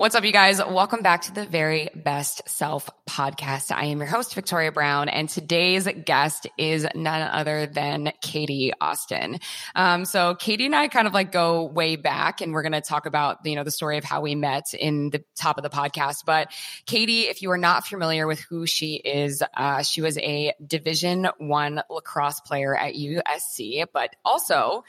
What's 0.00 0.14
up, 0.14 0.24
you 0.24 0.32
guys? 0.32 0.64
Welcome 0.64 1.02
back 1.02 1.20
to 1.24 1.34
the 1.34 1.44
Very 1.44 1.90
Best 1.94 2.48
Self 2.48 2.88
podcast. 3.06 3.70
I 3.70 3.84
am 3.84 3.98
your 3.98 4.06
host, 4.06 4.34
Victoria 4.34 4.72
Brown, 4.72 5.10
and 5.10 5.28
today's 5.28 5.86
guest 6.06 6.46
is 6.56 6.86
none 6.94 7.20
other 7.20 7.66
than 7.66 8.10
Katie 8.22 8.72
Austin. 8.80 9.40
Um, 9.74 10.06
so 10.06 10.34
Katie 10.36 10.64
and 10.64 10.74
I 10.74 10.88
kind 10.88 11.06
of 11.06 11.12
like 11.12 11.32
go 11.32 11.64
way 11.64 11.96
back, 11.96 12.40
and 12.40 12.54
we're 12.54 12.62
going 12.62 12.72
to 12.72 12.80
talk 12.80 13.04
about 13.04 13.44
you 13.44 13.56
know 13.56 13.62
the 13.62 13.70
story 13.70 13.98
of 13.98 14.04
how 14.04 14.22
we 14.22 14.34
met 14.34 14.72
in 14.72 15.10
the 15.10 15.22
top 15.36 15.58
of 15.58 15.64
the 15.64 15.68
podcast. 15.68 16.24
But 16.24 16.50
Katie, 16.86 17.24
if 17.24 17.42
you 17.42 17.50
are 17.50 17.58
not 17.58 17.86
familiar 17.86 18.26
with 18.26 18.40
who 18.40 18.66
she 18.66 18.94
is, 18.94 19.42
uh, 19.54 19.82
she 19.82 20.00
was 20.00 20.16
a 20.16 20.54
Division 20.66 21.28
One 21.36 21.82
lacrosse 21.90 22.40
player 22.40 22.74
at 22.74 22.94
USC, 22.94 23.84
but 23.92 24.16
also 24.24 24.82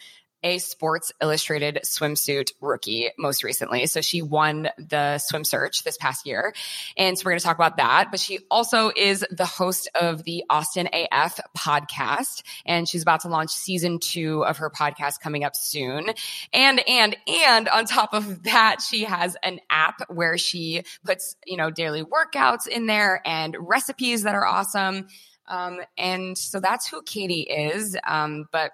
a 0.43 0.57
Sports 0.57 1.11
Illustrated 1.21 1.79
swimsuit 1.85 2.51
rookie 2.61 3.09
most 3.17 3.43
recently. 3.43 3.85
So 3.87 4.01
she 4.01 4.21
won 4.21 4.69
the 4.77 5.17
swim 5.17 5.43
search 5.43 5.83
this 5.83 5.97
past 5.97 6.25
year. 6.25 6.53
And 6.97 7.17
so 7.17 7.23
we're 7.25 7.31
going 7.31 7.39
to 7.39 7.45
talk 7.45 7.57
about 7.57 7.77
that. 7.77 8.09
But 8.11 8.19
she 8.19 8.39
also 8.49 8.91
is 8.95 9.25
the 9.29 9.45
host 9.45 9.89
of 9.99 10.23
the 10.23 10.43
Austin 10.49 10.89
AF 10.93 11.39
podcast. 11.57 12.43
And 12.65 12.87
she's 12.87 13.01
about 13.01 13.21
to 13.21 13.27
launch 13.27 13.51
season 13.51 13.99
two 13.99 14.43
of 14.45 14.57
her 14.57 14.69
podcast 14.69 15.19
coming 15.21 15.43
up 15.43 15.55
soon. 15.55 16.11
And, 16.53 16.81
and, 16.87 17.15
and 17.27 17.69
on 17.69 17.85
top 17.85 18.13
of 18.13 18.43
that, 18.43 18.81
she 18.81 19.03
has 19.03 19.37
an 19.43 19.59
app 19.69 20.09
where 20.09 20.37
she 20.37 20.83
puts, 21.05 21.35
you 21.45 21.57
know, 21.57 21.69
daily 21.69 22.03
workouts 22.03 22.67
in 22.67 22.85
there 22.85 23.21
and 23.25 23.55
recipes 23.59 24.23
that 24.23 24.35
are 24.35 24.45
awesome. 24.45 25.07
Um, 25.47 25.79
and 25.97 26.37
so 26.37 26.59
that's 26.59 26.87
who 26.87 27.01
Katie 27.03 27.41
is. 27.41 27.97
Um, 28.05 28.45
but 28.51 28.71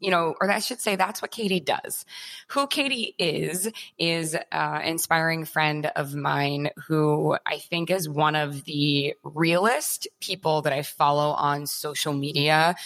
you 0.00 0.10
know, 0.10 0.34
or 0.40 0.50
I 0.50 0.58
should 0.58 0.80
say 0.80 0.96
that's 0.96 1.20
what 1.22 1.30
Katie 1.30 1.60
does. 1.60 2.04
Who 2.48 2.66
Katie 2.66 3.14
is, 3.18 3.70
is 3.98 4.36
an 4.52 4.82
inspiring 4.82 5.44
friend 5.44 5.90
of 5.96 6.14
mine 6.14 6.70
who 6.86 7.36
I 7.46 7.58
think 7.58 7.90
is 7.90 8.08
one 8.08 8.36
of 8.36 8.64
the 8.64 9.14
realest 9.22 10.08
people 10.20 10.62
that 10.62 10.72
I 10.72 10.82
follow 10.82 11.30
on 11.30 11.66
social 11.66 12.12
media, 12.12 12.76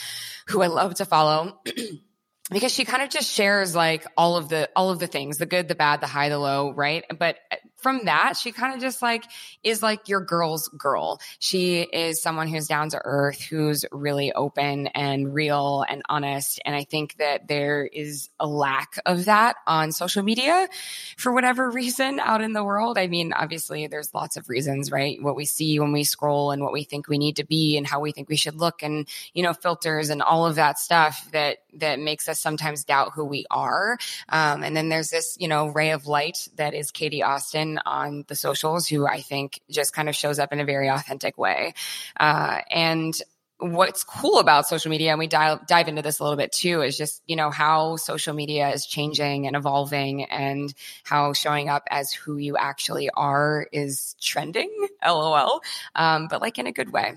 who 0.47 0.63
I 0.63 0.69
love 0.69 0.95
to 0.97 1.05
follow. 1.05 1.61
because 2.51 2.73
she 2.73 2.85
kind 2.85 3.03
of 3.03 3.11
just 3.11 3.31
shares 3.31 3.75
like 3.75 4.07
all 4.17 4.37
of 4.37 4.49
the 4.49 4.69
all 4.75 4.91
of 4.91 4.99
the 4.99 5.07
things 5.07 5.39
the 5.39 5.47
good 5.47 5.69
the 5.69 5.75
bad 5.75 6.01
the 6.01 6.07
high 6.07 6.29
the 6.29 6.39
low 6.39 6.73
right 6.73 7.05
but 7.19 7.37
uh, 7.51 7.57
from 7.83 8.05
that, 8.05 8.37
she 8.37 8.53
kind 8.53 8.75
of 8.75 8.81
just 8.81 9.03
like 9.03 9.25
is 9.65 9.83
like 9.83 10.09
your 10.09 10.21
girl's 10.21 10.69
girl. 10.69 11.21
She 11.41 11.81
is 11.81 12.23
someone 12.23 12.47
who's 12.47 12.69
down 12.69 12.91
to 12.91 13.01
earth, 13.05 13.43
who's 13.43 13.85
really 13.91 14.33
open 14.33 14.87
and 14.89 15.35
real 15.35 15.85
and 15.89 16.03
honest. 16.09 16.61
And 16.65 16.77
I 16.77 16.85
think 16.85 17.17
that 17.17 17.49
there 17.49 17.85
is 17.85 18.31
a 18.39 18.47
lack 18.47 18.99
of 19.05 19.25
that 19.25 19.57
on 19.67 19.91
social 19.91 20.23
media 20.23 20.69
for 21.17 21.33
whatever 21.33 21.71
reason 21.73 22.21
out 22.21 22.41
in 22.41 22.53
the 22.53 22.65
world. 22.65 22.97
I 22.97 23.09
mean, 23.09 23.33
obviously, 23.33 23.89
there's 23.89 24.15
lots 24.15 24.37
of 24.37 24.49
reasons, 24.49 24.93
right? 24.93 25.21
What 25.21 25.37
we 25.37 25.45
see 25.45 25.81
when 25.81 25.93
we 25.93 26.05
scroll 26.05 26.53
and 26.53 26.63
what 26.63 26.73
we 26.73 26.85
think 26.85 27.09
we 27.09 27.19
need 27.19 27.37
to 27.37 27.45
be 27.45 27.77
and 27.77 27.87
how 27.87 28.01
we 28.01 28.13
think 28.13 28.29
we 28.29 28.37
should 28.37 28.55
look 28.55 28.83
and, 28.83 29.09
you 29.35 29.43
know, 29.43 29.53
filters 29.53 30.09
and 30.09 30.23
all 30.23 30.47
of 30.47 30.55
that 30.55 30.79
stuff 30.79 31.29
that, 31.33 31.59
that 31.75 31.99
makes 31.99 32.29
us 32.29 32.41
sometimes 32.41 32.85
doubt 32.85 33.13
who 33.15 33.25
we 33.25 33.47
are. 33.51 33.99
Um, 34.29 34.63
and 34.63 34.77
then 34.77 34.89
there's 34.89 35.11
this, 35.11 35.37
you 35.39 35.49
know, 35.49 35.69
ray 35.69 35.91
of 35.91 36.07
light 36.07 36.49
that 36.57 36.75
is 36.75 36.91
Katie 36.91 37.23
Austin 37.23 37.79
on 37.85 38.25
the 38.29 38.37
socials 38.37 38.87
who 38.87 39.07
I 39.07 39.21
think 39.21 39.61
just 39.71 39.93
kind 39.93 40.09
of 40.09 40.17
shows 40.17 40.39
up 40.39 40.53
in 40.53 40.61
a 40.61 40.65
very 40.65 40.89
authentic 40.89 41.39
way. 41.39 41.75
Uh, 42.19 42.61
and 42.71 43.21
what's 43.63 44.03
cool 44.03 44.39
about 44.39 44.67
social 44.67 44.91
media, 44.91 45.11
and 45.11 45.19
we 45.19 45.29
dive, 45.29 45.67
dive 45.67 45.89
into 45.89 46.03
this 46.03 46.19
a 46.19 46.25
little 46.25 46.37
bit 46.37 46.53
too, 46.53 46.83
is 46.83 46.99
just, 46.99 47.23
you 47.27 47.37
know, 47.37 47.51
how 47.51 47.97
social 47.97 48.35
media 48.35 48.69
is 48.71 48.87
changing 48.87 49.47
and 49.47 49.55
evolving 49.55 50.25
and 50.25 50.75
how 51.05 51.33
showing 51.33 51.69
up 51.69 51.85
as 51.91 52.13
who 52.13 52.37
you 52.37 52.57
actually 52.57 53.09
are 53.11 53.67
is 53.73 54.17
trending, 54.21 54.71
lol, 55.07 55.61
um, 55.95 56.27
but 56.29 56.41
like 56.41 56.59
in 56.59 56.67
a 56.67 56.73
good 56.73 56.93
way. 56.93 57.15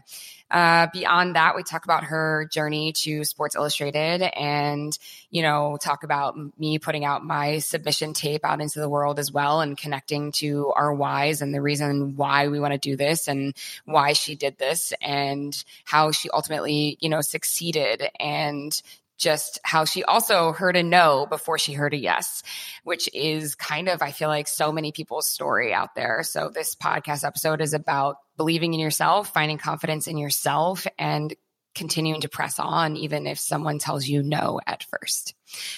Uh, 0.51 0.87
beyond 0.93 1.35
that, 1.35 1.55
we 1.55 1.63
talk 1.63 1.85
about 1.85 2.03
her 2.05 2.47
journey 2.51 2.93
to 2.93 3.23
Sports 3.23 3.55
Illustrated 3.55 4.21
and, 4.21 4.97
you 5.31 5.41
know, 5.41 5.77
talk 5.81 6.03
about 6.03 6.37
me 6.59 6.77
putting 6.77 7.03
out 7.03 7.25
my 7.25 7.59
submission 7.59 8.13
tape 8.13 8.45
out 8.45 8.61
into 8.61 8.79
the 8.79 8.89
world 8.89 9.17
as 9.17 9.31
well 9.31 9.61
and 9.61 9.77
connecting 9.77 10.31
to 10.33 10.71
our 10.75 10.93
whys 10.93 11.41
and 11.41 11.53
the 11.53 11.61
reason 11.61 12.15
why 12.15 12.47
we 12.47 12.59
want 12.59 12.73
to 12.73 12.77
do 12.77 12.95
this 12.95 13.27
and 13.27 13.55
why 13.85 14.13
she 14.13 14.35
did 14.35 14.57
this 14.57 14.93
and 15.01 15.63
how 15.83 16.11
she 16.11 16.29
ultimately, 16.29 16.97
you 17.01 17.09
know, 17.09 17.21
succeeded 17.21 18.03
and 18.19 18.81
just 19.17 19.59
how 19.63 19.85
she 19.85 20.03
also 20.03 20.51
heard 20.51 20.75
a 20.75 20.83
no 20.83 21.25
before 21.25 21.57
she 21.57 21.73
heard 21.73 21.93
a 21.93 21.97
yes, 21.97 22.43
which 22.83 23.09
is 23.13 23.55
kind 23.55 23.87
of, 23.89 24.01
I 24.01 24.11
feel 24.11 24.29
like, 24.29 24.47
so 24.47 24.71
many 24.71 24.91
people's 24.91 25.27
story 25.27 25.73
out 25.73 25.95
there. 25.95 26.23
So, 26.23 26.49
this 26.49 26.75
podcast 26.75 27.23
episode 27.25 27.61
is 27.61 27.73
about 27.73 28.17
believing 28.37 28.73
in 28.73 28.79
yourself, 28.79 29.33
finding 29.33 29.57
confidence 29.57 30.07
in 30.07 30.17
yourself, 30.17 30.85
and 30.99 31.33
continuing 31.73 32.21
to 32.21 32.29
press 32.29 32.59
on, 32.59 32.95
even 32.97 33.27
if 33.27 33.39
someone 33.39 33.79
tells 33.79 34.07
you 34.07 34.23
no 34.23 34.59
at 34.65 34.83
first. 34.83 35.33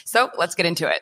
So, 0.05 0.29
let's 0.37 0.55
get 0.55 0.65
into 0.65 0.87
it. 0.87 1.01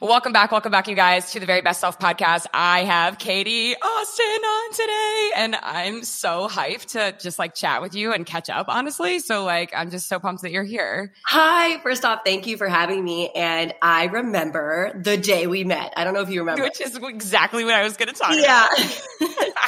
Welcome 0.00 0.34
back. 0.34 0.52
Welcome 0.52 0.72
back, 0.72 0.88
you 0.88 0.94
guys, 0.94 1.32
to 1.32 1.40
the 1.40 1.46
Very 1.46 1.62
Best 1.62 1.80
Self 1.80 1.98
podcast. 1.98 2.44
I 2.52 2.84
have 2.84 3.18
Katie 3.18 3.74
Austin 3.74 4.26
on 4.26 4.72
today, 4.72 5.30
and 5.36 5.56
I'm 5.62 6.04
so 6.04 6.48
hyped 6.48 6.88
to 6.88 7.16
just 7.18 7.38
like 7.38 7.54
chat 7.54 7.80
with 7.80 7.94
you 7.94 8.12
and 8.12 8.26
catch 8.26 8.50
up, 8.50 8.66
honestly. 8.68 9.20
So, 9.20 9.44
like, 9.44 9.72
I'm 9.74 9.90
just 9.90 10.06
so 10.06 10.18
pumped 10.18 10.42
that 10.42 10.52
you're 10.52 10.64
here. 10.64 11.14
Hi. 11.24 11.80
First 11.80 12.04
off, 12.04 12.20
thank 12.26 12.46
you 12.46 12.58
for 12.58 12.68
having 12.68 13.02
me. 13.02 13.30
And 13.30 13.72
I 13.80 14.04
remember 14.04 14.92
the 15.02 15.16
day 15.16 15.46
we 15.46 15.64
met. 15.64 15.94
I 15.96 16.04
don't 16.04 16.12
know 16.12 16.20
if 16.20 16.28
you 16.28 16.40
remember. 16.40 16.64
Which 16.64 16.82
is 16.82 16.94
exactly 17.02 17.64
what 17.64 17.72
I 17.72 17.82
was 17.82 17.96
going 17.96 18.08
to 18.08 18.14
talk 18.14 18.34
yeah. 18.36 18.66
about. 18.66 19.30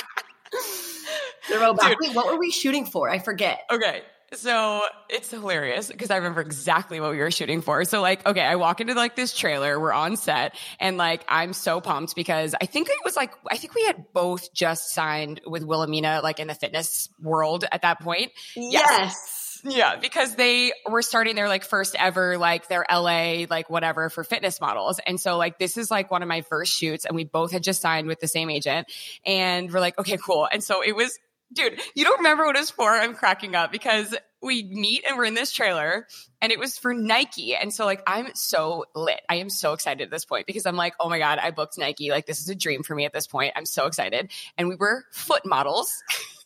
Yeah. 1.51 1.95
Wait, 1.99 2.15
what 2.15 2.27
were 2.27 2.39
we 2.39 2.51
shooting 2.51 2.85
for? 2.85 3.09
I 3.09 3.19
forget. 3.19 3.63
Okay. 3.73 4.03
So 4.35 4.83
it's 5.09 5.31
hilarious 5.31 5.89
because 5.89 6.11
I 6.11 6.17
remember 6.17 6.43
exactly 6.43 7.01
what 7.01 7.13
we 7.13 7.19
were 7.19 7.31
shooting 7.31 7.63
for. 7.63 7.85
So 7.85 8.03
like, 8.03 8.27
okay, 8.27 8.43
I 8.43 8.57
walk 8.57 8.81
into 8.81 8.95
like 8.95 9.17
this 9.17 9.35
trailer, 9.35 9.81
we're 9.81 9.93
on 9.93 10.17
set 10.17 10.55
and 10.79 10.99
like, 10.99 11.25
I'm 11.29 11.55
so 11.55 11.81
pumped 11.81 12.15
because 12.15 12.55
I 12.61 12.67
think 12.67 12.89
it 12.89 12.99
was 13.05 13.17
like, 13.17 13.33
I 13.51 13.57
think 13.57 13.75
we 13.75 13.85
had 13.87 14.13
both 14.13 14.53
just 14.53 14.91
signed 14.93 15.41
with 15.47 15.65
Wilhelmina, 15.65 16.21
like 16.23 16.41
in 16.41 16.49
the 16.49 16.55
fitness 16.55 17.09
world 17.21 17.65
at 17.73 17.83
that 17.83 18.01
point. 18.01 18.33
Yes. 18.55 18.85
yes. 18.99 19.35
Yeah, 19.65 19.97
because 19.97 20.37
they 20.37 20.73
were 20.89 21.03
starting 21.03 21.35
their 21.35 21.49
like 21.49 21.65
first 21.65 21.97
ever 21.99 22.39
like 22.39 22.69
their 22.69 22.85
LA 22.89 23.47
like 23.51 23.69
whatever 23.69 24.09
for 24.09 24.23
fitness 24.23 24.61
models. 24.61 25.01
And 25.05 25.21
so 25.21 25.37
like 25.37 25.59
this 25.59 25.77
is 25.77 25.91
like 25.91 26.11
one 26.11 26.23
of 26.23 26.29
my 26.29 26.43
first 26.43 26.73
shoots 26.73 27.05
and 27.05 27.17
we 27.17 27.25
both 27.25 27.51
had 27.51 27.63
just 27.65 27.81
signed 27.81 28.07
with 28.07 28.21
the 28.21 28.29
same 28.29 28.51
agent 28.51 28.87
and 29.27 29.73
we're 29.73 29.81
like, 29.81 29.99
okay, 29.99 30.17
cool. 30.17 30.49
And 30.51 30.63
so 30.63 30.83
it 30.85 30.95
was 30.95 31.19
dude, 31.53 31.81
you 31.95 32.05
don't 32.05 32.19
remember 32.19 32.45
what 32.45 32.57
it 32.57 32.61
was 32.61 32.71
for? 32.71 32.91
I'm 32.91 33.15
cracking 33.15 33.55
up 33.55 33.73
because 33.73 34.15
we 34.41 34.63
meet 34.63 35.05
and 35.07 35.17
we're 35.17 35.25
in 35.25 35.35
this 35.35 35.53
trailer 35.53 36.07
and 36.41 36.53
it 36.53 36.59
was 36.59 36.79
for 36.79 36.95
Nike. 36.95 37.57
And 37.57 37.73
so 37.73 37.85
like 37.85 38.03
I'm 38.07 38.35
so 38.35 38.85
lit. 38.95 39.21
I 39.29 39.37
am 39.37 39.51
so 39.51 39.73
excited 39.73 40.03
at 40.03 40.11
this 40.11 40.25
point 40.25 40.47
because 40.47 40.67
I'm 40.67 40.77
like, 40.77 40.95
oh 41.01 41.09
my 41.09 41.19
God, 41.19 41.39
I 41.39 41.51
booked 41.51 41.79
Nike. 41.79 42.11
Like 42.11 42.27
this 42.27 42.41
is 42.41 42.49
a 42.49 42.55
dream 42.55 42.83
for 42.83 42.95
me 42.95 43.05
at 43.05 43.13
this 43.13 43.27
point. 43.27 43.55
I'm 43.57 43.67
so 43.67 43.87
excited. 43.87 44.31
And 44.57 44.69
we 44.69 44.77
were 44.77 45.05
foot 45.13 45.45
models. 45.45 46.03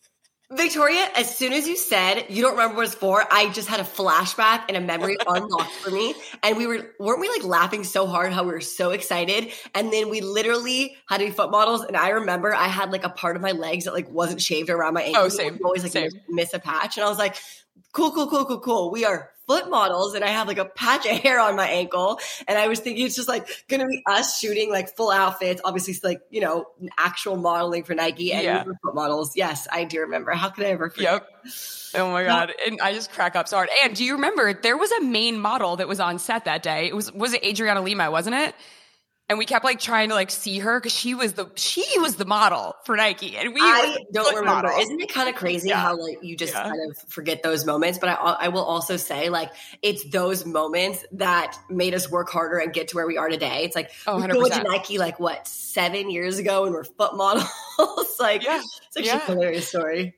Victoria, 0.54 1.08
as 1.16 1.34
soon 1.34 1.52
as 1.52 1.66
you 1.66 1.76
said 1.76 2.26
you 2.28 2.42
don't 2.42 2.52
remember 2.52 2.76
what 2.76 2.86
it's 2.86 2.94
for, 2.94 3.24
I 3.30 3.50
just 3.50 3.68
had 3.68 3.80
a 3.80 3.84
flashback 3.84 4.64
and 4.68 4.76
a 4.76 4.80
memory 4.80 5.16
unlocked 5.26 5.72
for 5.72 5.90
me. 5.90 6.14
And 6.42 6.56
we 6.56 6.66
were 6.66 6.90
weren't 6.98 7.20
we 7.20 7.28
like 7.28 7.44
laughing 7.44 7.84
so 7.84 8.06
hard 8.06 8.32
how 8.32 8.44
we 8.44 8.52
were 8.52 8.60
so 8.60 8.90
excited? 8.90 9.52
And 9.74 9.92
then 9.92 10.10
we 10.10 10.20
literally 10.20 10.96
had 11.08 11.18
to 11.18 11.26
be 11.26 11.30
foot 11.30 11.50
models. 11.50 11.84
And 11.84 11.96
I 11.96 12.10
remember 12.10 12.54
I 12.54 12.68
had 12.68 12.92
like 12.92 13.04
a 13.04 13.10
part 13.10 13.36
of 13.36 13.42
my 13.42 13.52
legs 13.52 13.84
that 13.84 13.94
like 13.94 14.10
wasn't 14.10 14.42
shaved 14.42 14.70
around 14.70 14.94
my 14.94 15.02
ankle. 15.02 15.22
Oh, 15.24 15.28
same. 15.28 15.58
Always 15.64 15.82
like 15.82 15.92
same. 15.92 16.10
Miss 16.28 16.52
a 16.54 16.58
patch. 16.58 16.96
And 16.96 17.04
I 17.04 17.08
was 17.08 17.18
like, 17.18 17.36
cool, 17.92 18.12
cool, 18.12 18.28
cool, 18.28 18.44
cool, 18.44 18.60
cool. 18.60 18.90
We 18.90 19.04
are 19.04 19.32
foot 19.46 19.68
models 19.68 20.14
and 20.14 20.24
I 20.24 20.28
have 20.28 20.46
like 20.46 20.58
a 20.58 20.64
patch 20.64 21.04
of 21.04 21.12
hair 21.18 21.40
on 21.40 21.56
my 21.56 21.66
ankle. 21.66 22.20
And 22.46 22.58
I 22.58 22.68
was 22.68 22.80
thinking 22.80 23.04
it's 23.04 23.16
just 23.16 23.28
like 23.28 23.48
gonna 23.68 23.86
be 23.86 24.02
us 24.06 24.38
shooting 24.38 24.70
like 24.70 24.96
full 24.96 25.10
outfits, 25.10 25.60
obviously 25.64 25.92
it's 25.94 26.04
like, 26.04 26.22
you 26.30 26.40
know, 26.40 26.66
actual 26.96 27.36
modeling 27.36 27.84
for 27.84 27.94
Nike 27.94 28.32
and 28.32 28.44
yeah. 28.44 28.64
foot 28.64 28.94
models. 28.94 29.36
Yes, 29.36 29.66
I 29.70 29.84
do 29.84 30.00
remember. 30.00 30.32
How 30.32 30.48
could 30.48 30.64
I 30.64 30.68
ever 30.68 30.90
forget? 30.90 31.12
Yep. 31.12 31.54
Oh 31.96 32.10
my 32.12 32.24
God. 32.24 32.52
And 32.66 32.80
I 32.80 32.94
just 32.94 33.12
crack 33.12 33.34
up 33.34 33.48
so 33.48 33.56
hard. 33.56 33.68
And 33.82 33.94
do 33.94 34.04
you 34.04 34.14
remember 34.14 34.54
there 34.54 34.76
was 34.76 34.92
a 34.92 35.02
main 35.02 35.38
model 35.38 35.76
that 35.76 35.88
was 35.88 36.00
on 36.00 36.18
set 36.18 36.44
that 36.44 36.62
day? 36.62 36.86
It 36.86 36.94
was 36.94 37.12
was 37.12 37.34
it 37.34 37.44
Adriana 37.44 37.82
Lima, 37.82 38.10
wasn't 38.10 38.36
it? 38.36 38.54
And 39.32 39.38
we 39.38 39.46
kept 39.46 39.64
like 39.64 39.80
trying 39.80 40.10
to 40.10 40.14
like 40.14 40.30
see 40.30 40.58
her 40.58 40.78
because 40.78 40.92
she 40.92 41.14
was 41.14 41.32
the 41.32 41.50
she 41.54 41.82
was 41.96 42.16
the 42.16 42.26
model 42.26 42.76
for 42.84 42.96
Nike, 42.98 43.38
and 43.38 43.54
we 43.54 43.62
I 43.62 43.96
don't 44.12 44.36
remember. 44.36 44.70
Isn't 44.78 45.00
it 45.00 45.08
kind 45.08 45.26
of 45.26 45.34
crazy 45.36 45.70
yeah. 45.70 45.80
how 45.80 45.96
like 45.96 46.22
you 46.22 46.36
just 46.36 46.52
yeah. 46.52 46.64
kind 46.64 46.90
of 46.90 46.98
forget 47.08 47.42
those 47.42 47.64
moments? 47.64 47.98
But 47.98 48.10
I, 48.10 48.14
I 48.14 48.48
will 48.48 48.64
also 48.64 48.98
say 48.98 49.30
like 49.30 49.50
it's 49.80 50.04
those 50.04 50.44
moments 50.44 51.06
that 51.12 51.58
made 51.70 51.94
us 51.94 52.10
work 52.10 52.28
harder 52.28 52.58
and 52.58 52.74
get 52.74 52.88
to 52.88 52.96
where 52.96 53.06
we 53.06 53.16
are 53.16 53.30
today. 53.30 53.64
It's 53.64 53.74
like 53.74 53.90
oh, 54.06 54.16
we 54.16 54.38
went 54.38 54.52
to 54.52 54.62
Nike 54.64 54.98
like 54.98 55.18
what 55.18 55.48
seven 55.48 56.10
years 56.10 56.36
ago 56.36 56.66
and 56.66 56.74
we're 56.74 56.84
foot 56.84 57.16
models. 57.16 57.48
like 58.20 58.44
yeah. 58.44 58.60
it's 58.60 58.96
actually 58.98 59.06
yeah. 59.06 59.22
a 59.22 59.26
hilarious 59.26 59.66
story. 59.66 60.14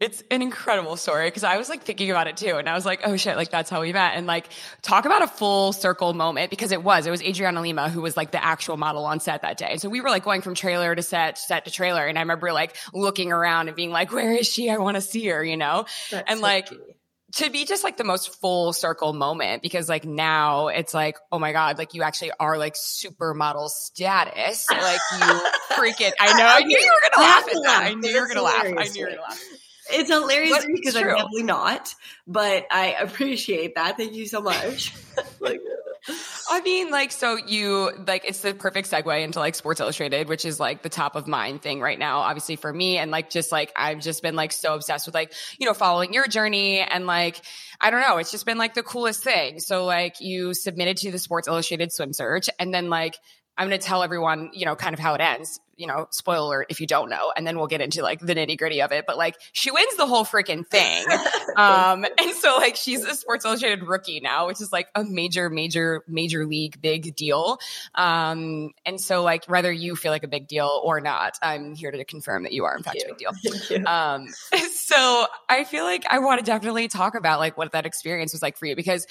It's 0.00 0.22
an 0.30 0.40
incredible 0.40 0.96
story 0.96 1.26
because 1.26 1.44
I 1.44 1.58
was 1.58 1.68
like 1.68 1.82
thinking 1.82 2.10
about 2.10 2.26
it 2.26 2.38
too. 2.38 2.56
And 2.56 2.66
I 2.70 2.74
was 2.74 2.86
like, 2.86 3.02
oh 3.04 3.18
shit, 3.18 3.36
like 3.36 3.50
that's 3.50 3.68
how 3.68 3.82
we 3.82 3.92
met. 3.92 4.16
And 4.16 4.26
like 4.26 4.46
talk 4.80 5.04
about 5.04 5.22
a 5.22 5.26
full 5.26 5.74
circle 5.74 6.14
moment 6.14 6.48
because 6.48 6.72
it 6.72 6.82
was, 6.82 7.06
it 7.06 7.10
was 7.10 7.22
Adriana 7.22 7.60
Lima 7.60 7.90
who 7.90 8.00
was 8.00 8.16
like 8.16 8.30
the 8.30 8.42
actual 8.42 8.78
model 8.78 9.04
on 9.04 9.20
set 9.20 9.42
that 9.42 9.58
day. 9.58 9.68
And 9.72 9.80
so 9.80 9.90
we 9.90 10.00
were 10.00 10.08
like 10.08 10.24
going 10.24 10.40
from 10.40 10.54
trailer 10.54 10.94
to 10.94 11.02
set, 11.02 11.36
set 11.36 11.66
to 11.66 11.70
trailer. 11.70 12.06
And 12.06 12.16
I 12.16 12.22
remember 12.22 12.50
like 12.54 12.76
looking 12.94 13.30
around 13.30 13.68
and 13.68 13.76
being 13.76 13.90
like, 13.90 14.10
where 14.10 14.32
is 14.32 14.48
she? 14.48 14.70
I 14.70 14.78
want 14.78 14.94
to 14.94 15.02
see 15.02 15.26
her, 15.28 15.44
you 15.44 15.58
know? 15.58 15.84
That's 16.10 16.30
and 16.30 16.38
so 16.38 16.42
like, 16.42 16.70
to 17.32 17.50
be 17.50 17.66
just 17.66 17.84
like 17.84 17.96
the 17.96 18.04
most 18.04 18.40
full 18.40 18.72
circle 18.72 19.12
moment 19.12 19.62
because 19.62 19.88
like 19.88 20.04
now 20.04 20.68
it's 20.68 20.92
like 20.92 21.16
oh 21.30 21.38
my 21.38 21.52
god 21.52 21.78
like 21.78 21.94
you 21.94 22.02
actually 22.02 22.32
are 22.40 22.58
like 22.58 22.74
supermodel 22.74 23.68
status 23.68 24.68
like 24.68 24.98
you 25.12 25.18
freaking 25.76 26.10
I 26.18 26.36
know 26.36 26.46
I 26.46 26.60
knew 26.64 26.76
you 26.76 26.92
were 26.92 27.10
gonna 27.10 27.24
laugh 27.24 27.46
at 27.46 27.62
that 27.62 27.82
I 27.84 27.94
knew 27.94 28.10
you 28.10 28.20
were 28.20 28.26
gonna 28.26 28.42
laugh 28.42 28.64
I 28.64 28.88
knew 28.88 29.00
you 29.00 29.04
were 29.04 29.10
gonna 29.10 29.22
laugh 29.22 29.40
it's 29.92 30.10
hilarious 30.10 30.66
because 30.66 30.96
I'm 30.96 31.06
definitely 31.06 31.42
not, 31.42 31.94
but 32.26 32.66
I 32.70 32.96
appreciate 33.00 33.74
that. 33.74 33.96
Thank 33.96 34.14
you 34.14 34.26
so 34.26 34.40
much. 34.40 34.94
like, 35.40 35.60
I 36.50 36.60
mean, 36.62 36.90
like, 36.90 37.12
so 37.12 37.36
you 37.36 37.90
like 38.06 38.24
it's 38.26 38.40
the 38.40 38.54
perfect 38.54 38.90
segue 38.90 39.22
into 39.22 39.38
like 39.38 39.54
Sports 39.54 39.80
Illustrated, 39.80 40.28
which 40.28 40.44
is 40.44 40.58
like 40.58 40.82
the 40.82 40.88
top 40.88 41.14
of 41.14 41.26
mind 41.26 41.62
thing 41.62 41.80
right 41.80 41.98
now, 41.98 42.20
obviously 42.20 42.56
for 42.56 42.72
me. 42.72 42.98
And 42.98 43.10
like, 43.10 43.30
just 43.30 43.52
like 43.52 43.72
I've 43.76 44.00
just 44.00 44.22
been 44.22 44.34
like 44.34 44.52
so 44.52 44.74
obsessed 44.74 45.06
with 45.06 45.14
like, 45.14 45.32
you 45.58 45.66
know, 45.66 45.74
following 45.74 46.14
your 46.14 46.26
journey 46.26 46.80
and 46.80 47.06
like, 47.06 47.40
I 47.80 47.90
don't 47.90 48.00
know, 48.00 48.16
it's 48.18 48.30
just 48.30 48.46
been 48.46 48.58
like 48.58 48.74
the 48.74 48.82
coolest 48.82 49.22
thing. 49.22 49.60
So 49.60 49.84
like 49.84 50.20
you 50.20 50.54
submitted 50.54 50.96
to 50.98 51.10
the 51.10 51.18
Sports 51.18 51.48
Illustrated 51.48 51.92
swim 51.92 52.12
search 52.12 52.48
and 52.58 52.72
then 52.72 52.88
like 52.88 53.16
I'm 53.56 53.68
going 53.68 53.78
to 53.80 53.86
tell 53.86 54.02
everyone, 54.02 54.50
you 54.52 54.64
know, 54.64 54.74
kind 54.74 54.94
of 54.94 55.00
how 55.00 55.14
it 55.14 55.20
ends 55.20 55.60
you 55.80 55.86
know, 55.86 56.06
spoiler 56.10 56.66
if 56.68 56.78
you 56.78 56.86
don't 56.86 57.08
know, 57.08 57.32
and 57.34 57.46
then 57.46 57.56
we'll 57.56 57.66
get 57.66 57.80
into 57.80 58.02
like 58.02 58.20
the 58.20 58.34
nitty 58.34 58.58
gritty 58.58 58.82
of 58.82 58.92
it. 58.92 59.06
But 59.06 59.16
like 59.16 59.36
she 59.52 59.70
wins 59.70 59.96
the 59.96 60.06
whole 60.06 60.26
freaking 60.26 60.66
thing. 60.66 61.06
um, 61.56 62.04
and 62.18 62.32
so 62.32 62.56
like 62.58 62.76
she's 62.76 63.02
a 63.02 63.14
Sports 63.14 63.46
Illustrated 63.46 63.82
rookie 63.84 64.20
now, 64.20 64.46
which 64.46 64.60
is 64.60 64.70
like 64.70 64.88
a 64.94 65.02
major, 65.02 65.48
major, 65.48 66.04
major 66.06 66.44
league 66.44 66.80
big 66.82 67.16
deal. 67.16 67.58
Um, 67.94 68.72
and 68.84 69.00
so 69.00 69.22
like 69.22 69.46
whether 69.46 69.72
you 69.72 69.96
feel 69.96 70.12
like 70.12 70.22
a 70.22 70.28
big 70.28 70.48
deal 70.48 70.82
or 70.84 71.00
not, 71.00 71.38
I'm 71.40 71.74
here 71.74 71.90
to 71.90 72.04
confirm 72.04 72.42
that 72.42 72.52
you 72.52 72.66
are 72.66 72.76
in 72.76 72.82
fact 72.82 73.02
a 73.02 73.08
big 73.08 73.18
deal. 73.18 73.30
Um, 73.90 74.28
so 74.72 75.26
I 75.48 75.64
feel 75.64 75.84
like 75.84 76.04
I 76.08 76.18
want 76.18 76.40
to 76.40 76.44
definitely 76.44 76.88
talk 76.88 77.14
about 77.14 77.38
like 77.38 77.56
what 77.56 77.72
that 77.72 77.86
experience 77.86 78.32
was 78.32 78.42
like 78.42 78.58
for 78.58 78.66
you 78.66 78.76
because 78.76 79.06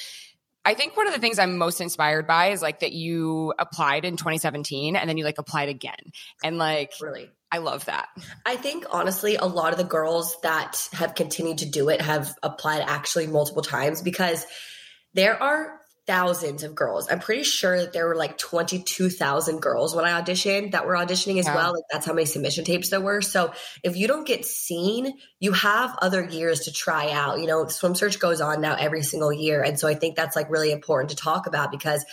I 0.70 0.76
think 0.76 0.96
one 0.96 1.08
of 1.08 1.14
the 1.14 1.20
things 1.20 1.40
I'm 1.40 1.58
most 1.58 1.82
inspired 1.82 2.28
by 2.28 2.52
is 2.52 2.62
like 2.62 2.82
that 2.82 2.92
you 2.92 3.56
applied 3.58 4.06
in 4.06 4.18
2017 4.18 4.96
and 4.96 5.10
then 5.10 5.18
you 5.18 5.24
like 5.24 5.40
applied 5.40 5.68
again. 5.68 5.98
And 6.44 6.60
like, 6.60 6.92
really, 7.02 7.28
I 7.52 7.58
love 7.58 7.86
that. 7.86 8.08
I 8.46 8.56
think 8.56 8.86
honestly, 8.92 9.36
a 9.36 9.46
lot 9.46 9.72
of 9.72 9.80
the 9.80 9.84
girls 9.84 10.40
that 10.44 10.88
have 10.92 11.16
continued 11.16 11.58
to 11.60 11.66
do 11.66 11.90
it 11.90 12.02
have 12.02 12.36
applied 12.44 12.84
actually 12.86 13.26
multiple 13.26 13.64
times 13.64 14.04
because 14.04 14.46
there 15.16 15.42
are 15.42 15.80
thousands 16.10 16.64
of 16.64 16.74
girls. 16.74 17.08
I'm 17.08 17.20
pretty 17.20 17.44
sure 17.44 17.80
that 17.82 17.94
there 17.94 18.08
were 18.08 18.16
like 18.16 18.36
22,000 18.40 19.62
girls 19.62 19.96
when 19.96 20.06
I 20.06 20.20
auditioned 20.20 20.72
that 20.72 20.88
were 20.88 20.96
auditioning 20.96 21.38
as 21.38 21.46
yeah. 21.46 21.54
well. 21.54 21.72
Like 21.72 21.84
that's 21.92 22.04
how 22.08 22.14
many 22.14 22.26
submission 22.26 22.66
tapes 22.66 22.90
there 22.90 23.00
were. 23.00 23.22
So 23.22 23.54
if 23.84 23.96
you 23.96 24.08
don't 24.08 24.26
get 24.26 24.44
seen, 24.44 25.14
you 25.40 25.52
have 25.52 25.96
other 26.02 26.24
years 26.24 26.62
to 26.62 26.74
try 26.74 27.12
out. 27.12 27.40
You 27.40 27.46
know, 27.46 27.68
swim 27.68 27.94
search 27.94 28.18
goes 28.18 28.42
on 28.42 28.60
now 28.60 28.74
every 28.74 29.04
single 29.04 29.32
year. 29.32 29.62
And 29.62 29.80
so 29.80 29.88
I 29.88 29.94
think 29.94 30.16
that's 30.16 30.36
like 30.36 30.50
really 30.50 30.72
important 30.72 31.12
to 31.12 31.16
talk 31.16 31.46
about 31.46 31.70
because 31.70 32.04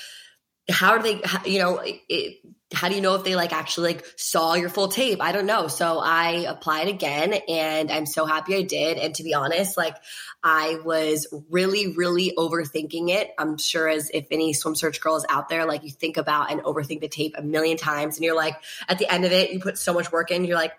how 0.69 0.98
do 0.98 1.02
they, 1.02 1.50
you 1.50 1.58
know, 1.58 1.81
it, 1.82 2.37
how 2.74 2.88
do 2.88 2.96
you 2.96 3.00
know 3.00 3.14
if 3.14 3.22
they 3.22 3.36
like 3.36 3.52
actually 3.52 3.94
like 3.94 4.06
saw 4.16 4.54
your 4.54 4.68
full 4.68 4.88
tape? 4.88 5.22
I 5.22 5.30
don't 5.30 5.46
know. 5.46 5.68
So 5.68 6.00
I 6.00 6.46
applied 6.48 6.88
again 6.88 7.32
and 7.48 7.92
I'm 7.92 8.06
so 8.06 8.26
happy 8.26 8.56
I 8.56 8.62
did. 8.62 8.98
And 8.98 9.14
to 9.14 9.22
be 9.22 9.34
honest, 9.34 9.76
like 9.76 9.96
I 10.42 10.78
was 10.84 11.28
really, 11.48 11.94
really 11.94 12.34
overthinking 12.36 13.10
it. 13.10 13.30
I'm 13.38 13.56
sure 13.56 13.88
as 13.88 14.10
if 14.12 14.26
any 14.32 14.52
swim 14.52 14.74
search 14.74 15.00
girls 15.00 15.24
out 15.28 15.48
there, 15.48 15.64
like 15.64 15.84
you 15.84 15.90
think 15.90 16.16
about 16.16 16.50
and 16.50 16.60
overthink 16.62 17.00
the 17.00 17.08
tape 17.08 17.34
a 17.38 17.42
million 17.42 17.76
times 17.76 18.16
and 18.16 18.24
you're 18.24 18.36
like, 18.36 18.56
at 18.88 18.98
the 18.98 19.12
end 19.12 19.24
of 19.24 19.30
it, 19.30 19.52
you 19.52 19.60
put 19.60 19.78
so 19.78 19.92
much 19.92 20.10
work 20.10 20.32
in, 20.32 20.44
you're 20.44 20.56
like, 20.56 20.72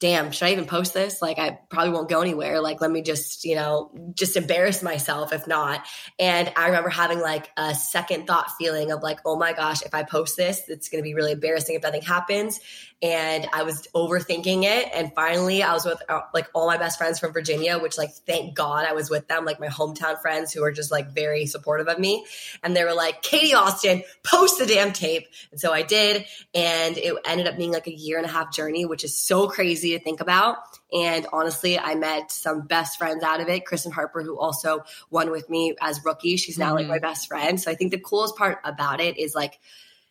damn, 0.00 0.32
should 0.32 0.46
I 0.46 0.52
even 0.52 0.64
post 0.64 0.94
this? 0.94 1.20
Like, 1.20 1.38
I 1.38 1.58
probably 1.68 1.92
won't 1.92 2.08
go 2.08 2.22
anywhere. 2.22 2.60
Like, 2.60 2.80
let 2.80 2.90
me 2.90 3.02
just, 3.02 3.44
you 3.44 3.54
know, 3.54 3.90
just 4.14 4.36
embarrass 4.36 4.82
myself 4.82 5.32
if 5.32 5.46
not. 5.46 5.86
And 6.18 6.50
I 6.56 6.66
remember 6.66 6.88
having 6.88 7.20
like 7.20 7.50
a 7.56 7.74
second 7.74 8.26
thought 8.26 8.50
feeling 8.58 8.90
of 8.90 9.02
like, 9.02 9.20
oh 9.26 9.36
my 9.36 9.52
gosh, 9.52 9.82
if 9.82 9.94
I 9.94 10.02
post 10.02 10.38
this, 10.38 10.68
it's 10.68 10.88
going 10.88 11.02
to 11.02 11.06
be 11.06 11.14
really 11.14 11.32
embarrassing 11.32 11.76
if 11.76 11.82
nothing 11.82 12.02
happens 12.02 12.60
and 13.02 13.48
I 13.52 13.62
was 13.62 13.88
overthinking 13.94 14.64
it. 14.64 14.90
And 14.94 15.12
finally, 15.14 15.62
I 15.62 15.72
was 15.72 15.86
with 15.86 16.02
uh, 16.08 16.20
like 16.34 16.48
all 16.52 16.66
my 16.66 16.76
best 16.76 16.98
friends 16.98 17.18
from 17.18 17.32
Virginia, 17.32 17.78
which 17.78 17.96
like 17.96 18.12
thank 18.26 18.54
God 18.54 18.84
I 18.84 18.92
was 18.92 19.08
with 19.08 19.26
them, 19.26 19.46
like 19.46 19.58
my 19.58 19.68
hometown 19.68 20.20
friends 20.20 20.52
who 20.52 20.62
are 20.64 20.72
just 20.72 20.90
like 20.90 21.14
very 21.14 21.46
supportive 21.46 21.88
of 21.88 21.98
me. 21.98 22.26
And 22.62 22.76
they 22.76 22.84
were 22.84 22.92
like, 22.92 23.22
Katie 23.22 23.54
Austin, 23.54 24.02
post 24.22 24.58
the 24.58 24.66
damn 24.66 24.92
tape. 24.92 25.28
And 25.50 25.58
so 25.58 25.72
I 25.72 25.82
did, 25.82 26.26
and 26.54 26.98
it 26.98 27.14
ended 27.24 27.46
up 27.46 27.56
being 27.56 27.72
like 27.72 27.86
a 27.86 27.94
year 27.94 28.18
and 28.18 28.26
a 28.26 28.30
half 28.30 28.52
journey, 28.52 28.84
which 28.84 29.04
is 29.04 29.16
so 29.16 29.48
crazy 29.48 29.96
to 29.96 30.04
think 30.04 30.20
about. 30.20 30.58
And 30.92 31.26
honestly, 31.32 31.78
I 31.78 31.94
met 31.94 32.30
some 32.32 32.62
best 32.62 32.98
friends 32.98 33.22
out 33.22 33.40
of 33.40 33.48
it. 33.48 33.64
Christen 33.64 33.92
Harper, 33.92 34.22
who 34.22 34.38
also 34.38 34.84
won 35.08 35.30
with 35.30 35.48
me 35.48 35.74
as 35.80 36.04
rookie, 36.04 36.36
she's 36.36 36.58
now 36.58 36.74
mm-hmm. 36.74 36.76
like 36.76 36.88
my 36.88 36.98
best 36.98 37.28
friend. 37.28 37.60
So 37.60 37.70
I 37.70 37.76
think 37.76 37.92
the 37.92 38.00
coolest 38.00 38.36
part 38.36 38.58
about 38.64 39.00
it 39.00 39.16
is 39.16 39.34
like 39.34 39.58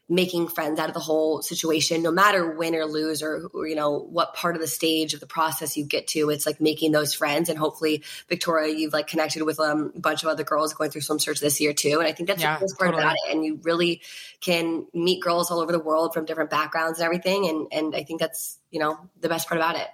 making 0.10 0.48
friends 0.48 0.80
out 0.80 0.90
of 0.90 0.94
the 0.94 1.00
whole 1.00 1.42
situation 1.42 2.02
no 2.02 2.12
matter 2.12 2.52
win 2.52 2.76
or 2.76 2.86
lose 2.86 3.22
or, 3.22 3.48
or, 3.54 3.68
you 3.68 3.76
know 3.76 4.00
what 4.00 4.34
part 4.34 4.56
of 4.56 4.62
the 4.62 4.68
stage 4.68 5.14
of 5.14 5.20
the 5.20 5.28
process 5.28 5.78
you 5.78 5.86
get 5.86 6.08
to 6.08 6.30
it's 6.30 6.46
like 6.46 6.60
making 6.60 6.92
those 6.92 7.14
friends. 7.14 7.48
And 7.50 7.58
hopefully 7.58 8.04
victoria 8.28 8.76
you've 8.76 8.94
like 8.94 9.08
connected 9.08 9.44
with 9.44 9.60
um, 9.60 9.94
a 9.96 10.00
bunch 10.00 10.24
of 10.24 10.30
other 10.30 10.44
girls 10.44 10.74
going 10.74 10.90
through 10.90 11.02
swim 11.02 11.20
search 11.20 11.40
this 11.40 11.62
year 11.62 11.74
too. 11.74 12.00
And 12.00 12.08
i 12.08 12.12
think 12.12 12.28
that's 12.28 12.42
yeah, 12.42 12.56
the 12.56 12.60
coolest 12.60 12.78
part 12.78 12.92
totally. 12.92 13.04
about 13.04 13.16
it. 13.16 13.34
And 13.34 13.46
you 13.46 13.60
really 13.64 14.02
can 14.42 14.88
meet 14.94 15.22
girls 15.22 15.52
all 15.52 15.60
over 15.60 15.72
the 15.72 15.80
world 15.80 16.14
from 16.14 16.26
different 16.26 16.50
backgrounds 16.50 17.00
and 17.00 17.06
everything. 17.06 17.48
And 17.48 17.68
and 17.72 17.96
i 17.96 18.04
think 18.04 18.20
that's 18.20 18.58
you 18.72 18.80
know 18.80 18.98
the 19.22 19.30
best 19.30 19.48
part 19.48 19.60
about 19.60 19.76
it 19.76 19.88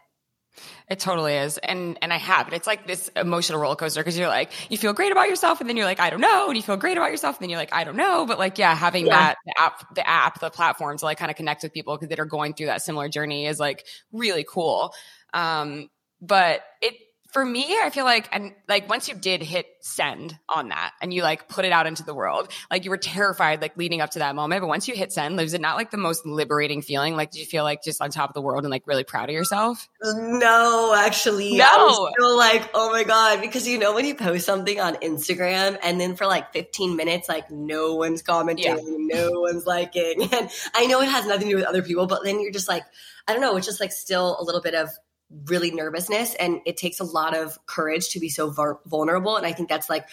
it 0.88 1.00
totally 1.00 1.36
is. 1.36 1.58
And 1.58 1.98
and 2.02 2.14
I 2.14 2.18
have 2.18 2.48
it. 2.48 2.54
It's 2.54 2.68
like 2.68 2.88
this 2.88 3.10
emotional 3.16 3.60
roller 3.60 3.76
coaster 3.76 4.02
because 4.02 4.18
you're 4.18 4.28
like, 4.28 4.52
you 4.70 4.78
feel 4.78 4.94
great 4.94 5.12
about 5.12 5.30
yourself 5.30 5.62
and 5.62 5.70
then 5.70 5.78
you're 5.78 5.86
like, 5.86 6.00
I 6.00 6.10
don't 6.10 6.22
know. 6.22 6.48
And 6.48 6.56
you 6.56 6.64
feel 6.64 6.78
great 6.78 6.98
about 6.98 7.12
yourself 7.12 7.38
and 7.38 7.44
then 7.44 7.50
you're 7.50 7.60
like, 7.60 7.74
I 7.74 7.84
don't 7.84 7.98
know. 7.98 8.26
But 8.26 8.40
like, 8.40 8.58
yeah, 8.58 8.76
having 8.76 9.08
yeah. 9.08 9.18
that 9.18 9.38
the 9.46 9.62
app, 9.62 9.96
the 9.96 10.08
app, 10.08 10.40
the 10.40 10.50
platform 10.50 10.98
to 10.98 11.06
like 11.06 11.18
kind 11.18 11.32
of 11.32 11.38
connect 11.38 11.64
with 11.64 11.74
people 11.74 11.96
because 11.96 12.10
that 12.10 12.20
are 12.20 12.26
going 12.26 12.54
through 12.54 12.68
that 12.68 12.82
similar 12.82 13.10
journey 13.10 13.48
is 13.48 13.60
like 13.60 13.86
really 14.12 14.46
cool. 14.48 14.94
Um, 15.34 15.90
but 16.22 16.62
it 16.82 16.96
for 17.36 17.44
me, 17.44 17.78
I 17.84 17.90
feel 17.90 18.06
like, 18.06 18.30
and 18.32 18.54
like 18.70 18.88
once 18.88 19.10
you 19.10 19.14
did 19.14 19.44
hit 19.44 19.66
send 19.82 20.40
on 20.48 20.70
that 20.70 20.94
and 21.02 21.14
you 21.14 21.22
like 21.22 21.50
put 21.50 21.66
it 21.66 21.74
out 21.74 21.86
into 21.86 22.02
the 22.02 22.14
world, 22.14 22.50
like 22.72 22.86
you 22.86 22.90
were 22.90 22.98
terrified, 22.98 23.62
like 23.62 23.76
leading 23.76 24.00
up 24.00 24.12
to 24.12 24.20
that 24.20 24.36
moment. 24.36 24.62
But 24.62 24.68
once 24.68 24.88
you 24.88 24.96
hit 24.96 25.12
send, 25.12 25.36
was 25.36 25.54
it 25.54 25.60
not 25.60 25.76
like 25.76 25.92
the 25.92 25.98
most 25.98 26.26
liberating 26.26 26.82
feeling? 26.82 27.18
Like, 27.18 27.32
did 27.32 27.40
you 27.40 27.46
feel 27.46 27.66
like 27.66 27.84
just 27.84 28.02
on 28.02 28.10
top 28.10 28.30
of 28.30 28.36
the 28.36 28.42
world 28.42 28.64
and 28.64 28.72
like 28.72 28.88
really 28.88 29.04
proud 29.04 29.28
of 29.28 29.34
yourself? 29.34 29.90
No, 30.02 30.96
actually. 30.98 31.58
No. 31.58 31.66
I 31.66 31.78
was 31.78 32.14
still 32.14 32.38
like, 32.38 32.70
oh 32.74 32.90
my 32.94 33.04
God. 33.04 33.42
Because 33.42 33.68
you 33.68 33.80
know, 33.80 33.94
when 33.94 34.06
you 34.06 34.16
post 34.16 34.46
something 34.46 34.80
on 34.80 34.96
Instagram 34.96 35.78
and 35.84 36.00
then 36.00 36.16
for 36.16 36.28
like 36.28 36.54
15 36.54 36.96
minutes, 36.96 37.28
like 37.28 37.52
no 37.52 37.96
one's 37.96 38.22
commenting, 38.22 38.64
yeah. 38.64 39.18
no 39.20 39.42
one's 39.42 39.66
liking. 39.66 40.30
And 40.36 40.50
I 40.74 40.86
know 40.86 41.02
it 41.02 41.10
has 41.10 41.26
nothing 41.26 41.48
to 41.48 41.50
do 41.50 41.56
with 41.58 41.66
other 41.66 41.82
people, 41.82 42.08
but 42.08 42.24
then 42.24 42.40
you're 42.40 42.52
just 42.52 42.70
like, 42.70 42.84
I 43.28 43.34
don't 43.34 43.42
know, 43.42 43.58
it's 43.58 43.66
just 43.66 43.82
like 43.82 43.92
still 43.92 44.38
a 44.40 44.44
little 44.44 44.62
bit 44.62 44.74
of 44.74 44.90
really 45.46 45.72
nervousness 45.72 46.36
and 46.36 46.62
it 46.66 46.78
takes 46.78 47.00
a 47.00 47.04
lot 47.04 47.36
of 47.36 47.58
courage 47.66 48.10
to 48.10 48.20
be 48.20 48.30
so 48.30 48.50
vulnerable 48.86 49.38
and 49.38 49.46
i 49.46 49.52
think 49.52 49.70
that's 49.70 49.90
like 49.90 50.08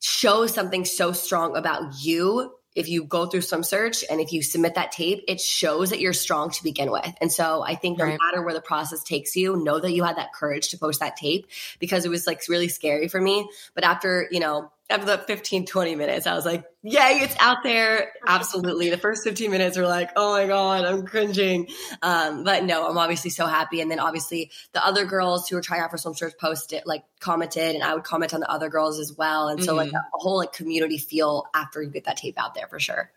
shows 0.00 0.52
something 0.52 0.84
so 0.84 1.12
strong 1.12 1.56
about 1.56 1.92
you 2.02 2.52
if 2.76 2.90
you 2.90 3.04
go 3.04 3.26
through 3.26 3.40
swim 3.40 3.62
search 3.62 4.04
and 4.08 4.20
if 4.20 4.32
you 4.32 4.42
submit 4.42 4.74
that 4.74 4.92
tape, 4.92 5.24
it 5.26 5.40
shows 5.40 5.90
that 5.90 5.98
you're 5.98 6.12
strong 6.12 6.50
to 6.50 6.62
begin 6.62 6.92
with. 6.92 7.10
And 7.22 7.32
so 7.32 7.62
I 7.62 7.74
think 7.74 7.98
no 7.98 8.04
right. 8.04 8.18
matter 8.22 8.42
where 8.42 8.52
the 8.52 8.60
process 8.60 9.02
takes 9.02 9.34
you, 9.34 9.56
know 9.56 9.80
that 9.80 9.92
you 9.92 10.04
had 10.04 10.18
that 10.18 10.34
courage 10.34 10.68
to 10.68 10.78
post 10.78 11.00
that 11.00 11.16
tape 11.16 11.46
because 11.78 12.04
it 12.04 12.10
was 12.10 12.26
like 12.26 12.42
really 12.48 12.68
scary 12.68 13.08
for 13.08 13.20
me. 13.20 13.48
But 13.74 13.84
after, 13.84 14.28
you 14.30 14.40
know, 14.40 14.70
after 14.88 15.06
the 15.06 15.18
15, 15.18 15.66
20 15.66 15.96
minutes, 15.96 16.26
I 16.26 16.34
was 16.34 16.44
like, 16.44 16.64
yay, 16.82 17.18
it's 17.20 17.34
out 17.40 17.58
there. 17.64 18.12
Absolutely. 18.26 18.90
The 18.90 18.98
first 18.98 19.24
15 19.24 19.50
minutes 19.50 19.76
were 19.76 19.86
like, 19.86 20.10
oh 20.14 20.32
my 20.32 20.46
God, 20.46 20.84
I'm 20.84 21.04
cringing. 21.04 21.68
Um, 22.02 22.44
but 22.44 22.64
no, 22.64 22.88
I'm 22.88 22.96
obviously 22.96 23.30
so 23.30 23.46
happy. 23.46 23.80
And 23.80 23.90
then 23.90 23.98
obviously 23.98 24.52
the 24.72 24.84
other 24.84 25.04
girls 25.04 25.48
who 25.48 25.56
were 25.56 25.62
trying 25.62 25.80
out 25.80 25.90
for 25.90 25.98
swim 25.98 26.14
search 26.14 26.34
posted, 26.40 26.82
like 26.86 27.02
commented, 27.18 27.74
and 27.74 27.82
I 27.82 27.94
would 27.94 28.04
comment 28.04 28.32
on 28.32 28.40
the 28.40 28.50
other 28.50 28.68
girls 28.68 29.00
as 29.00 29.16
well. 29.16 29.48
And 29.48 29.62
so 29.62 29.72
mm-hmm. 29.72 29.78
like 29.78 29.92
a 29.92 30.04
whole 30.12 30.38
like 30.38 30.52
community 30.52 30.98
feel 30.98 31.46
after 31.52 31.82
you 31.82 31.90
get 31.90 32.04
that 32.04 32.18
tape 32.18 32.38
out 32.38 32.54
there 32.54 32.68
for 32.68 32.78
sure. 32.78 33.10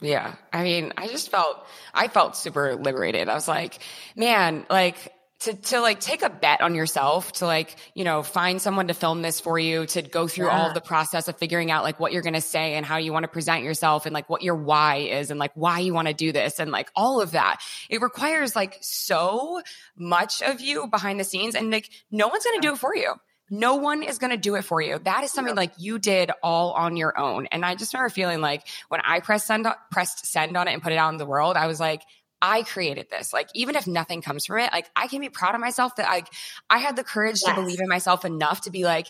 Yeah. 0.00 0.34
I 0.52 0.62
mean, 0.62 0.92
I 0.96 1.08
just 1.08 1.30
felt, 1.30 1.66
I 1.92 2.08
felt 2.08 2.36
super 2.36 2.76
liberated. 2.76 3.28
I 3.28 3.34
was 3.34 3.48
like, 3.48 3.78
man, 4.14 4.66
like, 4.68 5.12
to, 5.40 5.54
to 5.54 5.80
like 5.80 6.00
take 6.00 6.22
a 6.22 6.30
bet 6.30 6.62
on 6.62 6.74
yourself 6.74 7.32
to 7.32 7.46
like, 7.46 7.76
you 7.94 8.04
know, 8.04 8.22
find 8.22 8.60
someone 8.60 8.88
to 8.88 8.94
film 8.94 9.22
this 9.22 9.38
for 9.38 9.58
you, 9.58 9.86
to 9.86 10.02
go 10.02 10.26
through 10.26 10.46
yeah. 10.46 10.58
all 10.58 10.68
of 10.68 10.74
the 10.74 10.80
process 10.80 11.28
of 11.28 11.36
figuring 11.36 11.70
out 11.70 11.84
like 11.84 12.00
what 12.00 12.12
you're 12.12 12.22
going 12.22 12.34
to 12.34 12.40
say 12.40 12.74
and 12.74 12.86
how 12.86 12.96
you 12.96 13.12
want 13.12 13.24
to 13.24 13.28
present 13.28 13.62
yourself 13.62 14.06
and 14.06 14.14
like 14.14 14.30
what 14.30 14.42
your 14.42 14.54
why 14.54 14.96
is 14.96 15.30
and 15.30 15.38
like 15.38 15.52
why 15.54 15.80
you 15.80 15.92
want 15.92 16.08
to 16.08 16.14
do 16.14 16.32
this 16.32 16.58
and 16.58 16.70
like 16.70 16.90
all 16.96 17.20
of 17.20 17.32
that. 17.32 17.60
It 17.90 18.00
requires 18.00 18.56
like 18.56 18.78
so 18.80 19.60
much 19.96 20.42
of 20.42 20.60
you 20.60 20.86
behind 20.86 21.20
the 21.20 21.24
scenes 21.24 21.54
and 21.54 21.70
like 21.70 21.90
no 22.10 22.28
one's 22.28 22.44
going 22.44 22.60
to 22.60 22.66
do 22.66 22.72
it 22.72 22.78
for 22.78 22.96
you. 22.96 23.14
No 23.48 23.76
one 23.76 24.02
is 24.02 24.18
going 24.18 24.32
to 24.32 24.36
do 24.36 24.56
it 24.56 24.62
for 24.62 24.80
you. 24.80 24.98
That 24.98 25.22
is 25.22 25.30
something 25.30 25.54
like 25.54 25.72
you 25.78 25.98
did 25.98 26.32
all 26.42 26.72
on 26.72 26.96
your 26.96 27.16
own. 27.16 27.46
And 27.52 27.64
I 27.64 27.76
just 27.76 27.94
remember 27.94 28.08
feeling 28.08 28.40
like 28.40 28.66
when 28.88 29.00
I 29.04 29.20
pressed 29.20 29.46
send, 29.46 29.68
pressed 29.92 30.26
send 30.26 30.56
on 30.56 30.66
it 30.66 30.72
and 30.72 30.82
put 30.82 30.92
it 30.92 30.98
out 30.98 31.12
in 31.12 31.18
the 31.18 31.26
world, 31.26 31.56
I 31.56 31.68
was 31.68 31.78
like, 31.78 32.02
I 32.40 32.62
created 32.62 33.08
this. 33.10 33.32
Like, 33.32 33.48
even 33.54 33.76
if 33.76 33.86
nothing 33.86 34.22
comes 34.22 34.46
from 34.46 34.58
it, 34.58 34.72
like 34.72 34.90
I 34.94 35.08
can 35.08 35.20
be 35.20 35.28
proud 35.28 35.54
of 35.54 35.60
myself 35.60 35.96
that 35.96 36.08
like 36.08 36.28
I 36.68 36.78
had 36.78 36.96
the 36.96 37.04
courage 37.04 37.40
yes. 37.44 37.54
to 37.54 37.60
believe 37.60 37.80
in 37.80 37.88
myself 37.88 38.24
enough 38.24 38.62
to 38.62 38.70
be 38.70 38.84
like, 38.84 39.06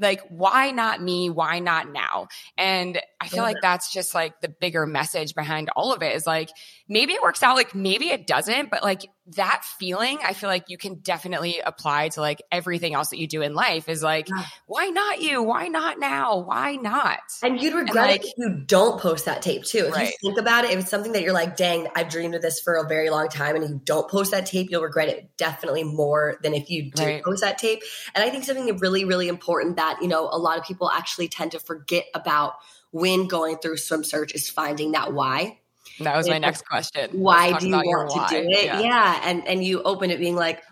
like 0.00 0.22
why 0.28 0.70
not 0.70 1.02
me 1.02 1.30
why 1.30 1.58
not 1.58 1.90
now 1.92 2.26
and 2.56 3.00
i 3.20 3.28
feel 3.28 3.42
like 3.42 3.56
mm-hmm. 3.56 3.66
that's 3.66 3.92
just 3.92 4.14
like 4.14 4.40
the 4.40 4.48
bigger 4.48 4.86
message 4.86 5.34
behind 5.34 5.68
all 5.76 5.92
of 5.92 6.02
it 6.02 6.14
is 6.14 6.26
like 6.26 6.48
maybe 6.88 7.12
it 7.12 7.22
works 7.22 7.42
out 7.42 7.54
like 7.54 7.74
maybe 7.74 8.08
it 8.08 8.26
doesn't 8.26 8.70
but 8.70 8.82
like 8.82 9.06
that 9.36 9.64
feeling 9.64 10.18
i 10.24 10.32
feel 10.32 10.48
like 10.48 10.64
you 10.68 10.78
can 10.78 10.94
definitely 10.96 11.60
apply 11.64 12.08
to 12.08 12.20
like 12.20 12.42
everything 12.50 12.94
else 12.94 13.10
that 13.10 13.18
you 13.18 13.26
do 13.26 13.42
in 13.42 13.54
life 13.54 13.88
is 13.88 14.02
like 14.02 14.28
yeah. 14.28 14.44
why 14.66 14.86
not 14.86 15.20
you 15.20 15.42
why 15.42 15.68
not 15.68 15.98
now 15.98 16.38
why 16.38 16.76
not 16.76 17.18
and 17.42 17.60
you'd 17.60 17.74
regret 17.74 17.96
and 17.96 18.12
like, 18.12 18.24
it 18.24 18.26
if 18.26 18.32
you 18.38 18.62
don't 18.66 19.00
post 19.00 19.24
that 19.24 19.42
tape 19.42 19.64
too 19.64 19.86
if 19.86 19.94
right. 19.94 20.08
you 20.08 20.30
think 20.30 20.38
about 20.38 20.64
it 20.64 20.70
if 20.70 20.80
it's 20.80 20.90
something 20.90 21.12
that 21.12 21.22
you're 21.22 21.32
like 21.32 21.56
dang 21.56 21.86
i've 21.94 22.08
dreamed 22.08 22.34
of 22.34 22.42
this 22.42 22.60
for 22.60 22.74
a 22.74 22.86
very 22.88 23.10
long 23.10 23.28
time 23.28 23.54
and 23.54 23.68
you 23.68 23.80
don't 23.84 24.08
post 24.10 24.30
that 24.30 24.46
tape 24.46 24.68
you'll 24.70 24.82
regret 24.82 25.08
it 25.08 25.36
definitely 25.36 25.84
more 25.84 26.38
than 26.42 26.54
if 26.54 26.70
you 26.70 26.90
do 26.90 27.04
right. 27.04 27.22
post 27.22 27.42
that 27.42 27.58
tape 27.58 27.82
and 28.14 28.24
i 28.24 28.30
think 28.30 28.44
something 28.44 28.76
really 28.78 29.04
really 29.04 29.28
important 29.28 29.76
that 29.76 29.98
you 30.00 30.08
know 30.08 30.28
a 30.30 30.38
lot 30.38 30.58
of 30.58 30.64
people 30.64 30.90
actually 30.90 31.28
tend 31.28 31.52
to 31.52 31.60
forget 31.60 32.04
about 32.14 32.54
when 32.90 33.28
going 33.28 33.56
through 33.58 33.76
swim 33.76 34.02
search 34.02 34.34
is 34.34 34.48
finding 34.48 34.92
that 34.92 35.12
why 35.12 35.58
that 36.04 36.16
was 36.16 36.28
my 36.28 36.38
next 36.38 36.66
question. 36.66 37.10
Why 37.12 37.58
do 37.58 37.68
you 37.68 37.74
want 37.74 38.28
to 38.28 38.42
do 38.42 38.48
it? 38.48 38.64
Yeah. 38.64 38.80
yeah. 38.80 39.20
And 39.24 39.46
and 39.46 39.64
you 39.64 39.82
open 39.82 40.10
it 40.10 40.18
being 40.18 40.36
like 40.36 40.62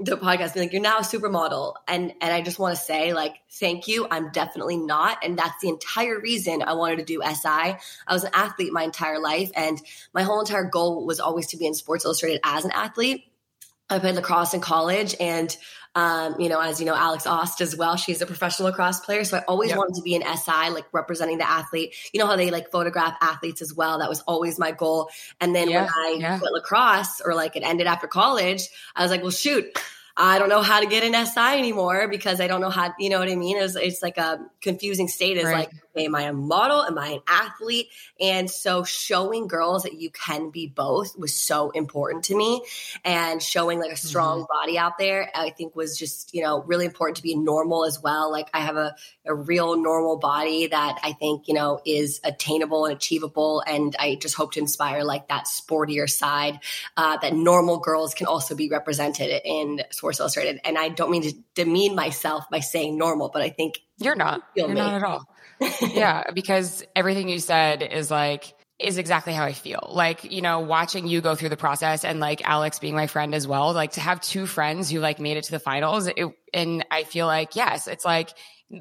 the 0.00 0.16
podcast 0.16 0.54
being 0.54 0.66
like, 0.66 0.72
you're 0.72 0.82
now 0.82 0.98
a 0.98 1.02
supermodel. 1.02 1.74
And 1.86 2.12
and 2.20 2.32
I 2.32 2.42
just 2.42 2.58
want 2.58 2.76
to 2.76 2.82
say, 2.82 3.12
like, 3.12 3.36
thank 3.52 3.86
you. 3.86 4.06
I'm 4.10 4.30
definitely 4.32 4.76
not. 4.76 5.18
And 5.24 5.38
that's 5.38 5.60
the 5.60 5.68
entire 5.68 6.18
reason 6.18 6.62
I 6.62 6.74
wanted 6.74 6.96
to 6.96 7.04
do 7.04 7.22
SI. 7.22 7.48
I 7.48 7.78
was 8.10 8.24
an 8.24 8.30
athlete 8.34 8.72
my 8.72 8.82
entire 8.82 9.20
life. 9.20 9.50
And 9.54 9.80
my 10.12 10.22
whole 10.22 10.40
entire 10.40 10.64
goal 10.64 11.06
was 11.06 11.20
always 11.20 11.46
to 11.48 11.56
be 11.56 11.66
in 11.66 11.74
Sports 11.74 12.04
Illustrated 12.04 12.40
as 12.44 12.64
an 12.64 12.72
athlete. 12.72 13.24
I 13.90 13.98
played 13.98 14.14
lacrosse 14.14 14.54
in 14.54 14.60
college 14.60 15.14
and 15.20 15.54
um, 15.96 16.40
you 16.40 16.48
know, 16.48 16.60
as 16.60 16.80
you 16.80 16.86
know, 16.86 16.94
Alex 16.94 17.26
Aust 17.26 17.60
as 17.60 17.76
well. 17.76 17.96
She's 17.96 18.20
a 18.20 18.26
professional 18.26 18.68
lacrosse 18.68 19.00
player. 19.00 19.22
So 19.24 19.38
I 19.38 19.44
always 19.46 19.70
yep. 19.70 19.78
wanted 19.78 19.94
to 19.94 20.02
be 20.02 20.16
an 20.16 20.22
SI, 20.36 20.70
like 20.70 20.86
representing 20.92 21.38
the 21.38 21.48
athlete. 21.48 21.94
You 22.12 22.18
know 22.18 22.26
how 22.26 22.36
they 22.36 22.50
like 22.50 22.72
photograph 22.72 23.16
athletes 23.20 23.62
as 23.62 23.72
well. 23.72 24.00
That 24.00 24.08
was 24.08 24.20
always 24.22 24.58
my 24.58 24.72
goal. 24.72 25.08
And 25.40 25.54
then 25.54 25.70
yeah, 25.70 25.82
when 25.84 25.90
I 25.94 26.16
yeah. 26.18 26.38
quit 26.38 26.52
lacrosse 26.52 27.20
or 27.24 27.34
like 27.34 27.54
it 27.54 27.62
ended 27.62 27.86
after 27.86 28.08
college, 28.08 28.62
I 28.96 29.02
was 29.02 29.10
like, 29.12 29.22
well, 29.22 29.30
shoot, 29.30 29.66
I 30.16 30.38
don't 30.38 30.48
know 30.48 30.62
how 30.62 30.80
to 30.80 30.86
get 30.86 31.04
an 31.04 31.26
SI 31.26 31.58
anymore 31.58 32.08
because 32.08 32.40
I 32.40 32.48
don't 32.48 32.60
know 32.60 32.70
how, 32.70 32.92
you 32.98 33.08
know 33.08 33.20
what 33.20 33.28
I 33.28 33.36
mean? 33.36 33.56
It 33.56 33.62
was, 33.62 33.76
it's 33.76 34.02
like 34.02 34.18
a 34.18 34.40
confusing 34.62 35.06
state 35.06 35.36
is 35.36 35.44
right. 35.44 35.58
like, 35.58 35.70
am 35.96 36.14
I 36.14 36.22
a 36.22 36.32
model? 36.32 36.82
Am 36.82 36.98
I 36.98 37.08
an 37.08 37.20
athlete? 37.28 37.88
And 38.20 38.50
so 38.50 38.84
showing 38.84 39.46
girls 39.46 39.84
that 39.84 39.94
you 39.94 40.10
can 40.10 40.50
be 40.50 40.66
both 40.66 41.16
was 41.18 41.34
so 41.34 41.70
important 41.70 42.24
to 42.24 42.36
me. 42.36 42.62
And 43.04 43.42
showing 43.42 43.80
like 43.80 43.92
a 43.92 43.96
strong 43.96 44.40
mm-hmm. 44.40 44.60
body 44.60 44.78
out 44.78 44.98
there, 44.98 45.30
I 45.34 45.50
think 45.50 45.76
was 45.76 45.98
just, 45.98 46.34
you 46.34 46.42
know, 46.42 46.62
really 46.62 46.84
important 46.84 47.16
to 47.18 47.22
be 47.22 47.36
normal 47.36 47.84
as 47.84 48.02
well. 48.02 48.30
Like 48.30 48.48
I 48.52 48.60
have 48.60 48.76
a, 48.76 48.94
a 49.24 49.34
real 49.34 49.80
normal 49.80 50.18
body 50.18 50.66
that 50.66 50.98
I 51.02 51.12
think, 51.12 51.48
you 51.48 51.54
know, 51.54 51.80
is 51.86 52.20
attainable 52.24 52.86
and 52.86 52.94
achievable. 52.94 53.62
And 53.66 53.94
I 53.98 54.16
just 54.16 54.34
hope 54.34 54.52
to 54.52 54.60
inspire 54.60 55.04
like 55.04 55.28
that 55.28 55.46
sportier 55.46 56.08
side 56.08 56.60
uh, 56.96 57.16
that 57.18 57.34
normal 57.34 57.78
girls 57.78 58.14
can 58.14 58.26
also 58.26 58.54
be 58.54 58.68
represented 58.68 59.40
in 59.44 59.82
Sports 59.90 60.20
Illustrated. 60.20 60.60
And 60.64 60.78
I 60.78 60.88
don't 60.88 61.10
mean 61.10 61.22
to 61.22 61.32
demean 61.54 61.94
myself 61.94 62.44
by 62.50 62.60
saying 62.60 62.98
normal, 62.98 63.28
but 63.28 63.42
I 63.42 63.50
think 63.50 63.80
you're 63.98 64.16
not. 64.16 64.42
You're 64.56 64.68
me. 64.68 64.74
not 64.74 64.94
at 64.94 65.04
all. 65.04 65.28
Yeah, 65.80 66.30
because 66.34 66.84
everything 66.94 67.28
you 67.28 67.38
said 67.38 67.82
is 67.82 68.10
like 68.10 68.54
is 68.78 68.98
exactly 68.98 69.32
how 69.32 69.44
I 69.44 69.52
feel. 69.52 69.90
Like, 69.92 70.30
you 70.30 70.42
know, 70.42 70.60
watching 70.60 71.06
you 71.06 71.20
go 71.20 71.34
through 71.34 71.50
the 71.50 71.56
process 71.56 72.04
and 72.04 72.18
like 72.18 72.46
Alex 72.46 72.80
being 72.80 72.94
my 72.94 73.06
friend 73.06 73.34
as 73.34 73.46
well, 73.46 73.72
like 73.72 73.92
to 73.92 74.00
have 74.00 74.20
two 74.20 74.46
friends 74.46 74.90
who 74.90 74.98
like 75.00 75.20
made 75.20 75.36
it 75.36 75.44
to 75.44 75.52
the 75.52 75.60
finals. 75.60 76.08
It, 76.08 76.26
and 76.52 76.84
I 76.90 77.04
feel 77.04 77.26
like, 77.26 77.54
yes, 77.54 77.86
it's 77.86 78.04
like, 78.04 78.30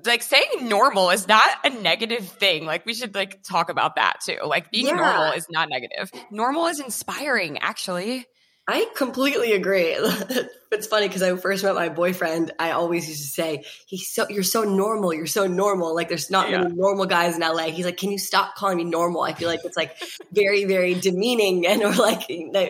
like 0.05 0.23
saying 0.23 0.67
normal 0.67 1.11
is 1.11 1.27
not 1.27 1.45
a 1.63 1.69
negative 1.69 2.27
thing. 2.27 2.65
Like 2.65 2.85
we 2.85 2.95
should 2.95 3.13
like 3.13 3.43
talk 3.43 3.69
about 3.69 3.95
that 3.95 4.17
too. 4.25 4.39
Like 4.43 4.71
being 4.71 4.87
yeah. 4.87 4.95
normal 4.95 5.33
is 5.33 5.45
not 5.49 5.69
negative. 5.69 6.11
Normal 6.31 6.67
is 6.67 6.79
inspiring, 6.79 7.59
actually. 7.59 8.25
I 8.65 8.87
completely 8.95 9.53
agree. 9.53 9.89
it's 10.71 10.87
funny 10.87 11.07
because 11.07 11.21
I 11.21 11.35
first 11.35 11.65
met 11.65 11.75
my 11.75 11.89
boyfriend. 11.89 12.53
I 12.57 12.71
always 12.71 13.09
used 13.09 13.21
to 13.21 13.27
say, 13.27 13.65
"He's 13.87 14.07
so 14.07 14.25
you're 14.29 14.43
so 14.43 14.63
normal. 14.63 15.13
You're 15.13 15.27
so 15.27 15.47
normal. 15.47 15.93
Like 15.93 16.07
there's 16.07 16.31
not 16.31 16.49
yeah. 16.49 16.63
many 16.63 16.75
normal 16.75 17.05
guys 17.05 17.35
in 17.35 17.41
LA." 17.41 17.65
He's 17.65 17.83
like, 17.83 17.97
"Can 17.97 18.11
you 18.11 18.17
stop 18.17 18.55
calling 18.55 18.77
me 18.77 18.85
normal?" 18.85 19.21
I 19.21 19.33
feel 19.33 19.49
like 19.49 19.65
it's 19.65 19.75
like 19.75 19.97
very, 20.31 20.63
very 20.63 20.93
demeaning 20.93 21.67
and 21.67 21.83
or 21.83 21.93
like 21.93 22.23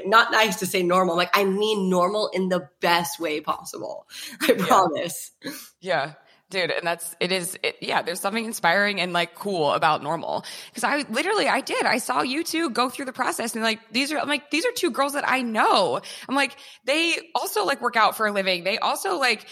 not 0.06 0.32
nice 0.32 0.58
to 0.58 0.66
say 0.66 0.82
normal. 0.82 1.14
I'm 1.14 1.18
like 1.18 1.38
I 1.38 1.44
mean 1.44 1.90
normal 1.90 2.30
in 2.34 2.50
the 2.50 2.70
best 2.80 3.20
way 3.20 3.42
possible. 3.42 4.08
I 4.42 4.54
promise. 4.54 5.32
Yeah 5.80 6.14
dude 6.54 6.72
and 6.72 6.86
that's 6.86 7.16
it 7.20 7.32
is 7.32 7.58
it, 7.64 7.76
yeah 7.82 8.02
there's 8.02 8.20
something 8.20 8.46
inspiring 8.46 9.02
and 9.02 9.12
like 9.12 9.36
cool 9.36 9.72
about 9.72 10.02
normal. 10.02 10.46
Because 10.70 10.84
i 10.84 11.04
literally 11.10 11.48
i 11.48 11.60
did. 11.60 11.86
I 11.86 11.98
saw 11.98 12.22
you 12.22 12.44
two 12.44 12.70
go 12.70 12.90
through 12.90 13.06
the 13.06 13.14
process 13.14 13.56
and 13.56 13.64
like 13.64 13.80
these 13.92 14.12
are 14.12 14.20
i'm 14.20 14.30
like 14.30 14.50
these 14.52 14.66
are 14.66 14.72
two 14.72 14.92
girls 14.92 15.14
that 15.14 15.28
i 15.28 15.42
know. 15.42 16.00
I'm 16.30 16.36
like 16.36 16.56
they 16.86 17.18
also 17.36 17.66
like 17.66 17.82
work 17.82 17.98
out 17.98 18.16
for 18.16 18.28
a 18.28 18.32
living. 18.32 18.64
They 18.64 18.78
also 18.78 19.18
like 19.18 19.46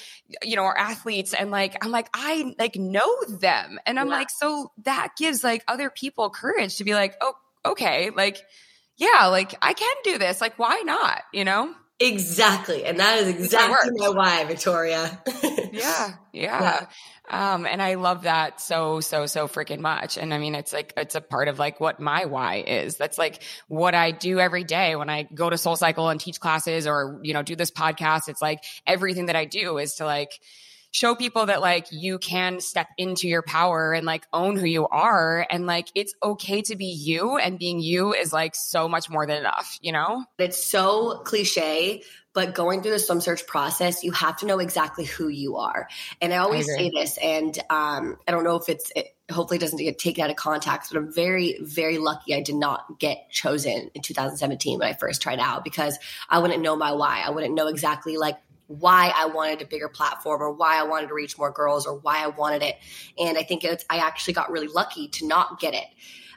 you 0.44 0.56
know 0.56 0.64
are 0.64 0.78
athletes 0.78 1.34
and 1.34 1.52
like 1.52 1.84
i'm 1.84 1.92
like 1.92 2.10
i 2.14 2.54
like 2.58 2.76
know 2.76 3.10
them. 3.28 3.80
And 3.86 4.00
i'm 4.00 4.08
yeah. 4.08 4.14
like 4.14 4.30
so 4.30 4.72
that 4.84 5.14
gives 5.18 5.44
like 5.44 5.64
other 5.68 5.90
people 5.90 6.30
courage 6.30 6.78
to 6.78 6.84
be 6.84 6.94
like 6.94 7.16
oh 7.20 7.34
okay 7.66 8.12
like 8.16 8.42
yeah 8.98 9.28
like 9.28 9.56
i 9.62 9.74
can 9.74 9.96
do 10.04 10.18
this. 10.18 10.40
Like 10.40 10.58
why 10.58 10.82
not? 10.86 11.24
You 11.34 11.46
know 11.46 11.74
Exactly. 12.02 12.84
And 12.84 13.00
that 13.00 13.20
is 13.20 13.28
exactly 13.28 13.92
my 13.96 14.10
why, 14.10 14.44
Victoria. 14.46 15.22
yeah, 15.72 16.14
yeah. 16.34 16.80
Yeah. 16.82 16.86
Um, 17.30 17.66
and 17.68 17.82
I 17.82 17.94
love 17.96 18.24
that 18.24 18.60
so, 18.60 19.00
so, 19.00 19.28
so 19.28 19.48
freaking 19.48 19.80
much. 19.80 20.18
And 20.18 20.34
I 20.34 20.40
mean, 20.40 20.56
it's 20.56 20.74
like, 20.74 20.94
it's 20.98 21.14
a 21.16 21.22
part 21.22 21.48
of 21.48 21.60
like 21.60 21.80
what 21.80 22.00
my 22.00 22.26
why 22.26 22.64
is. 22.66 22.98
That's 22.98 23.18
like 23.20 23.44
what 23.68 23.94
I 23.94 24.12
do 24.12 24.40
every 24.40 24.64
day 24.64 24.96
when 24.96 25.10
I 25.10 25.24
go 25.24 25.50
to 25.50 25.58
Soul 25.58 25.76
Cycle 25.76 26.10
and 26.10 26.20
teach 26.20 26.40
classes 26.40 26.88
or, 26.88 27.20
you 27.24 27.34
know, 27.34 27.44
do 27.44 27.56
this 27.56 27.72
podcast. 27.72 28.28
It's 28.28 28.42
like 28.42 28.64
everything 28.88 29.28
that 29.28 29.36
I 29.36 29.46
do 29.46 29.78
is 29.78 29.96
to 29.96 30.06
like, 30.06 30.32
show 30.92 31.16
people 31.16 31.46
that 31.46 31.62
like 31.62 31.88
you 31.92 32.20
can 32.20 32.60
step 32.60 32.88
into 32.98 33.28
your 33.28 33.42
power 33.42 33.94
and 33.94 34.06
like 34.06 34.28
own 34.34 34.58
who 34.58 34.66
you 34.66 34.88
are 34.88 35.48
and 35.50 35.66
like 35.66 35.88
it's 35.96 36.14
okay 36.22 36.62
to 36.62 36.76
be 36.76 36.86
you 36.86 37.38
and 37.38 37.58
being 37.58 37.80
you 37.80 38.14
is 38.14 38.34
like 38.34 38.56
so 38.56 38.88
much 38.90 39.10
more 39.10 39.26
than 39.26 39.38
enough, 39.38 39.80
you 39.82 39.94
know? 39.94 40.26
It's 40.38 40.62
so 40.62 41.22
cliche, 41.24 42.04
but 42.34 42.54
going 42.54 42.82
through 42.82 42.92
the 42.92 43.00
swim 43.00 43.22
search 43.22 43.48
process, 43.48 44.04
you 44.04 44.12
have 44.12 44.38
to 44.38 44.46
know 44.46 44.60
exactly 44.60 45.06
who 45.06 45.28
you 45.28 45.58
are. 45.58 45.88
And 46.22 46.34
I 46.34 46.38
always 46.38 46.70
I 46.70 46.78
say 46.78 46.92
this, 46.94 47.18
and 47.18 47.58
um, 47.70 48.18
I 48.28 48.32
don't 48.32 48.44
know 48.44 48.56
if 48.56 48.70
it's, 48.70 48.92
it 48.96 49.08
hopefully 49.30 49.58
doesn't 49.58 49.78
get 49.78 50.00
taken 50.00 50.24
out 50.24 50.30
of 50.30 50.38
context, 50.38 50.92
but 50.92 51.00
I'm 51.00 51.14
very, 51.14 51.58
very 51.62 51.98
lucky 51.98 52.34
I 52.34 52.42
did 52.42 52.56
not 52.56 53.00
get 53.00 53.30
chosen 53.30 53.92
in 53.94 54.02
2017 54.02 54.80
when 54.80 54.88
I 54.88 54.94
first 54.94 55.22
tried 55.22 55.40
out 55.40 55.64
because 55.64 55.98
I 56.30 56.40
wouldn't 56.40 56.62
know 56.62 56.76
my 56.76 56.94
why. 56.94 57.22
I 57.26 57.32
wouldn't 57.32 57.54
know 57.54 57.68
exactly 57.68 58.18
like 58.18 58.38
why 58.80 59.14
I 59.16 59.28
wanted 59.28 59.62
a 59.62 59.66
bigger 59.66 59.90
platform 59.90 60.42
or 60.42 60.52
why 60.52 60.80
I 60.80 60.84
wanted 60.84 61.08
to 61.08 61.14
reach 61.14 61.38
more 61.38 61.52
girls 61.52 61.86
or 61.86 61.98
why 61.98 62.24
I 62.24 62.28
wanted 62.28 62.64
it. 62.64 62.76
And 63.20 63.38
I 63.38 63.44
think 63.44 63.64
it's, 63.64 63.86
I 63.90 63.98
actually 63.98 64.34
got 64.34 64.52
really 64.52 64.68
lucky 64.68 65.10
to 65.10 65.28
not 65.28 65.60
get 65.60 65.74
it. 65.74 65.86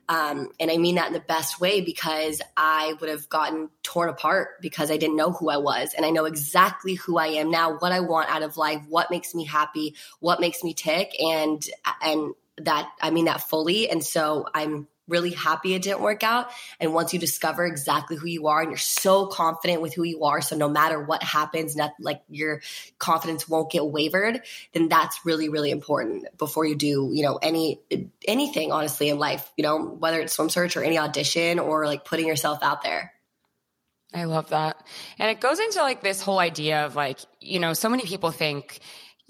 Um, 0.08 0.50
and 0.60 0.70
I 0.70 0.76
mean 0.76 0.96
that 0.96 1.06
in 1.06 1.12
the 1.14 1.20
best 1.20 1.60
way 1.60 1.80
because 1.80 2.42
I 2.56 2.94
would 3.00 3.08
have 3.08 3.28
gotten 3.28 3.70
torn 3.82 4.10
apart 4.10 4.60
because 4.60 4.90
I 4.90 4.98
didn't 4.98 5.16
know 5.16 5.32
who 5.32 5.48
I 5.48 5.56
was. 5.56 5.94
And 5.94 6.04
I 6.04 6.10
know 6.10 6.26
exactly 6.26 6.94
who 6.94 7.16
I 7.16 7.28
am 7.28 7.50
now, 7.50 7.78
what 7.78 7.92
I 7.92 8.00
want 8.00 8.28
out 8.28 8.42
of 8.42 8.56
life, 8.56 8.82
what 8.88 9.10
makes 9.10 9.34
me 9.34 9.44
happy, 9.44 9.94
what 10.20 10.40
makes 10.40 10.62
me 10.62 10.74
tick. 10.74 11.18
And, 11.18 11.64
and 12.02 12.34
that, 12.58 12.90
I 13.00 13.10
mean 13.10 13.24
that 13.26 13.40
fully. 13.40 13.88
And 13.88 14.04
so 14.04 14.46
I'm 14.52 14.88
really 15.08 15.30
happy 15.30 15.74
it 15.74 15.82
didn't 15.82 16.00
work 16.00 16.22
out. 16.22 16.48
And 16.80 16.94
once 16.94 17.12
you 17.12 17.18
discover 17.18 17.64
exactly 17.64 18.16
who 18.16 18.26
you 18.26 18.46
are 18.48 18.60
and 18.60 18.70
you're 18.70 18.78
so 18.78 19.26
confident 19.26 19.82
with 19.82 19.94
who 19.94 20.02
you 20.02 20.24
are, 20.24 20.40
so 20.40 20.56
no 20.56 20.68
matter 20.68 21.00
what 21.00 21.22
happens, 21.22 21.76
not 21.76 21.92
like 22.00 22.22
your 22.28 22.62
confidence 22.98 23.48
won't 23.48 23.70
get 23.70 23.86
wavered, 23.86 24.40
then 24.72 24.88
that's 24.88 25.20
really, 25.24 25.48
really 25.48 25.70
important 25.70 26.26
before 26.38 26.64
you 26.64 26.76
do, 26.76 27.10
you 27.12 27.22
know, 27.22 27.36
any 27.36 27.80
anything 28.26 28.72
honestly 28.72 29.08
in 29.08 29.18
life, 29.18 29.50
you 29.56 29.62
know, 29.62 29.78
whether 29.78 30.20
it's 30.20 30.32
swim 30.32 30.48
search 30.48 30.76
or 30.76 30.82
any 30.82 30.98
audition 30.98 31.58
or 31.58 31.86
like 31.86 32.04
putting 32.04 32.26
yourself 32.26 32.58
out 32.62 32.82
there. 32.82 33.12
I 34.14 34.24
love 34.24 34.50
that. 34.50 34.86
And 35.18 35.28
it 35.28 35.40
goes 35.40 35.58
into 35.58 35.80
like 35.80 36.00
this 36.00 36.22
whole 36.22 36.38
idea 36.38 36.86
of 36.86 36.94
like, 36.94 37.18
you 37.40 37.58
know, 37.58 37.72
so 37.72 37.88
many 37.88 38.04
people 38.04 38.30
think 38.30 38.78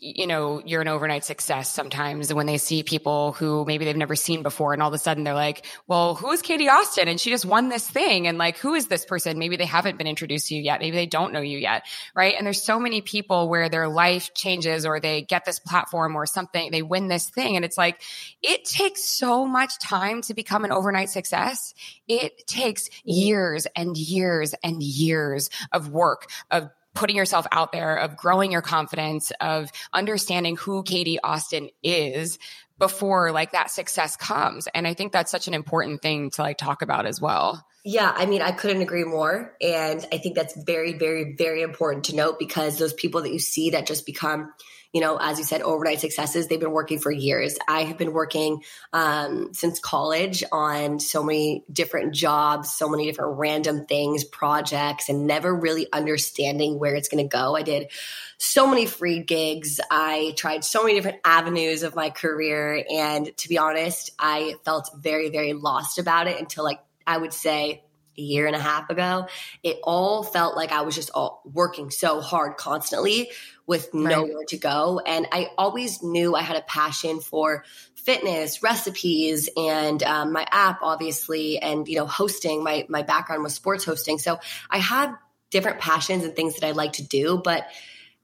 you 0.04 0.26
know, 0.26 0.60
you're 0.66 0.82
an 0.82 0.88
overnight 0.88 1.24
success 1.24 1.72
sometimes 1.72 2.32
when 2.32 2.44
they 2.44 2.58
see 2.58 2.82
people 2.82 3.32
who 3.32 3.64
maybe 3.64 3.86
they've 3.86 3.96
never 3.96 4.14
seen 4.14 4.42
before. 4.42 4.74
And 4.74 4.82
all 4.82 4.88
of 4.88 4.94
a 4.94 4.98
sudden 4.98 5.24
they're 5.24 5.32
like, 5.32 5.64
well, 5.86 6.14
who 6.14 6.30
is 6.30 6.42
Katie 6.42 6.68
Austin? 6.68 7.08
And 7.08 7.18
she 7.18 7.30
just 7.30 7.46
won 7.46 7.70
this 7.70 7.88
thing. 7.88 8.26
And 8.26 8.36
like, 8.36 8.58
who 8.58 8.74
is 8.74 8.88
this 8.88 9.06
person? 9.06 9.38
Maybe 9.38 9.56
they 9.56 9.64
haven't 9.64 9.96
been 9.96 10.06
introduced 10.06 10.48
to 10.48 10.56
you 10.56 10.62
yet. 10.62 10.80
Maybe 10.80 10.94
they 10.94 11.06
don't 11.06 11.32
know 11.32 11.40
you 11.40 11.56
yet. 11.56 11.84
Right. 12.14 12.34
And 12.36 12.44
there's 12.44 12.62
so 12.62 12.78
many 12.78 13.00
people 13.00 13.48
where 13.48 13.70
their 13.70 13.88
life 13.88 14.34
changes 14.34 14.84
or 14.84 15.00
they 15.00 15.22
get 15.22 15.46
this 15.46 15.58
platform 15.58 16.16
or 16.16 16.26
something, 16.26 16.70
they 16.70 16.82
win 16.82 17.08
this 17.08 17.30
thing. 17.30 17.56
And 17.56 17.64
it's 17.64 17.78
like, 17.78 18.02
it 18.42 18.66
takes 18.66 19.06
so 19.06 19.46
much 19.46 19.78
time 19.78 20.20
to 20.22 20.34
become 20.34 20.66
an 20.66 20.72
overnight 20.72 21.08
success. 21.08 21.72
It 22.06 22.46
takes 22.46 22.90
years 23.04 23.66
and 23.74 23.96
years 23.96 24.54
and 24.62 24.82
years 24.82 25.48
of 25.72 25.88
work, 25.88 26.28
of 26.50 26.68
putting 26.94 27.16
yourself 27.16 27.46
out 27.52 27.72
there, 27.72 27.96
of 27.96 28.16
growing 28.16 28.52
your 28.52 28.62
confidence, 28.62 29.32
of 29.40 29.70
understanding 29.92 30.56
who 30.56 30.82
Katie 30.82 31.18
Austin 31.20 31.68
is 31.82 32.38
before 32.78 33.32
like 33.32 33.52
that 33.52 33.70
success 33.70 34.16
comes. 34.16 34.66
And 34.74 34.86
I 34.86 34.94
think 34.94 35.12
that's 35.12 35.30
such 35.30 35.48
an 35.48 35.54
important 35.54 36.02
thing 36.02 36.30
to 36.30 36.42
like 36.42 36.58
talk 36.58 36.82
about 36.82 37.06
as 37.06 37.20
well. 37.20 37.64
Yeah, 37.84 38.10
I 38.14 38.24
mean, 38.26 38.40
I 38.40 38.52
couldn't 38.52 38.80
agree 38.80 39.04
more. 39.04 39.54
And 39.60 40.04
I 40.10 40.18
think 40.18 40.34
that's 40.34 40.56
very, 40.64 40.94
very, 40.94 41.34
very 41.36 41.60
important 41.60 42.04
to 42.04 42.16
note 42.16 42.38
because 42.38 42.78
those 42.78 42.94
people 42.94 43.22
that 43.22 43.32
you 43.32 43.38
see 43.38 43.70
that 43.70 43.86
just 43.86 44.06
become 44.06 44.52
you 44.94 45.00
know, 45.00 45.16
as 45.20 45.38
you 45.38 45.44
said, 45.44 45.60
overnight 45.60 45.98
successes. 45.98 46.46
They've 46.46 46.60
been 46.60 46.70
working 46.70 47.00
for 47.00 47.10
years. 47.10 47.58
I 47.66 47.82
have 47.82 47.98
been 47.98 48.12
working 48.12 48.62
um, 48.92 49.52
since 49.52 49.80
college 49.80 50.44
on 50.52 51.00
so 51.00 51.24
many 51.24 51.64
different 51.70 52.14
jobs, 52.14 52.72
so 52.72 52.88
many 52.88 53.04
different 53.04 53.36
random 53.36 53.86
things, 53.86 54.22
projects, 54.22 55.08
and 55.08 55.26
never 55.26 55.52
really 55.52 55.88
understanding 55.92 56.78
where 56.78 56.94
it's 56.94 57.08
going 57.08 57.24
to 57.24 57.28
go. 57.28 57.56
I 57.56 57.62
did 57.62 57.90
so 58.38 58.68
many 58.68 58.86
free 58.86 59.18
gigs. 59.18 59.80
I 59.90 60.32
tried 60.36 60.64
so 60.64 60.84
many 60.84 60.94
different 60.94 61.18
avenues 61.24 61.82
of 61.82 61.96
my 61.96 62.10
career. 62.10 62.84
And 62.88 63.36
to 63.38 63.48
be 63.48 63.58
honest, 63.58 64.12
I 64.16 64.54
felt 64.64 64.90
very, 64.96 65.28
very 65.28 65.54
lost 65.54 65.98
about 65.98 66.28
it 66.28 66.38
until 66.38 66.62
like 66.62 66.78
I 67.04 67.18
would 67.18 67.32
say 67.32 67.82
a 68.16 68.22
year 68.22 68.46
and 68.46 68.54
a 68.54 68.60
half 68.60 68.90
ago, 68.90 69.26
it 69.62 69.78
all 69.82 70.22
felt 70.22 70.56
like 70.56 70.70
I 70.70 70.82
was 70.82 70.94
just 70.94 71.10
all 71.14 71.42
working 71.52 71.90
so 71.90 72.20
hard 72.20 72.56
constantly 72.56 73.30
with 73.66 73.88
right. 73.92 74.16
nowhere 74.16 74.44
to 74.48 74.56
go. 74.56 75.00
And 75.04 75.26
I 75.32 75.50
always 75.56 76.02
knew 76.02 76.34
I 76.34 76.42
had 76.42 76.56
a 76.56 76.62
passion 76.62 77.20
for 77.20 77.64
fitness, 77.94 78.62
recipes, 78.62 79.48
and 79.56 80.02
um, 80.02 80.32
my 80.32 80.46
app, 80.50 80.80
obviously, 80.82 81.58
and 81.58 81.88
you 81.88 81.96
know, 81.96 82.06
hosting. 82.06 82.62
My 82.62 82.86
my 82.88 83.02
background 83.02 83.42
was 83.42 83.54
sports 83.54 83.84
hosting, 83.84 84.18
so 84.18 84.38
I 84.70 84.78
had 84.78 85.14
different 85.50 85.80
passions 85.80 86.24
and 86.24 86.34
things 86.34 86.56
that 86.56 86.66
I 86.66 86.72
like 86.72 86.94
to 86.94 87.02
do, 87.02 87.40
but 87.42 87.66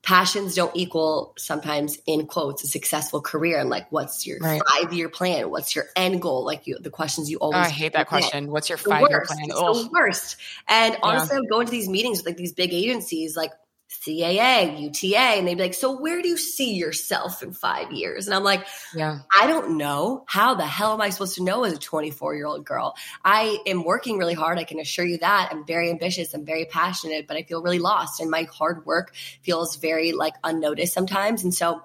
passions 0.02 0.54
don't 0.54 0.74
equal 0.74 1.34
sometimes 1.36 1.98
in 2.06 2.26
quotes 2.26 2.64
a 2.64 2.66
successful 2.66 3.20
career 3.20 3.58
and 3.58 3.68
like 3.68 3.90
what's 3.92 4.26
your 4.26 4.38
right. 4.38 4.62
five 4.66 4.94
year 4.94 5.10
plan 5.10 5.50
what's 5.50 5.76
your 5.76 5.84
end 5.94 6.22
goal 6.22 6.42
like 6.42 6.66
you 6.66 6.78
the 6.80 6.88
questions 6.88 7.30
you 7.30 7.36
always 7.36 7.58
oh, 7.58 7.60
i 7.60 7.68
hate 7.68 7.92
that 7.92 8.06
question 8.06 8.50
what's 8.50 8.70
your 8.70 8.78
five 8.78 9.04
year 9.10 9.22
plan 9.26 9.44
it's 9.44 9.54
the 9.54 9.90
worst 9.92 10.36
and 10.68 10.96
honestly 11.02 11.36
yeah. 11.36 11.42
i 11.44 11.50
go 11.50 11.60
into 11.60 11.70
these 11.70 11.88
meetings 11.88 12.18
with 12.18 12.26
like 12.26 12.38
these 12.38 12.54
big 12.54 12.72
agencies 12.72 13.36
like 13.36 13.50
CAA, 14.06 14.80
UTA, 14.80 15.18
and 15.18 15.46
they'd 15.46 15.56
be 15.56 15.62
like, 15.62 15.74
So 15.74 15.98
where 15.98 16.22
do 16.22 16.28
you 16.28 16.38
see 16.38 16.74
yourself 16.74 17.42
in 17.42 17.52
five 17.52 17.92
years? 17.92 18.26
And 18.26 18.34
I'm 18.34 18.42
like, 18.42 18.66
Yeah, 18.94 19.20
I 19.36 19.46
don't 19.46 19.76
know. 19.76 20.24
How 20.26 20.54
the 20.54 20.66
hell 20.66 20.94
am 20.94 21.00
I 21.00 21.10
supposed 21.10 21.34
to 21.34 21.42
know 21.42 21.64
as 21.64 21.74
a 21.74 21.78
24 21.78 22.34
year 22.34 22.46
old 22.46 22.64
girl? 22.64 22.96
I 23.24 23.58
am 23.66 23.84
working 23.84 24.16
really 24.16 24.34
hard. 24.34 24.58
I 24.58 24.64
can 24.64 24.80
assure 24.80 25.04
you 25.04 25.18
that. 25.18 25.50
I'm 25.52 25.66
very 25.66 25.90
ambitious. 25.90 26.32
I'm 26.32 26.46
very 26.46 26.64
passionate, 26.64 27.26
but 27.26 27.36
I 27.36 27.42
feel 27.42 27.62
really 27.62 27.78
lost. 27.78 28.20
And 28.20 28.30
my 28.30 28.44
hard 28.44 28.86
work 28.86 29.14
feels 29.42 29.76
very 29.76 30.12
like 30.12 30.34
unnoticed 30.44 30.94
sometimes. 30.94 31.44
And 31.44 31.54
so 31.54 31.82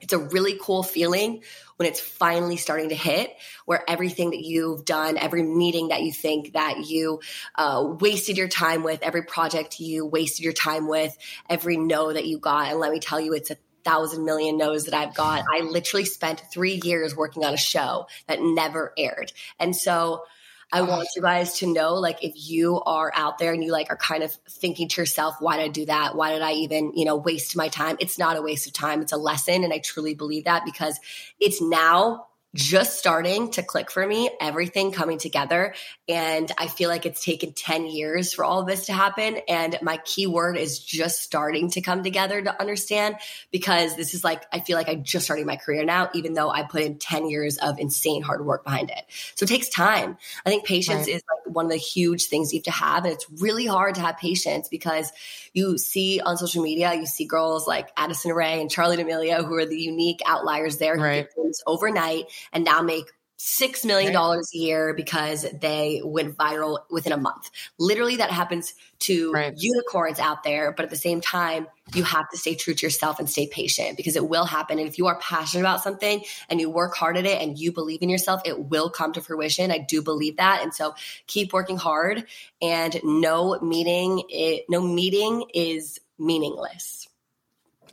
it's 0.00 0.12
a 0.12 0.18
really 0.18 0.58
cool 0.60 0.82
feeling 0.82 1.42
when 1.76 1.88
it's 1.88 2.00
finally 2.00 2.56
starting 2.56 2.90
to 2.90 2.94
hit, 2.94 3.34
where 3.64 3.82
everything 3.88 4.30
that 4.30 4.40
you've 4.40 4.84
done, 4.84 5.16
every 5.16 5.42
meeting 5.42 5.88
that 5.88 6.02
you 6.02 6.12
think 6.12 6.52
that 6.52 6.86
you 6.86 7.20
uh, 7.54 7.94
wasted 8.00 8.36
your 8.36 8.48
time 8.48 8.82
with, 8.82 9.02
every 9.02 9.22
project 9.22 9.80
you 9.80 10.04
wasted 10.04 10.44
your 10.44 10.52
time 10.52 10.88
with, 10.88 11.16
every 11.48 11.76
no 11.76 12.12
that 12.12 12.26
you 12.26 12.38
got. 12.38 12.68
And 12.70 12.78
let 12.80 12.92
me 12.92 13.00
tell 13.00 13.20
you, 13.20 13.32
it's 13.32 13.50
a 13.50 13.56
thousand 13.84 14.24
million 14.24 14.56
no's 14.56 14.84
that 14.84 14.94
I've 14.94 15.14
got. 15.14 15.44
I 15.50 15.60
literally 15.60 16.04
spent 16.04 16.42
three 16.52 16.80
years 16.84 17.16
working 17.16 17.44
on 17.44 17.54
a 17.54 17.58
show 17.58 18.06
that 18.26 18.40
never 18.42 18.92
aired. 18.98 19.32
And 19.58 19.74
so, 19.74 20.24
I 20.72 20.82
want 20.82 21.08
you 21.16 21.22
guys 21.22 21.58
to 21.58 21.66
know, 21.66 21.94
like, 21.94 22.22
if 22.22 22.32
you 22.36 22.80
are 22.82 23.12
out 23.14 23.38
there 23.38 23.52
and 23.52 23.62
you 23.64 23.72
like 23.72 23.90
are 23.90 23.96
kind 23.96 24.22
of 24.22 24.32
thinking 24.48 24.88
to 24.88 25.00
yourself, 25.00 25.34
why 25.40 25.56
did 25.56 25.64
I 25.64 25.68
do 25.68 25.86
that? 25.86 26.14
Why 26.14 26.32
did 26.32 26.42
I 26.42 26.52
even, 26.52 26.92
you 26.94 27.04
know, 27.04 27.16
waste 27.16 27.56
my 27.56 27.68
time? 27.68 27.96
It's 27.98 28.18
not 28.18 28.36
a 28.36 28.42
waste 28.42 28.66
of 28.68 28.72
time. 28.72 29.02
It's 29.02 29.12
a 29.12 29.16
lesson. 29.16 29.64
And 29.64 29.72
I 29.72 29.78
truly 29.78 30.14
believe 30.14 30.44
that 30.44 30.64
because 30.64 31.00
it's 31.40 31.60
now 31.60 32.26
just 32.54 32.98
starting 32.98 33.50
to 33.52 33.62
click 33.62 33.90
for 33.90 34.04
me, 34.04 34.28
everything 34.40 34.90
coming 34.90 35.18
together. 35.18 35.74
And 36.08 36.50
I 36.58 36.66
feel 36.66 36.88
like 36.88 37.06
it's 37.06 37.24
taken 37.24 37.52
10 37.52 37.86
years 37.86 38.32
for 38.32 38.44
all 38.44 38.60
of 38.60 38.66
this 38.66 38.86
to 38.86 38.92
happen. 38.92 39.38
And 39.48 39.78
my 39.82 39.98
key 39.98 40.26
word 40.26 40.56
is 40.56 40.80
just 40.80 41.22
starting 41.22 41.70
to 41.70 41.80
come 41.80 42.02
together 42.02 42.42
to 42.42 42.60
understand 42.60 43.16
because 43.52 43.94
this 43.94 44.14
is 44.14 44.24
like, 44.24 44.42
I 44.52 44.58
feel 44.58 44.76
like 44.76 44.88
I'm 44.88 45.04
just 45.04 45.26
started 45.26 45.46
my 45.46 45.56
career 45.56 45.84
now, 45.84 46.10
even 46.12 46.34
though 46.34 46.50
I 46.50 46.64
put 46.64 46.82
in 46.82 46.98
10 46.98 47.30
years 47.30 47.58
of 47.58 47.78
insane 47.78 48.22
hard 48.22 48.44
work 48.44 48.64
behind 48.64 48.90
it. 48.90 49.04
So 49.36 49.44
it 49.44 49.48
takes 49.48 49.68
time. 49.68 50.18
I 50.44 50.50
think 50.50 50.64
patience 50.64 51.06
right. 51.06 51.16
is 51.16 51.22
like 51.28 51.54
one 51.54 51.66
of 51.66 51.70
the 51.70 51.76
huge 51.76 52.26
things 52.26 52.52
you 52.52 52.58
have 52.58 52.64
to 52.64 52.70
have. 52.72 53.04
And 53.04 53.14
it's 53.14 53.26
really 53.40 53.66
hard 53.66 53.94
to 53.94 54.00
have 54.00 54.18
patience 54.18 54.68
because 54.68 55.12
you 55.52 55.78
see 55.78 56.20
on 56.20 56.36
social 56.36 56.64
media, 56.64 56.94
you 56.94 57.06
see 57.06 57.26
girls 57.26 57.68
like 57.68 57.90
Addison 57.96 58.32
Rae 58.32 58.60
and 58.60 58.68
Charli 58.68 58.96
D'Amelio 58.96 59.44
who 59.44 59.54
are 59.54 59.66
the 59.66 59.78
unique 59.78 60.20
outliers 60.26 60.78
there 60.78 60.96
who 60.96 61.02
right. 61.02 61.22
get 61.22 61.34
things 61.34 61.62
overnight 61.66 62.26
and 62.52 62.64
now 62.64 62.82
make 62.82 63.06
six 63.42 63.86
million 63.86 64.12
dollars 64.12 64.50
right. 64.52 64.60
a 64.60 64.62
year 64.62 64.92
because 64.92 65.46
they 65.62 66.02
went 66.04 66.36
viral 66.36 66.80
within 66.90 67.10
a 67.10 67.16
month. 67.16 67.50
Literally, 67.78 68.16
that 68.16 68.30
happens 68.30 68.74
to 68.98 69.32
right. 69.32 69.54
unicorns 69.56 70.18
out 70.18 70.42
there. 70.42 70.72
But 70.72 70.84
at 70.84 70.90
the 70.90 70.96
same 70.96 71.22
time, 71.22 71.66
you 71.94 72.02
have 72.02 72.28
to 72.28 72.36
stay 72.36 72.54
true 72.54 72.74
to 72.74 72.86
yourself 72.86 73.18
and 73.18 73.30
stay 73.30 73.46
patient 73.46 73.96
because 73.96 74.14
it 74.14 74.28
will 74.28 74.44
happen. 74.44 74.78
And 74.78 74.86
if 74.86 74.98
you 74.98 75.06
are 75.06 75.18
passionate 75.20 75.62
about 75.62 75.82
something 75.82 76.22
and 76.50 76.60
you 76.60 76.68
work 76.68 76.94
hard 76.94 77.16
at 77.16 77.24
it 77.24 77.40
and 77.40 77.58
you 77.58 77.72
believe 77.72 78.02
in 78.02 78.10
yourself, 78.10 78.42
it 78.44 78.66
will 78.66 78.90
come 78.90 79.14
to 79.14 79.22
fruition. 79.22 79.70
I 79.70 79.78
do 79.78 80.02
believe 80.02 80.36
that. 80.36 80.60
And 80.62 80.74
so 80.74 80.94
keep 81.26 81.54
working 81.54 81.78
hard 81.78 82.26
and 82.60 83.00
no 83.02 83.58
meeting, 83.60 84.22
it, 84.28 84.66
no 84.68 84.82
meeting 84.82 85.46
is 85.54 85.98
meaningless. 86.18 87.08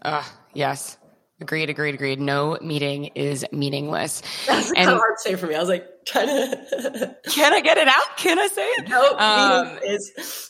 Ah, 0.04 0.30
uh, 0.30 0.36
yes. 0.54 0.98
Agreed, 1.40 1.70
agreed, 1.70 1.94
agreed. 1.94 2.20
No 2.20 2.58
meeting 2.62 3.06
is 3.16 3.46
meaningless. 3.52 4.22
That's 4.48 4.70
and, 4.70 4.78
kind 4.78 4.90
of 4.90 4.98
hard 4.98 5.18
to 5.18 5.22
say 5.22 5.36
for 5.36 5.46
me. 5.46 5.56
I 5.56 5.60
was 5.60 5.70
like, 5.70 5.86
trying 6.06 6.28
to. 6.28 7.16
can 7.30 7.54
I 7.54 7.62
get 7.62 7.78
it 7.78 7.88
out? 7.88 8.18
Can 8.18 8.40
I 8.40 8.48
say 8.48 8.66
it? 8.66 8.90
No, 8.90 9.18
um, 9.18 9.80
is. 9.84 10.50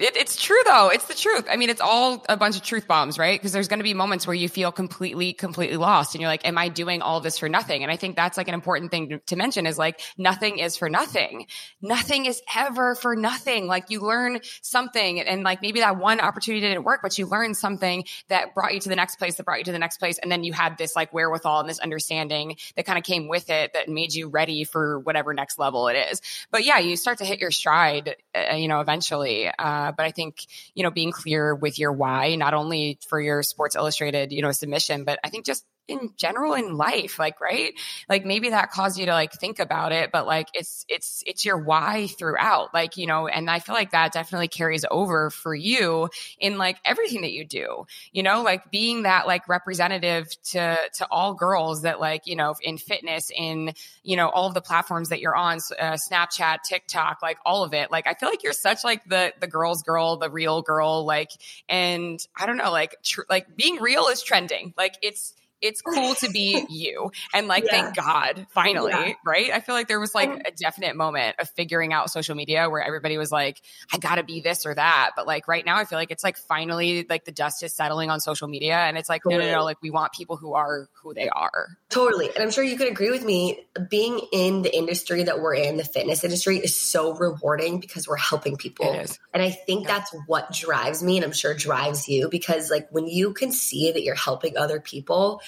It, 0.00 0.16
it's 0.16 0.42
true 0.42 0.60
though. 0.64 0.88
It's 0.88 1.06
the 1.06 1.14
truth. 1.14 1.46
I 1.50 1.56
mean, 1.56 1.68
it's 1.68 1.80
all 1.80 2.24
a 2.28 2.36
bunch 2.36 2.56
of 2.56 2.62
truth 2.62 2.88
bombs, 2.88 3.18
right? 3.18 3.38
Because 3.38 3.52
there's 3.52 3.68
going 3.68 3.80
to 3.80 3.84
be 3.84 3.92
moments 3.92 4.26
where 4.26 4.34
you 4.34 4.48
feel 4.48 4.72
completely, 4.72 5.34
completely 5.34 5.76
lost 5.76 6.14
and 6.14 6.22
you're 6.22 6.30
like, 6.30 6.46
am 6.46 6.56
I 6.56 6.68
doing 6.70 7.02
all 7.02 7.20
this 7.20 7.36
for 7.36 7.50
nothing? 7.50 7.82
And 7.82 7.92
I 7.92 7.96
think 7.96 8.16
that's 8.16 8.38
like 8.38 8.48
an 8.48 8.54
important 8.54 8.90
thing 8.90 9.20
to, 9.26 9.36
mention 9.36 9.66
is 9.66 9.78
like, 9.78 10.00
nothing 10.18 10.58
is 10.58 10.76
for 10.76 10.88
nothing. 10.90 11.46
Nothing 11.80 12.26
is 12.26 12.42
ever 12.54 12.94
for 12.94 13.14
nothing. 13.14 13.66
Like 13.66 13.90
you 13.90 14.00
learn 14.00 14.40
something 14.62 15.20
and 15.20 15.42
like 15.42 15.62
maybe 15.62 15.80
that 15.80 15.98
one 15.98 16.20
opportunity 16.20 16.66
didn't 16.66 16.84
work, 16.84 17.00
but 17.02 17.16
you 17.18 17.26
learned 17.26 17.56
something 17.56 18.04
that 18.28 18.54
brought 18.54 18.74
you 18.74 18.80
to 18.80 18.88
the 18.88 18.96
next 18.96 19.16
place, 19.16 19.36
that 19.36 19.44
brought 19.44 19.58
you 19.58 19.64
to 19.64 19.72
the 19.72 19.78
next 19.78 19.98
place. 19.98 20.18
And 20.18 20.32
then 20.32 20.44
you 20.44 20.52
had 20.52 20.78
this 20.78 20.96
like 20.96 21.12
wherewithal 21.12 21.60
and 21.60 21.68
this 21.68 21.78
understanding 21.78 22.56
that 22.76 22.86
kind 22.86 22.98
of 22.98 23.04
came 23.04 23.28
with 23.28 23.50
it 23.50 23.72
that 23.74 23.88
made 23.88 24.14
you 24.14 24.28
ready 24.28 24.64
for 24.64 24.98
whatever 24.98 25.34
next 25.34 25.58
level 25.58 25.88
it 25.88 25.94
is. 26.10 26.22
But 26.50 26.64
yeah, 26.64 26.78
you 26.78 26.96
start 26.96 27.18
to 27.18 27.24
hit 27.24 27.38
your 27.38 27.50
stride, 27.50 28.16
uh, 28.34 28.54
you 28.54 28.68
know, 28.68 28.80
eventually. 28.80 29.50
Uh, 29.58 29.89
but 29.96 30.06
I 30.06 30.10
think, 30.10 30.46
you 30.74 30.82
know, 30.82 30.90
being 30.90 31.12
clear 31.12 31.54
with 31.54 31.78
your 31.78 31.92
why, 31.92 32.34
not 32.36 32.54
only 32.54 32.98
for 33.08 33.20
your 33.20 33.42
Sports 33.42 33.76
Illustrated, 33.76 34.32
you 34.32 34.42
know, 34.42 34.52
submission, 34.52 35.04
but 35.04 35.18
I 35.24 35.28
think 35.28 35.46
just 35.46 35.64
in 35.90 36.12
general 36.16 36.54
in 36.54 36.76
life, 36.76 37.18
like, 37.18 37.40
right? 37.40 37.74
Like 38.08 38.24
maybe 38.24 38.50
that 38.50 38.70
caused 38.70 38.98
you 38.98 39.06
to 39.06 39.12
like 39.12 39.32
think 39.32 39.58
about 39.58 39.92
it, 39.92 40.12
but 40.12 40.26
like 40.26 40.48
it's, 40.54 40.86
it's, 40.88 41.24
it's 41.26 41.44
your 41.44 41.58
why 41.58 42.06
throughout. 42.06 42.72
Like, 42.72 42.96
you 42.96 43.06
know, 43.06 43.26
and 43.26 43.50
I 43.50 43.58
feel 43.58 43.74
like 43.74 43.90
that 43.90 44.12
definitely 44.12 44.48
carries 44.48 44.84
over 44.90 45.30
for 45.30 45.54
you 45.54 46.08
in 46.38 46.56
like 46.56 46.78
everything 46.84 47.22
that 47.22 47.32
you 47.32 47.44
do, 47.44 47.86
you 48.12 48.22
know, 48.22 48.42
like 48.42 48.70
being 48.70 49.02
that 49.02 49.26
like 49.26 49.48
representative 49.48 50.28
to, 50.52 50.78
to 50.94 51.06
all 51.10 51.34
girls 51.34 51.82
that 51.82 51.98
like, 52.00 52.26
you 52.26 52.36
know, 52.36 52.54
in 52.62 52.78
fitness, 52.78 53.30
in, 53.36 53.72
you 54.04 54.16
know, 54.16 54.28
all 54.28 54.46
of 54.46 54.54
the 54.54 54.60
platforms 54.60 55.08
that 55.08 55.20
you're 55.20 55.36
on, 55.36 55.58
uh, 55.78 55.96
Snapchat, 55.96 56.58
TikTok, 56.68 57.18
like 57.22 57.38
all 57.44 57.64
of 57.64 57.74
it. 57.74 57.90
Like, 57.90 58.06
I 58.06 58.14
feel 58.14 58.28
like 58.28 58.44
you're 58.44 58.52
such 58.52 58.84
like 58.84 59.04
the, 59.08 59.32
the 59.40 59.48
girl's 59.48 59.82
girl, 59.82 60.16
the 60.16 60.30
real 60.30 60.62
girl, 60.62 61.04
like, 61.04 61.30
and 61.68 62.24
I 62.36 62.46
don't 62.46 62.56
know, 62.56 62.70
like, 62.70 62.94
tr- 63.02 63.22
like 63.28 63.56
being 63.56 63.80
real 63.80 64.06
is 64.06 64.22
trending. 64.22 64.72
Like 64.76 64.94
it's, 65.02 65.34
it's 65.60 65.82
cool 65.82 66.14
to 66.16 66.30
be 66.30 66.64
you. 66.70 67.10
And 67.34 67.48
like, 67.48 67.64
yeah. 67.64 67.82
thank 67.82 67.96
God, 67.96 68.46
finally, 68.50 68.92
yeah. 68.92 69.12
right? 69.24 69.50
I 69.50 69.60
feel 69.60 69.74
like 69.74 69.88
there 69.88 70.00
was 70.00 70.14
like 70.14 70.30
a 70.46 70.50
definite 70.52 70.96
moment 70.96 71.36
of 71.38 71.48
figuring 71.50 71.92
out 71.92 72.10
social 72.10 72.34
media 72.34 72.68
where 72.68 72.82
everybody 72.82 73.18
was 73.18 73.30
like, 73.30 73.60
I 73.92 73.98
gotta 73.98 74.22
be 74.22 74.40
this 74.40 74.66
or 74.66 74.74
that. 74.74 75.12
But 75.16 75.26
like 75.26 75.48
right 75.48 75.64
now, 75.64 75.76
I 75.76 75.84
feel 75.84 75.98
like 75.98 76.10
it's 76.10 76.24
like 76.24 76.36
finally 76.36 77.06
like 77.08 77.24
the 77.24 77.32
dust 77.32 77.62
is 77.62 77.74
settling 77.74 78.10
on 78.10 78.20
social 78.20 78.48
media. 78.48 78.76
And 78.76 78.96
it's 78.96 79.08
like, 79.08 79.22
totally. 79.22 79.44
no, 79.44 79.50
no, 79.50 79.58
no, 79.58 79.64
like 79.64 79.82
we 79.82 79.90
want 79.90 80.12
people 80.12 80.36
who 80.36 80.54
are 80.54 80.88
who 81.02 81.14
they 81.14 81.28
are. 81.28 81.68
Totally. 81.88 82.30
And 82.34 82.42
I'm 82.42 82.50
sure 82.50 82.64
you 82.64 82.76
could 82.76 82.88
agree 82.88 83.10
with 83.10 83.24
me. 83.24 83.66
Being 83.88 84.20
in 84.32 84.62
the 84.62 84.76
industry 84.76 85.24
that 85.24 85.40
we're 85.40 85.54
in, 85.54 85.76
the 85.76 85.84
fitness 85.84 86.24
industry, 86.24 86.58
is 86.58 86.74
so 86.74 87.14
rewarding 87.14 87.80
because 87.80 88.06
we're 88.06 88.16
helping 88.16 88.56
people. 88.56 88.86
And 89.32 89.42
I 89.42 89.50
think 89.50 89.82
yeah. 89.82 89.98
that's 89.98 90.14
what 90.26 90.52
drives 90.52 91.02
me. 91.02 91.16
And 91.16 91.24
I'm 91.24 91.32
sure 91.32 91.54
drives 91.54 92.08
you 92.08 92.28
because 92.28 92.70
like 92.70 92.88
when 92.90 93.06
you 93.06 93.32
can 93.32 93.52
see 93.52 93.92
that 93.92 94.02
you're 94.02 94.14
helping 94.14 94.56
other 94.56 94.80
people, 94.80 95.40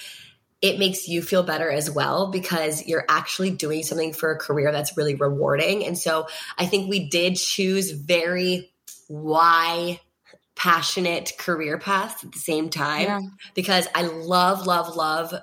it 0.61 0.79
makes 0.79 1.09
you 1.09 1.21
feel 1.21 1.43
better 1.43 1.69
as 1.69 1.91
well 1.91 2.31
because 2.31 2.87
you're 2.87 3.05
actually 3.09 3.51
doing 3.51 3.83
something 3.83 4.13
for 4.13 4.31
a 4.31 4.37
career 4.37 4.71
that's 4.71 4.95
really 4.95 5.15
rewarding. 5.15 5.85
And 5.85 5.97
so 5.97 6.27
I 6.57 6.65
think 6.65 6.89
we 6.89 7.09
did 7.09 7.35
choose 7.35 7.91
very 7.91 8.71
why 9.09 9.99
passionate 10.55 11.33
career 11.37 11.77
paths 11.77 12.23
at 12.23 12.31
the 12.31 12.39
same 12.39 12.69
time 12.69 13.01
yeah. 13.01 13.19
because 13.55 13.87
I 13.93 14.03
love, 14.03 14.65
love, 14.65 14.95
love 14.95 15.33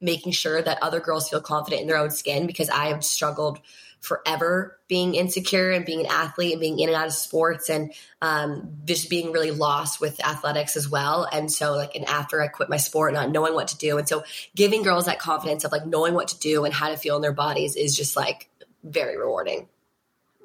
making 0.00 0.32
sure 0.32 0.60
that 0.60 0.82
other 0.82 1.00
girls 1.00 1.28
feel 1.28 1.40
confident 1.40 1.82
in 1.82 1.88
their 1.88 1.96
own 1.96 2.10
skin 2.10 2.46
because 2.46 2.68
I 2.70 2.86
have 2.86 3.04
struggled 3.04 3.60
forever 4.00 4.78
being 4.88 5.14
insecure 5.14 5.70
and 5.70 5.84
being 5.84 6.00
an 6.00 6.06
athlete 6.06 6.52
and 6.52 6.60
being 6.60 6.78
in 6.78 6.88
and 6.88 6.96
out 6.96 7.06
of 7.06 7.12
sports 7.12 7.68
and 7.68 7.92
um, 8.22 8.76
just 8.84 9.10
being 9.10 9.32
really 9.32 9.50
lost 9.50 10.00
with 10.00 10.24
athletics 10.24 10.76
as 10.76 10.88
well. 10.88 11.26
And 11.30 11.50
so, 11.50 11.74
like, 11.74 11.96
and 11.96 12.04
after 12.04 12.40
I 12.40 12.48
quit 12.48 12.68
my 12.68 12.76
sport, 12.76 13.14
not 13.14 13.30
knowing 13.30 13.54
what 13.54 13.68
to 13.68 13.78
do. 13.78 13.98
And 13.98 14.08
so, 14.08 14.22
giving 14.54 14.82
girls 14.82 15.06
that 15.06 15.18
confidence 15.18 15.64
of 15.64 15.72
like 15.72 15.86
knowing 15.86 16.14
what 16.14 16.28
to 16.28 16.38
do 16.38 16.64
and 16.64 16.72
how 16.72 16.88
to 16.88 16.96
feel 16.96 17.16
in 17.16 17.22
their 17.22 17.32
bodies 17.32 17.74
is 17.74 17.96
just 17.96 18.16
like 18.16 18.48
very 18.84 19.16
rewarding. 19.18 19.68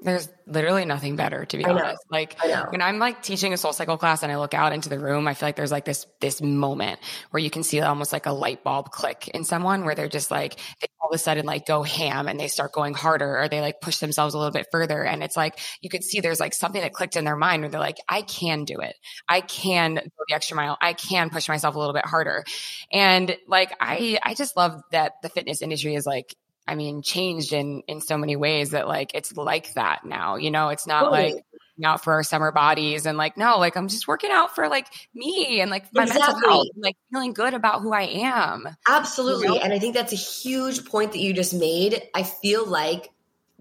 There's 0.04 0.30
literally 0.48 0.84
nothing 0.86 1.16
better 1.16 1.46
to 1.46 1.58
be 1.58 1.64
honest. 1.64 2.04
Like 2.10 2.36
when 2.72 2.82
I'm 2.82 2.98
like 2.98 3.22
teaching 3.22 3.54
a 3.54 3.58
soul 3.58 3.72
cycle 3.72 3.98
class 3.98 4.24
and 4.24 4.32
I 4.32 4.38
look 4.38 4.56
out 4.56 4.74
into 4.74 4.90
the 4.90 5.00
room, 5.00 5.28
I 5.28 5.36
feel 5.36 5.48
like 5.48 5.56
there's 5.56 5.72
like 5.72 5.86
this 5.86 6.08
this 6.20 6.42
moment 6.42 7.00
where 7.30 7.42
you 7.42 7.52
can 7.52 7.62
see 7.62 7.80
almost 7.82 8.12
like 8.12 8.26
a 8.26 8.32
light 8.32 8.64
bulb 8.64 8.90
click 8.90 9.28
in 9.28 9.44
someone 9.44 9.86
where 9.86 9.94
they're 9.94 10.10
just 10.10 10.32
like 10.32 10.56
they 10.82 10.88
all 11.02 11.10
of 11.10 11.16
a 11.16 11.20
sudden 11.20 11.46
like 11.46 11.66
go 11.66 11.84
ham 11.84 12.28
and 12.28 12.40
they 12.40 12.48
start 12.48 12.74
going 12.74 12.94
harder 12.96 13.40
or 13.40 13.48
they 13.48 13.62
like 13.62 13.80
push 13.80 13.98
themselves 13.98 14.34
a 14.34 14.38
little 14.38 14.52
bit 14.52 14.68
further 14.72 15.04
and 15.04 15.24
it's 15.24 15.38
like 15.38 15.60
you 15.82 15.90
could 15.90 16.04
see 16.04 16.20
there's 16.20 16.40
like 16.40 16.54
something 16.54 16.82
that 16.82 16.94
clicked 16.94 17.16
in 17.16 17.24
their 17.24 17.36
mind 17.36 17.62
where 17.62 17.70
they're 17.70 17.80
like 17.80 17.98
I 18.10 18.24
can 18.24 18.66
do 18.66 18.80
it. 18.80 18.96
I 19.28 19.42
can 19.42 19.96
go 19.96 20.26
the 20.28 20.36
extra 20.36 20.58
mile. 20.58 20.78
I 20.82 20.94
can 20.94 21.30
push 21.30 21.48
myself 21.48 21.76
a 21.76 21.80
little 21.80 21.94
bit 21.94 22.06
harder. 22.06 22.44
And 22.92 23.38
like 23.48 23.72
I 23.80 24.18
I 24.24 24.34
just 24.34 24.58
love 24.58 24.82
that 24.92 25.14
the 25.22 25.30
fitness 25.30 25.62
industry 25.62 25.94
is 25.94 26.08
like 26.08 26.36
I 26.67 26.76
mean, 26.76 27.02
changed 27.02 27.54
in 27.54 27.82
in 27.88 28.02
so 28.02 28.17
many 28.17 28.36
ways 28.36 28.71
that 28.71 28.88
like 28.88 29.12
it's 29.13 29.36
like 29.36 29.74
that 29.74 30.06
now. 30.06 30.36
You 30.36 30.52
know, 30.52 30.69
it's 30.69 30.88
not 30.88 31.02
totally. 31.02 31.34
like 31.34 31.45
out 31.84 32.04
for 32.04 32.13
our 32.13 32.24
summer 32.24 32.52
bodies 32.52 33.06
and 33.06 33.17
like 33.17 33.38
no, 33.38 33.58
like 33.58 33.76
I'm 33.76 33.88
just 33.88 34.08
working 34.08 34.32
out 34.32 34.54
for 34.54 34.67
like 34.67 34.88
me 35.13 35.62
and 35.62 35.71
like 35.71 35.86
my 35.93 36.04
exactly. 36.04 36.34
mental 36.34 36.50
health, 36.50 36.67
like 36.78 36.95
feeling 37.12 37.34
good 37.34 37.54
about 37.54 37.82
who 37.82 37.93
I 37.93 38.04
am. 38.04 38.76
Absolutely, 38.88 39.47
you 39.47 39.56
know? 39.56 39.60
and 39.60 39.74
I 39.74 39.80
think 39.80 39.95
that's 39.95 40.13
a 40.13 40.17
huge 40.17 40.86
point 40.86 41.12
that 41.13 41.19
you 41.19 41.34
just 41.34 41.54
made. 41.54 42.02
I 42.13 42.24
feel 42.24 42.65
like 42.65 43.10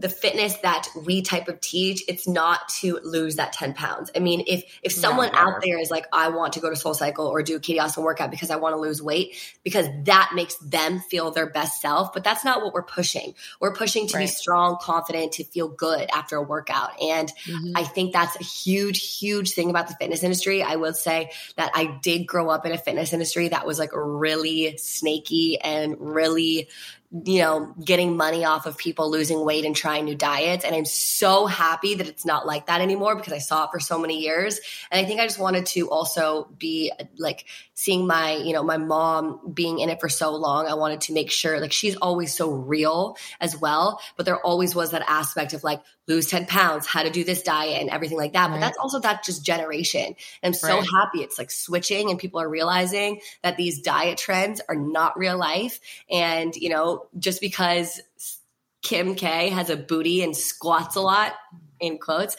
the 0.00 0.08
fitness 0.08 0.56
that 0.62 0.88
we 1.04 1.20
type 1.20 1.46
of 1.48 1.60
teach, 1.60 2.02
it's 2.08 2.26
not 2.26 2.68
to 2.80 2.98
lose 3.04 3.36
that 3.36 3.52
10 3.52 3.74
pounds. 3.74 4.10
I 4.16 4.18
mean, 4.18 4.42
if 4.46 4.64
if 4.82 4.92
someone 4.92 5.30
out 5.34 5.60
there 5.62 5.78
is 5.78 5.90
like, 5.90 6.06
I 6.10 6.30
want 6.30 6.54
to 6.54 6.60
go 6.60 6.70
to 6.70 6.76
Soul 6.76 6.94
Cycle 6.94 7.26
or 7.26 7.42
do 7.42 7.56
a 7.56 7.60
Katie 7.60 7.78
Austin 7.78 8.02
workout 8.02 8.30
because 8.30 8.50
I 8.50 8.56
want 8.56 8.74
to 8.74 8.80
lose 8.80 9.02
weight, 9.02 9.36
because 9.62 9.86
that 10.04 10.32
makes 10.34 10.56
them 10.56 11.00
feel 11.00 11.30
their 11.30 11.50
best 11.50 11.82
self. 11.82 12.14
But 12.14 12.24
that's 12.24 12.46
not 12.46 12.62
what 12.62 12.72
we're 12.72 12.82
pushing. 12.82 13.34
We're 13.60 13.74
pushing 13.74 14.06
to 14.08 14.16
right. 14.16 14.22
be 14.22 14.26
strong, 14.26 14.78
confident, 14.80 15.32
to 15.32 15.44
feel 15.44 15.68
good 15.68 16.08
after 16.10 16.36
a 16.36 16.42
workout. 16.42 17.00
And 17.02 17.30
mm-hmm. 17.44 17.72
I 17.76 17.84
think 17.84 18.14
that's 18.14 18.36
a 18.36 18.44
huge, 18.44 19.18
huge 19.18 19.52
thing 19.52 19.68
about 19.68 19.88
the 19.88 19.94
fitness 20.00 20.22
industry. 20.22 20.62
I 20.62 20.76
will 20.76 20.94
say 20.94 21.30
that 21.56 21.72
I 21.74 21.98
did 22.02 22.26
grow 22.26 22.48
up 22.48 22.64
in 22.64 22.72
a 22.72 22.78
fitness 22.78 23.12
industry 23.12 23.48
that 23.48 23.66
was 23.66 23.78
like 23.78 23.90
really 23.92 24.78
snaky 24.78 25.60
and 25.60 25.96
really 25.98 26.68
you 27.12 27.40
know, 27.40 27.74
getting 27.84 28.16
money 28.16 28.44
off 28.44 28.66
of 28.66 28.78
people 28.78 29.10
losing 29.10 29.44
weight 29.44 29.64
and 29.64 29.74
trying 29.74 30.04
new 30.04 30.14
diets. 30.14 30.64
And 30.64 30.76
I'm 30.76 30.84
so 30.84 31.46
happy 31.46 31.94
that 31.96 32.06
it's 32.06 32.24
not 32.24 32.46
like 32.46 32.66
that 32.66 32.80
anymore 32.80 33.16
because 33.16 33.32
I 33.32 33.38
saw 33.38 33.64
it 33.64 33.70
for 33.72 33.80
so 33.80 33.98
many 33.98 34.20
years. 34.20 34.60
And 34.92 35.04
I 35.04 35.08
think 35.08 35.20
I 35.20 35.26
just 35.26 35.38
wanted 35.38 35.66
to 35.66 35.90
also 35.90 36.48
be 36.56 36.92
like 37.18 37.46
seeing 37.80 38.06
my, 38.06 38.36
you 38.36 38.52
know, 38.52 38.62
my 38.62 38.76
mom 38.76 39.40
being 39.54 39.78
in 39.78 39.88
it 39.88 40.00
for 40.00 40.10
so 40.10 40.34
long. 40.34 40.66
I 40.66 40.74
wanted 40.74 41.00
to 41.02 41.14
make 41.14 41.30
sure 41.30 41.58
like 41.60 41.72
she's 41.72 41.96
always 41.96 42.34
so 42.34 42.50
real 42.50 43.16
as 43.40 43.58
well. 43.58 44.02
But 44.18 44.26
there 44.26 44.38
always 44.38 44.74
was 44.74 44.90
that 44.90 45.02
aspect 45.08 45.54
of 45.54 45.64
like, 45.64 45.80
lose 46.06 46.26
10 46.26 46.44
pounds, 46.44 46.86
how 46.86 47.02
to 47.02 47.08
do 47.08 47.24
this 47.24 47.42
diet 47.42 47.80
and 47.80 47.88
everything 47.88 48.18
like 48.18 48.34
that. 48.34 48.50
Right. 48.50 48.56
But 48.56 48.60
that's 48.60 48.76
also 48.76 49.00
that 49.00 49.24
just 49.24 49.46
generation. 49.46 50.14
And 50.42 50.52
I'm 50.52 50.52
so 50.52 50.76
right. 50.76 50.88
happy 50.92 51.22
it's 51.22 51.38
like 51.38 51.50
switching 51.50 52.10
and 52.10 52.18
people 52.18 52.38
are 52.40 52.48
realizing 52.48 53.20
that 53.42 53.56
these 53.56 53.80
diet 53.80 54.18
trends 54.18 54.60
are 54.68 54.76
not 54.76 55.18
real 55.18 55.38
life. 55.38 55.80
And, 56.10 56.54
you 56.54 56.68
know, 56.68 57.06
just 57.18 57.40
because 57.40 57.98
Kim 58.82 59.14
K 59.14 59.48
has 59.48 59.70
a 59.70 59.76
booty 59.76 60.22
and 60.22 60.36
squats 60.36 60.96
a 60.96 61.00
lot 61.00 61.32
in 61.80 61.96
quotes 61.96 62.36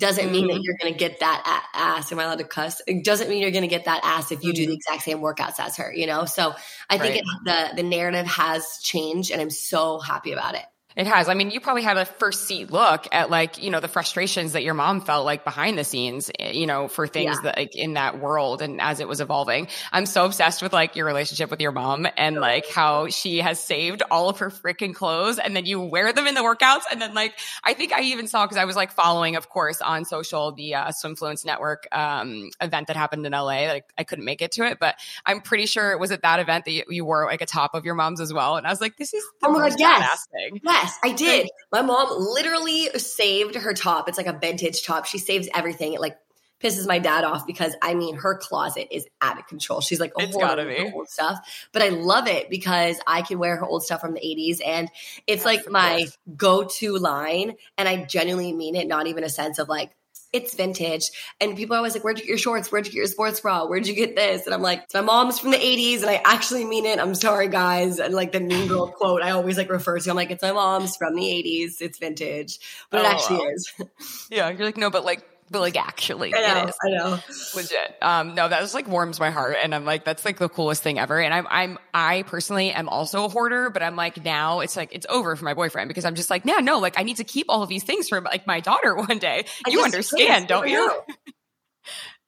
doesn't 0.00 0.32
mean 0.32 0.48
mm-hmm. 0.48 0.56
that 0.56 0.62
you're 0.62 0.76
going 0.80 0.92
to 0.92 0.98
get 0.98 1.20
that 1.20 1.68
ass. 1.74 2.10
Am 2.10 2.18
I 2.18 2.24
allowed 2.24 2.38
to 2.38 2.44
cuss? 2.44 2.82
It 2.86 3.04
doesn't 3.04 3.28
mean 3.28 3.40
you're 3.40 3.50
going 3.50 3.62
to 3.62 3.68
get 3.68 3.84
that 3.84 4.00
ass 4.02 4.32
if 4.32 4.42
you 4.42 4.52
do 4.52 4.62
the 4.62 4.72
mm-hmm. 4.72 4.74
exact 4.74 5.02
same 5.02 5.18
workouts 5.18 5.60
as 5.60 5.76
her, 5.76 5.92
you 5.94 6.06
know? 6.06 6.24
So 6.24 6.54
I 6.88 6.98
think 6.98 7.14
right. 7.14 7.66
it, 7.66 7.74
the, 7.76 7.82
the 7.82 7.88
narrative 7.88 8.26
has 8.26 8.78
changed 8.82 9.30
and 9.30 9.40
I'm 9.40 9.50
so 9.50 10.00
happy 10.00 10.32
about 10.32 10.54
it. 10.54 10.64
It 10.96 11.06
has. 11.06 11.28
I 11.28 11.34
mean, 11.34 11.50
you 11.50 11.60
probably 11.60 11.82
had 11.82 11.96
a 11.96 12.04
first 12.04 12.46
seat 12.46 12.72
look 12.72 13.06
at 13.12 13.30
like, 13.30 13.62
you 13.62 13.70
know, 13.70 13.78
the 13.78 13.88
frustrations 13.88 14.52
that 14.52 14.64
your 14.64 14.74
mom 14.74 15.00
felt 15.00 15.24
like 15.24 15.44
behind 15.44 15.78
the 15.78 15.84
scenes, 15.84 16.30
eh, 16.38 16.50
you 16.50 16.66
know, 16.66 16.88
for 16.88 17.06
things 17.06 17.36
yeah. 17.36 17.42
that 17.44 17.56
like 17.58 17.76
in 17.76 17.94
that 17.94 18.18
world 18.20 18.60
and 18.60 18.80
as 18.80 18.98
it 18.98 19.06
was 19.06 19.20
evolving. 19.20 19.68
I'm 19.92 20.04
so 20.04 20.24
obsessed 20.24 20.62
with 20.62 20.72
like 20.72 20.96
your 20.96 21.06
relationship 21.06 21.48
with 21.48 21.60
your 21.60 21.70
mom 21.70 22.08
and 22.16 22.36
like 22.36 22.68
how 22.68 23.08
she 23.08 23.38
has 23.38 23.62
saved 23.62 24.02
all 24.10 24.28
of 24.28 24.38
her 24.38 24.50
freaking 24.50 24.92
clothes 24.92 25.38
and 25.38 25.54
then 25.54 25.64
you 25.64 25.80
wear 25.80 26.12
them 26.12 26.26
in 26.26 26.34
the 26.34 26.40
workouts. 26.40 26.82
And 26.90 27.00
then 27.00 27.14
like, 27.14 27.34
I 27.62 27.74
think 27.74 27.92
I 27.92 28.02
even 28.02 28.26
saw, 28.26 28.44
cause 28.48 28.56
I 28.56 28.64
was 28.64 28.74
like 28.74 28.90
following, 28.90 29.36
of 29.36 29.48
course, 29.48 29.80
on 29.80 30.04
social, 30.04 30.52
the 30.52 30.74
uh, 30.74 30.88
Swimfluence 30.88 31.44
Network 31.44 31.86
um, 31.92 32.50
event 32.60 32.88
that 32.88 32.96
happened 32.96 33.24
in 33.24 33.32
LA. 33.32 33.68
Like 33.68 33.84
I 33.96 34.02
couldn't 34.02 34.24
make 34.24 34.42
it 34.42 34.52
to 34.52 34.64
it, 34.64 34.78
but 34.80 34.96
I'm 35.24 35.40
pretty 35.40 35.66
sure 35.66 35.92
it 35.92 36.00
was 36.00 36.10
at 36.10 36.22
that 36.22 36.40
event 36.40 36.64
that 36.64 36.72
you, 36.72 36.82
you 36.88 37.04
wore 37.04 37.26
like 37.26 37.42
a 37.42 37.46
top 37.46 37.74
of 37.74 37.84
your 37.84 37.94
mom's 37.94 38.20
as 38.20 38.32
well. 38.32 38.56
And 38.56 38.66
I 38.66 38.70
was 38.70 38.80
like, 38.80 38.96
this 38.96 39.14
is 39.14 39.22
the 39.40 39.48
oh 39.48 39.52
most 39.52 39.78
God, 39.78 40.00
yes. 40.00 40.26
thing. 40.32 40.60
Yes. 40.64 40.79
Yes, 40.82 40.98
I 41.02 41.12
did. 41.12 41.48
My 41.72 41.82
mom 41.82 42.08
literally 42.18 42.88
saved 42.98 43.54
her 43.54 43.74
top. 43.74 44.08
It's 44.08 44.18
like 44.18 44.26
a 44.26 44.38
vintage 44.38 44.84
top. 44.84 45.06
She 45.06 45.18
saves 45.18 45.48
everything. 45.54 45.92
It 45.92 46.00
like 46.00 46.16
pisses 46.62 46.86
my 46.86 46.98
dad 46.98 47.24
off 47.24 47.46
because 47.46 47.74
I 47.80 47.94
mean 47.94 48.16
her 48.16 48.36
closet 48.36 48.88
is 48.90 49.06
out 49.20 49.38
of 49.38 49.46
control. 49.46 49.80
She's 49.80 50.00
like, 50.00 50.12
oh, 50.16 50.22
it's 50.22 50.36
gotta 50.36 50.64
be 50.64 50.92
old 50.92 51.08
stuff, 51.08 51.38
but 51.72 51.82
I 51.82 51.88
love 51.88 52.26
it 52.26 52.50
because 52.50 53.00
I 53.06 53.22
can 53.22 53.38
wear 53.38 53.56
her 53.56 53.64
old 53.64 53.82
stuff 53.82 54.00
from 54.00 54.14
the 54.14 54.20
'80s, 54.20 54.58
and 54.64 54.88
it's 55.26 55.44
like 55.44 55.68
my 55.70 56.06
go-to 56.36 56.96
line, 56.98 57.54
and 57.78 57.88
I 57.88 58.04
genuinely 58.04 58.52
mean 58.52 58.76
it. 58.76 58.86
Not 58.86 59.06
even 59.06 59.24
a 59.24 59.28
sense 59.28 59.58
of 59.58 59.68
like 59.68 59.90
it's 60.32 60.54
vintage. 60.54 61.10
And 61.40 61.56
people 61.56 61.74
are 61.74 61.78
always 61.78 61.94
like, 61.94 62.04
where'd 62.04 62.18
you 62.18 62.24
get 62.24 62.28
your 62.28 62.38
shorts? 62.38 62.70
Where'd 62.70 62.86
you 62.86 62.92
get 62.92 62.98
your 62.98 63.06
sports 63.06 63.40
bra? 63.40 63.66
Where'd 63.66 63.86
you 63.86 63.94
get 63.94 64.16
this? 64.16 64.46
And 64.46 64.54
I'm 64.54 64.62
like, 64.62 64.82
my 64.94 65.00
mom's 65.00 65.38
from 65.38 65.50
the 65.50 65.58
80s 65.58 66.00
and 66.00 66.10
I 66.10 66.20
actually 66.24 66.64
mean 66.64 66.86
it. 66.86 66.98
I'm 66.98 67.14
sorry, 67.14 67.48
guys. 67.48 67.98
And 67.98 68.14
like 68.14 68.32
the 68.32 68.40
mean 68.40 68.68
girl 68.68 68.88
quote, 68.88 69.22
I 69.22 69.30
always 69.30 69.56
like 69.56 69.70
refer 69.70 69.98
to, 69.98 70.10
I'm 70.10 70.16
like, 70.16 70.30
it's 70.30 70.42
my 70.42 70.52
mom's 70.52 70.96
from 70.96 71.14
the 71.14 71.22
80s. 71.22 71.80
It's 71.80 71.98
vintage, 71.98 72.58
but 72.90 73.00
oh, 73.00 73.04
it 73.04 73.12
actually 73.12 73.38
wow. 73.38 73.52
is. 73.54 73.72
Yeah. 74.30 74.48
You're 74.50 74.66
like, 74.66 74.76
no, 74.76 74.90
but 74.90 75.04
like 75.04 75.24
but 75.50 75.60
like 75.60 75.76
actually 75.76 76.34
I 76.34 76.40
know, 76.40 76.62
it 76.62 76.68
is 76.68 76.76
I 76.84 76.88
know. 76.90 77.18
legit. 77.54 77.96
Um 78.02 78.34
no 78.34 78.48
that 78.48 78.60
just 78.60 78.74
like 78.74 78.88
warms 78.88 79.18
my 79.18 79.30
heart 79.30 79.56
and 79.62 79.74
i'm 79.74 79.84
like 79.84 80.04
that's 80.04 80.24
like 80.24 80.38
the 80.38 80.48
coolest 80.48 80.82
thing 80.82 80.98
ever 80.98 81.20
and 81.20 81.34
i'm 81.34 81.46
i'm 81.50 81.78
i 81.92 82.22
personally 82.22 82.70
am 82.70 82.88
also 82.88 83.24
a 83.24 83.28
hoarder 83.28 83.70
but 83.70 83.82
i'm 83.82 83.96
like 83.96 84.24
now 84.24 84.60
it's 84.60 84.76
like 84.76 84.90
it's 84.92 85.06
over 85.08 85.34
for 85.36 85.44
my 85.44 85.54
boyfriend 85.54 85.88
because 85.88 86.04
i'm 86.04 86.14
just 86.14 86.30
like 86.30 86.44
yeah 86.44 86.58
no 86.58 86.78
like 86.78 86.98
i 86.98 87.02
need 87.02 87.16
to 87.16 87.24
keep 87.24 87.46
all 87.48 87.62
of 87.62 87.68
these 87.68 87.84
things 87.84 88.08
for 88.08 88.20
like 88.20 88.46
my 88.46 88.60
daughter 88.60 88.94
one 89.08 89.18
day. 89.18 89.44
I 89.66 89.70
you 89.70 89.82
understand 89.82 90.48
don't 90.48 90.68
you 90.68 90.90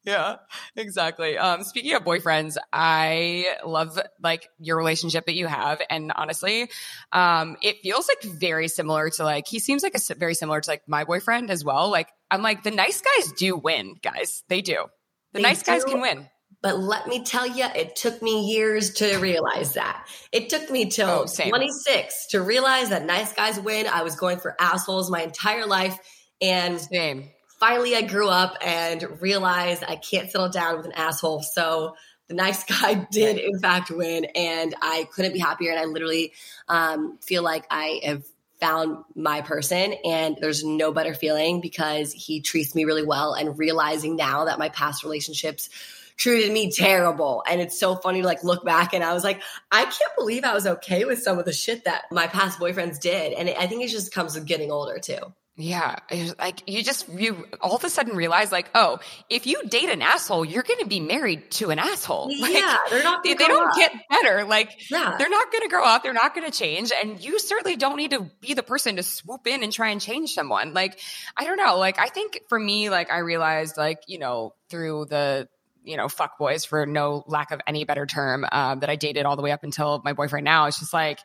yeah, 0.04 0.36
exactly. 0.76 1.38
Um, 1.38 1.62
speaking 1.62 1.94
of 1.94 2.02
boyfriends, 2.02 2.56
I 2.72 3.56
love 3.64 3.98
like 4.22 4.48
your 4.58 4.76
relationship 4.76 5.26
that 5.26 5.34
you 5.34 5.46
have, 5.46 5.80
and 5.88 6.12
honestly, 6.14 6.70
um, 7.12 7.56
it 7.62 7.78
feels 7.82 8.08
like 8.08 8.22
very 8.22 8.68
similar 8.68 9.10
to 9.10 9.24
like 9.24 9.46
he 9.46 9.58
seems 9.58 9.82
like 9.82 9.94
a 9.94 10.14
very 10.14 10.34
similar 10.34 10.60
to 10.60 10.70
like 10.70 10.82
my 10.88 11.04
boyfriend 11.04 11.50
as 11.50 11.64
well. 11.64 11.90
Like 11.90 12.08
I'm 12.30 12.42
like 12.42 12.64
the 12.64 12.72
nice 12.72 13.00
guys 13.00 13.32
do 13.32 13.56
win, 13.56 13.94
guys. 14.02 14.42
They 14.48 14.60
do. 14.60 14.86
The 15.32 15.38
they 15.38 15.42
nice 15.42 15.62
do. 15.62 15.70
guys 15.70 15.84
can 15.84 16.00
win. 16.00 16.28
But 16.62 16.78
let 16.78 17.08
me 17.08 17.24
tell 17.24 17.46
you, 17.46 17.66
it 17.74 17.96
took 17.96 18.22
me 18.22 18.52
years 18.52 18.94
to 18.94 19.18
realize 19.18 19.74
that. 19.74 20.06
It 20.30 20.48
took 20.48 20.70
me 20.70 20.90
till 20.90 21.26
oh, 21.26 21.48
26 21.48 22.26
to 22.28 22.40
realize 22.40 22.90
that 22.90 23.04
nice 23.04 23.32
guys 23.32 23.58
win. 23.58 23.86
I 23.86 24.02
was 24.02 24.14
going 24.14 24.38
for 24.38 24.54
assholes 24.60 25.10
my 25.10 25.22
entire 25.22 25.66
life. 25.66 25.98
And 26.40 26.80
same 26.80 27.30
finally 27.62 27.94
I 27.94 28.02
grew 28.02 28.28
up 28.28 28.56
and 28.60 29.20
realized 29.20 29.84
I 29.86 29.94
can't 29.94 30.28
settle 30.28 30.48
down 30.48 30.78
with 30.78 30.86
an 30.86 30.92
asshole. 30.96 31.42
So 31.42 31.94
the 32.26 32.34
nice 32.34 32.64
guy 32.82 33.06
did 33.12 33.38
in 33.38 33.60
fact 33.60 33.88
win 33.88 34.24
and 34.34 34.74
I 34.82 35.06
couldn't 35.12 35.32
be 35.32 35.38
happier. 35.38 35.70
And 35.70 35.78
I 35.78 35.84
literally 35.84 36.32
um, 36.66 37.18
feel 37.18 37.44
like 37.44 37.64
I 37.70 38.00
have 38.02 38.24
found 38.60 39.04
my 39.14 39.42
person 39.42 39.94
and 40.04 40.38
there's 40.40 40.64
no 40.64 40.90
better 40.90 41.14
feeling 41.14 41.60
because 41.60 42.12
he 42.12 42.40
treats 42.40 42.74
me 42.74 42.84
really 42.84 43.06
well 43.06 43.34
and 43.34 43.56
realizing 43.56 44.16
now 44.16 44.46
that 44.46 44.58
my 44.58 44.68
past 44.68 45.04
relationships 45.04 45.70
treated 46.16 46.52
me 46.52 46.70
terrible 46.72 47.44
and 47.48 47.60
it's 47.60 47.78
so 47.78 47.94
funny 47.94 48.20
to 48.20 48.26
like 48.26 48.44
look 48.44 48.64
back 48.64 48.92
and 48.92 49.02
i 49.02 49.12
was 49.14 49.24
like 49.24 49.42
i 49.72 49.82
can't 49.82 50.12
believe 50.16 50.44
i 50.44 50.52
was 50.52 50.66
okay 50.66 51.04
with 51.04 51.20
some 51.20 51.38
of 51.38 51.44
the 51.44 51.52
shit 51.52 51.84
that 51.84 52.02
my 52.12 52.26
past 52.26 52.60
boyfriends 52.60 53.00
did 53.00 53.32
and 53.32 53.48
i 53.58 53.66
think 53.66 53.82
it 53.82 53.88
just 53.88 54.12
comes 54.12 54.34
with 54.34 54.46
getting 54.46 54.70
older 54.70 54.98
too 55.00 55.18
yeah, 55.56 55.96
like 56.38 56.62
you 56.66 56.82
just 56.82 57.10
you 57.10 57.44
all 57.60 57.76
of 57.76 57.84
a 57.84 57.90
sudden 57.90 58.16
realize 58.16 58.50
like, 58.50 58.70
oh, 58.74 59.00
if 59.28 59.46
you 59.46 59.62
date 59.68 59.90
an 59.90 60.00
asshole, 60.00 60.46
you're 60.46 60.62
going 60.62 60.78
to 60.80 60.86
be 60.86 60.98
married 60.98 61.50
to 61.52 61.70
an 61.70 61.78
asshole. 61.78 62.32
Like, 62.42 62.54
yeah, 62.54 62.78
they're 62.90 63.04
not. 63.04 63.22
They, 63.22 63.34
they 63.34 63.46
don't 63.46 63.68
up. 63.68 63.76
get 63.76 63.92
better. 64.10 64.44
Like, 64.44 64.72
yeah. 64.90 65.14
they're 65.18 65.28
not 65.28 65.52
going 65.52 65.62
to 65.62 65.68
grow 65.68 65.84
up. 65.84 66.02
They're 66.02 66.14
not 66.14 66.34
going 66.34 66.50
to 66.50 66.56
change, 66.56 66.90
and 66.90 67.22
you 67.22 67.38
certainly 67.38 67.76
don't 67.76 67.96
need 67.96 68.12
to 68.12 68.30
be 68.40 68.54
the 68.54 68.62
person 68.62 68.96
to 68.96 69.02
swoop 69.02 69.46
in 69.46 69.62
and 69.62 69.72
try 69.72 69.90
and 69.90 70.00
change 70.00 70.32
someone. 70.32 70.72
Like, 70.72 70.98
I 71.36 71.44
don't 71.44 71.58
know. 71.58 71.76
Like, 71.78 71.98
I 71.98 72.06
think 72.06 72.40
for 72.48 72.58
me, 72.58 72.88
like, 72.90 73.12
I 73.12 73.18
realized, 73.18 73.76
like, 73.76 74.00
you 74.08 74.18
know, 74.18 74.54
through 74.70 75.06
the 75.06 75.48
you 75.84 75.96
know, 75.96 76.08
fuck 76.08 76.38
boys 76.38 76.64
for 76.64 76.86
no 76.86 77.24
lack 77.26 77.50
of 77.50 77.60
any 77.66 77.84
better 77.84 78.06
term, 78.06 78.46
um, 78.52 78.80
that 78.80 78.88
I 78.88 78.94
dated 78.96 79.26
all 79.26 79.34
the 79.34 79.42
way 79.42 79.50
up 79.50 79.64
until 79.64 80.00
my 80.04 80.12
boyfriend 80.12 80.44
now. 80.44 80.66
It's 80.66 80.78
just 80.78 80.92
like, 80.92 81.18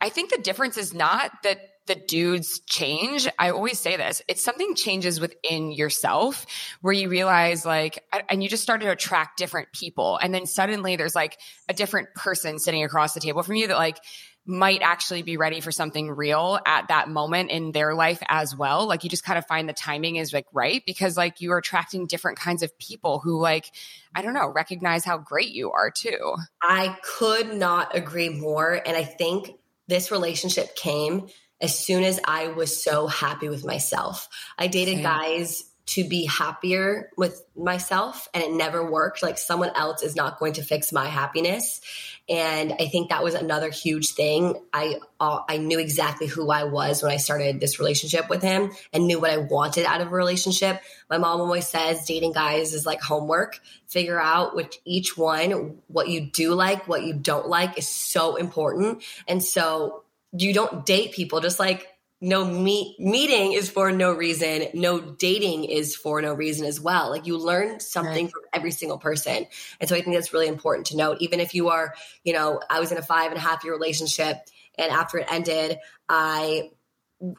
I 0.00 0.08
think 0.08 0.30
the 0.30 0.38
difference 0.38 0.76
is 0.76 0.92
not 0.92 1.30
that 1.44 1.60
the 1.90 1.96
dudes 1.96 2.60
change, 2.66 3.26
I 3.36 3.50
always 3.50 3.80
say 3.80 3.96
this, 3.96 4.22
it's 4.28 4.44
something 4.44 4.76
changes 4.76 5.20
within 5.20 5.72
yourself 5.72 6.46
where 6.82 6.92
you 6.92 7.08
realize 7.08 7.66
like, 7.66 8.04
and 8.28 8.44
you 8.44 8.48
just 8.48 8.62
start 8.62 8.80
to 8.82 8.92
attract 8.92 9.38
different 9.38 9.72
people. 9.72 10.16
And 10.22 10.32
then 10.32 10.46
suddenly 10.46 10.94
there's 10.94 11.16
like 11.16 11.36
a 11.68 11.74
different 11.74 12.14
person 12.14 12.60
sitting 12.60 12.84
across 12.84 13.12
the 13.12 13.18
table 13.18 13.42
from 13.42 13.56
you 13.56 13.66
that 13.66 13.76
like, 13.76 13.98
might 14.46 14.82
actually 14.82 15.22
be 15.22 15.36
ready 15.36 15.60
for 15.60 15.70
something 15.70 16.10
real 16.10 16.58
at 16.64 16.88
that 16.88 17.08
moment 17.08 17.50
in 17.50 17.72
their 17.72 17.94
life 17.94 18.22
as 18.28 18.56
well. 18.56 18.86
Like 18.86 19.02
you 19.04 19.10
just 19.10 19.24
kind 19.24 19.38
of 19.38 19.46
find 19.46 19.68
the 19.68 19.72
timing 19.72 20.16
is 20.16 20.32
like 20.32 20.46
right 20.52 20.82
because 20.86 21.16
like 21.16 21.40
you 21.40 21.52
are 21.52 21.58
attracting 21.58 22.06
different 22.06 22.38
kinds 22.38 22.62
of 22.62 22.76
people 22.78 23.18
who 23.18 23.38
like, 23.38 23.70
I 24.14 24.22
don't 24.22 24.34
know, 24.34 24.48
recognize 24.48 25.04
how 25.04 25.18
great 25.18 25.50
you 25.50 25.72
are 25.72 25.90
too. 25.90 26.36
I 26.62 26.96
could 27.02 27.54
not 27.54 27.96
agree 27.96 28.28
more. 28.28 28.80
And 28.86 28.96
I 28.96 29.04
think 29.04 29.52
this 29.88 30.10
relationship 30.10 30.74
came 30.74 31.28
as 31.60 31.78
soon 31.78 32.04
as 32.04 32.20
I 32.24 32.48
was 32.48 32.82
so 32.82 33.06
happy 33.06 33.48
with 33.48 33.64
myself. 33.64 34.28
I 34.58 34.66
dated 34.66 34.96
Same. 34.96 35.02
guys 35.04 35.64
to 35.90 36.04
be 36.04 36.24
happier 36.24 37.10
with 37.16 37.44
myself 37.56 38.28
and 38.32 38.44
it 38.44 38.52
never 38.52 38.88
worked. 38.88 39.24
Like 39.24 39.38
someone 39.38 39.72
else 39.74 40.04
is 40.04 40.14
not 40.14 40.38
going 40.38 40.52
to 40.52 40.62
fix 40.62 40.92
my 40.92 41.06
happiness. 41.06 41.80
And 42.28 42.72
I 42.78 42.86
think 42.86 43.10
that 43.10 43.24
was 43.24 43.34
another 43.34 43.70
huge 43.70 44.12
thing. 44.12 44.54
I 44.72 45.00
uh, 45.18 45.40
I 45.48 45.56
knew 45.56 45.80
exactly 45.80 46.28
who 46.28 46.48
I 46.48 46.62
was 46.62 47.02
when 47.02 47.10
I 47.10 47.16
started 47.16 47.58
this 47.58 47.80
relationship 47.80 48.30
with 48.30 48.40
him 48.40 48.70
and 48.92 49.08
knew 49.08 49.18
what 49.18 49.30
I 49.30 49.38
wanted 49.38 49.84
out 49.84 50.00
of 50.00 50.06
a 50.06 50.14
relationship. 50.14 50.80
My 51.08 51.18
mom 51.18 51.40
always 51.40 51.66
says 51.66 52.06
dating 52.06 52.34
guys 52.34 52.72
is 52.72 52.86
like 52.86 53.00
homework. 53.00 53.58
Figure 53.88 54.20
out 54.20 54.54
which 54.54 54.78
each 54.84 55.16
one, 55.16 55.78
what 55.88 56.08
you 56.08 56.20
do 56.20 56.54
like, 56.54 56.86
what 56.86 57.02
you 57.02 57.14
don't 57.14 57.48
like 57.48 57.78
is 57.78 57.88
so 57.88 58.36
important. 58.36 59.02
And 59.26 59.42
so 59.42 60.04
you 60.32 60.52
don't 60.52 60.86
date 60.86 61.12
people. 61.12 61.40
Just 61.40 61.58
like 61.58 61.86
no 62.20 62.44
meet 62.44 63.00
meeting 63.00 63.52
is 63.52 63.70
for 63.70 63.90
no 63.90 64.12
reason. 64.12 64.66
No 64.74 65.00
dating 65.00 65.64
is 65.64 65.96
for 65.96 66.20
no 66.20 66.34
reason 66.34 66.66
as 66.66 66.78
well. 66.78 67.08
Like 67.08 67.26
you 67.26 67.38
learn 67.38 67.80
something 67.80 68.26
right. 68.26 68.32
from 68.32 68.42
every 68.52 68.70
single 68.70 68.98
person. 68.98 69.46
And 69.80 69.88
so 69.88 69.96
i 69.96 70.02
think 70.02 70.14
that's 70.14 70.32
really 70.32 70.48
important 70.48 70.88
to 70.88 70.96
note. 70.96 71.18
Even 71.20 71.40
if 71.40 71.54
you 71.54 71.68
are 71.68 71.94
you 72.24 72.32
know 72.32 72.60
i 72.68 72.78
was 72.80 72.92
in 72.92 72.98
a 72.98 73.02
five 73.02 73.30
and 73.30 73.38
a 73.38 73.40
half 73.40 73.64
year 73.64 73.72
relationship 73.72 74.36
and 74.76 74.92
after 74.92 75.18
it 75.18 75.26
ended 75.30 75.78
i 76.08 76.70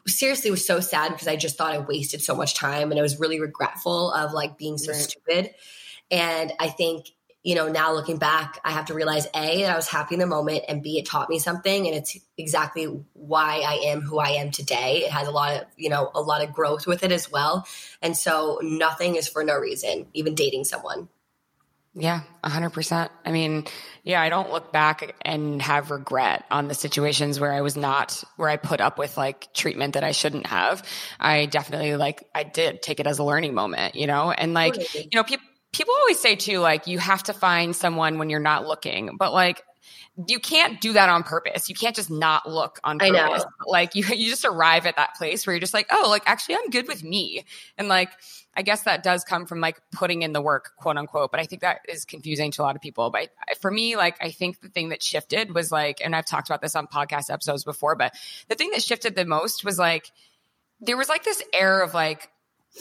seriously 0.06 0.50
was 0.50 0.66
so 0.66 0.80
sad 0.80 1.10
because 1.12 1.28
i 1.28 1.36
just 1.36 1.56
thought 1.56 1.72
i 1.72 1.78
wasted 1.78 2.20
so 2.20 2.34
much 2.34 2.54
time 2.54 2.90
and 2.90 2.98
i 2.98 3.02
was 3.02 3.18
really 3.18 3.40
regretful 3.40 4.12
of 4.12 4.32
like 4.32 4.58
being 4.58 4.78
so 4.78 4.92
right. 4.92 5.00
stupid. 5.00 5.50
And 6.10 6.52
i 6.58 6.68
think 6.68 7.06
you 7.42 7.54
know, 7.54 7.68
now 7.68 7.92
looking 7.92 8.18
back, 8.18 8.60
I 8.64 8.70
have 8.70 8.86
to 8.86 8.94
realize 8.94 9.26
A, 9.34 9.62
that 9.62 9.72
I 9.72 9.76
was 9.76 9.88
happy 9.88 10.14
in 10.14 10.20
the 10.20 10.26
moment, 10.26 10.64
and 10.68 10.82
B, 10.82 10.98
it 10.98 11.06
taught 11.06 11.28
me 11.28 11.38
something. 11.38 11.86
And 11.86 11.96
it's 11.96 12.16
exactly 12.38 12.84
why 13.14 13.62
I 13.66 13.90
am 13.90 14.00
who 14.00 14.18
I 14.18 14.30
am 14.30 14.50
today. 14.50 15.02
It 15.04 15.10
has 15.10 15.26
a 15.26 15.32
lot 15.32 15.54
of, 15.54 15.66
you 15.76 15.88
know, 15.88 16.10
a 16.14 16.20
lot 16.20 16.44
of 16.44 16.52
growth 16.52 16.86
with 16.86 17.02
it 17.02 17.10
as 17.10 17.30
well. 17.30 17.66
And 18.00 18.16
so 18.16 18.60
nothing 18.62 19.16
is 19.16 19.28
for 19.28 19.42
no 19.42 19.56
reason, 19.56 20.06
even 20.14 20.34
dating 20.34 20.64
someone. 20.64 21.08
Yeah, 21.94 22.22
100%. 22.42 23.10
I 23.26 23.32
mean, 23.32 23.66
yeah, 24.02 24.22
I 24.22 24.30
don't 24.30 24.50
look 24.50 24.72
back 24.72 25.14
and 25.22 25.60
have 25.60 25.90
regret 25.90 26.44
on 26.50 26.68
the 26.68 26.74
situations 26.74 27.38
where 27.38 27.52
I 27.52 27.60
was 27.60 27.76
not, 27.76 28.24
where 28.36 28.48
I 28.48 28.56
put 28.56 28.80
up 28.80 28.98
with 28.98 29.18
like 29.18 29.52
treatment 29.52 29.92
that 29.92 30.02
I 30.02 30.12
shouldn't 30.12 30.46
have. 30.46 30.82
I 31.20 31.44
definitely 31.44 31.96
like, 31.96 32.26
I 32.34 32.44
did 32.44 32.80
take 32.80 32.98
it 32.98 33.06
as 33.06 33.18
a 33.18 33.24
learning 33.24 33.52
moment, 33.52 33.94
you 33.94 34.06
know, 34.06 34.30
and 34.30 34.54
like, 34.54 34.94
you 34.94 35.10
know, 35.12 35.22
people, 35.22 35.44
people 35.72 35.94
always 35.94 36.20
say 36.20 36.36
too, 36.36 36.58
like, 36.58 36.86
you 36.86 36.98
have 36.98 37.22
to 37.24 37.32
find 37.32 37.74
someone 37.74 38.18
when 38.18 38.30
you're 38.30 38.40
not 38.40 38.66
looking, 38.66 39.16
but 39.18 39.32
like, 39.32 39.62
you 40.28 40.38
can't 40.38 40.80
do 40.80 40.92
that 40.92 41.08
on 41.08 41.22
purpose. 41.22 41.70
You 41.70 41.74
can't 41.74 41.96
just 41.96 42.10
not 42.10 42.48
look 42.48 42.78
on 42.84 42.98
purpose. 42.98 43.44
Like 43.66 43.94
you, 43.94 44.04
you 44.04 44.28
just 44.28 44.44
arrive 44.44 44.86
at 44.86 44.96
that 44.96 45.14
place 45.16 45.46
where 45.46 45.54
you're 45.54 45.60
just 45.60 45.72
like, 45.72 45.86
oh, 45.90 46.06
like 46.10 46.22
actually, 46.26 46.56
I'm 46.56 46.68
good 46.68 46.86
with 46.86 47.02
me. 47.02 47.44
And 47.78 47.88
like, 47.88 48.10
I 48.54 48.60
guess 48.60 48.82
that 48.82 49.02
does 49.02 49.24
come 49.24 49.46
from 49.46 49.60
like 49.60 49.80
putting 49.90 50.20
in 50.20 50.34
the 50.34 50.42
work, 50.42 50.72
quote 50.76 50.98
unquote. 50.98 51.30
But 51.30 51.40
I 51.40 51.44
think 51.44 51.62
that 51.62 51.80
is 51.88 52.04
confusing 52.04 52.50
to 52.52 52.62
a 52.62 52.64
lot 52.64 52.76
of 52.76 52.82
people. 52.82 53.10
But 53.10 53.30
for 53.60 53.70
me, 53.70 53.96
like, 53.96 54.16
I 54.20 54.30
think 54.30 54.60
the 54.60 54.68
thing 54.68 54.90
that 54.90 55.02
shifted 55.02 55.54
was 55.54 55.72
like, 55.72 56.02
and 56.04 56.14
I've 56.14 56.26
talked 56.26 56.48
about 56.48 56.60
this 56.60 56.76
on 56.76 56.86
podcast 56.86 57.32
episodes 57.32 57.64
before, 57.64 57.96
but 57.96 58.14
the 58.48 58.54
thing 58.54 58.70
that 58.72 58.82
shifted 58.82 59.16
the 59.16 59.24
most 59.24 59.64
was 59.64 59.78
like, 59.78 60.10
there 60.80 60.96
was 60.98 61.08
like 61.08 61.24
this 61.24 61.42
air 61.54 61.80
of 61.80 61.94
like, 61.94 62.28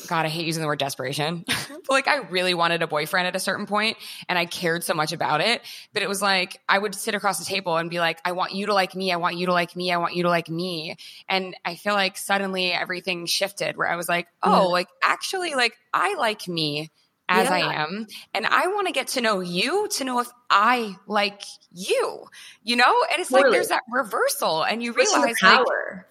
God, 0.08 0.25
I 0.25 0.30
hate 0.30 0.45
using 0.45 0.62
the 0.62 0.67
word 0.67 0.80
desperation. 0.80 1.43
but 1.47 1.56
mm-hmm. 1.56 1.75
like 1.89 2.08
I 2.08 2.17
really 2.30 2.54
wanted 2.54 2.82
a 2.82 2.88
boyfriend 2.88 3.27
at 3.27 3.36
a 3.36 3.39
certain 3.39 3.65
point 3.65 3.97
and 4.30 4.39
I 4.39 4.45
cared 4.45 4.84
so 4.84 4.93
much 4.93 5.12
about 5.12 5.41
it. 5.41 5.62
But 5.93 6.04
it 6.04 6.10
was 6.10 6.21
like 6.21 6.60
I 6.67 6.80
would 6.80 6.95
sit 6.95 7.13
across 7.13 7.39
the 7.39 7.45
table 7.45 7.75
and 7.77 7.89
be 7.89 7.99
like, 7.99 8.19
I 8.23 8.32
want 8.32 8.54
you 8.54 8.67
to 8.67 8.73
like 8.73 8.95
me. 8.95 9.12
I 9.12 9.17
want 9.17 9.38
you 9.38 9.47
to 9.47 9.54
like 9.54 9.75
me. 9.75 9.91
I 9.91 9.97
want 9.97 10.15
you 10.15 10.23
to 10.23 10.30
like 10.30 10.49
me. 10.49 10.95
And 11.27 11.56
I 11.65 11.75
feel 11.75 11.93
like 11.93 12.17
suddenly 12.17 12.71
everything 12.71 13.25
shifted 13.25 13.77
where 13.77 13.89
I 13.89 13.95
was 13.95 14.08
like, 14.08 14.27
oh, 14.41 14.51
yeah. 14.51 14.67
like 14.67 14.88
actually, 15.04 15.56
like 15.56 15.75
I 15.93 16.15
like 16.15 16.47
me 16.47 16.89
as 17.32 17.49
yeah. 17.49 17.56
I 17.56 17.84
am. 17.84 18.08
And 18.34 18.45
I 18.45 18.67
want 18.67 18.88
to 18.88 18.93
get 18.93 19.10
to 19.10 19.21
know 19.21 19.39
you 19.39 19.88
to 19.89 20.04
know 20.04 20.19
if 20.19 20.30
I 20.49 20.95
like 21.08 21.41
you, 21.71 22.25
you 22.63 22.75
know? 22.75 22.95
And 23.12 23.19
it's 23.19 23.30
totally. 23.30 23.49
like 23.49 23.54
there's 23.54 23.69
that 23.69 23.84
reversal 23.89 24.63
and 24.63 24.84
you 24.84 24.93
realize 24.93 25.36
power. 25.39 25.65
Like, 25.65 26.06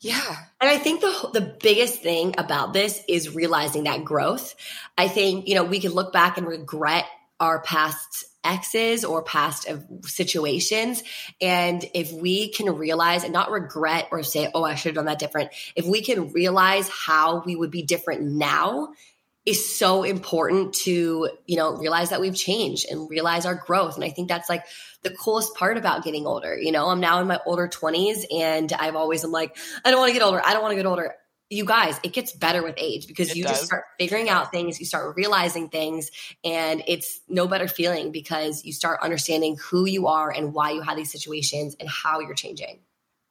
yeah. 0.00 0.36
And 0.60 0.70
I 0.70 0.78
think 0.78 1.00
the 1.00 1.30
the 1.34 1.56
biggest 1.62 2.02
thing 2.02 2.34
about 2.38 2.72
this 2.72 3.02
is 3.06 3.34
realizing 3.34 3.84
that 3.84 4.04
growth. 4.04 4.54
I 4.96 5.08
think, 5.08 5.46
you 5.46 5.54
know, 5.54 5.64
we 5.64 5.80
can 5.80 5.92
look 5.92 6.12
back 6.12 6.38
and 6.38 6.46
regret 6.46 7.04
our 7.38 7.60
past 7.60 8.24
exes 8.42 9.04
or 9.04 9.22
past 9.22 9.68
situations. 10.04 11.02
And 11.40 11.84
if 11.94 12.12
we 12.12 12.48
can 12.48 12.74
realize 12.76 13.24
and 13.24 13.32
not 13.32 13.50
regret 13.50 14.08
or 14.10 14.22
say, 14.22 14.50
oh, 14.54 14.64
I 14.64 14.74
should 14.74 14.90
have 14.90 14.94
done 14.96 15.04
that 15.06 15.18
different, 15.18 15.50
if 15.76 15.86
we 15.86 16.02
can 16.02 16.32
realize 16.32 16.88
how 16.88 17.42
we 17.44 17.54
would 17.54 17.70
be 17.70 17.82
different 17.82 18.22
now, 18.22 18.92
is 19.46 19.78
so 19.78 20.02
important 20.02 20.74
to, 20.74 21.30
you 21.46 21.56
know, 21.56 21.76
realize 21.76 22.10
that 22.10 22.20
we've 22.20 22.36
changed 22.36 22.86
and 22.90 23.08
realize 23.08 23.46
our 23.46 23.54
growth. 23.54 23.94
And 23.94 24.04
I 24.04 24.10
think 24.10 24.28
that's 24.28 24.50
like 24.50 24.64
the 25.02 25.10
coolest 25.10 25.54
part 25.54 25.78
about 25.78 26.04
getting 26.04 26.26
older. 26.26 26.58
You 26.58 26.72
know, 26.72 26.88
I'm 26.88 27.00
now 27.00 27.20
in 27.20 27.26
my 27.26 27.40
older 27.46 27.66
20s 27.66 28.24
and 28.30 28.72
I've 28.72 28.96
always 28.96 29.24
I'm 29.24 29.32
like, 29.32 29.56
I 29.84 29.90
don't 29.90 29.98
want 29.98 30.10
to 30.10 30.18
get 30.18 30.24
older. 30.24 30.42
I 30.44 30.52
don't 30.52 30.62
want 30.62 30.72
to 30.72 30.76
get 30.76 30.86
older. 30.86 31.14
You 31.48 31.64
guys, 31.64 31.98
it 32.04 32.12
gets 32.12 32.32
better 32.32 32.62
with 32.62 32.74
age 32.76 33.08
because 33.08 33.30
it 33.30 33.36
you 33.36 33.42
does. 33.42 33.52
just 33.52 33.66
start 33.66 33.84
figuring 33.98 34.28
out 34.28 34.52
things, 34.52 34.78
you 34.78 34.86
start 34.86 35.16
realizing 35.16 35.68
things, 35.68 36.12
and 36.44 36.80
it's 36.86 37.20
no 37.28 37.48
better 37.48 37.66
feeling 37.66 38.12
because 38.12 38.64
you 38.64 38.72
start 38.72 39.00
understanding 39.02 39.56
who 39.56 39.84
you 39.84 40.06
are 40.06 40.30
and 40.30 40.54
why 40.54 40.70
you 40.70 40.80
have 40.80 40.96
these 40.96 41.10
situations 41.10 41.74
and 41.80 41.88
how 41.88 42.20
you're 42.20 42.34
changing. 42.34 42.78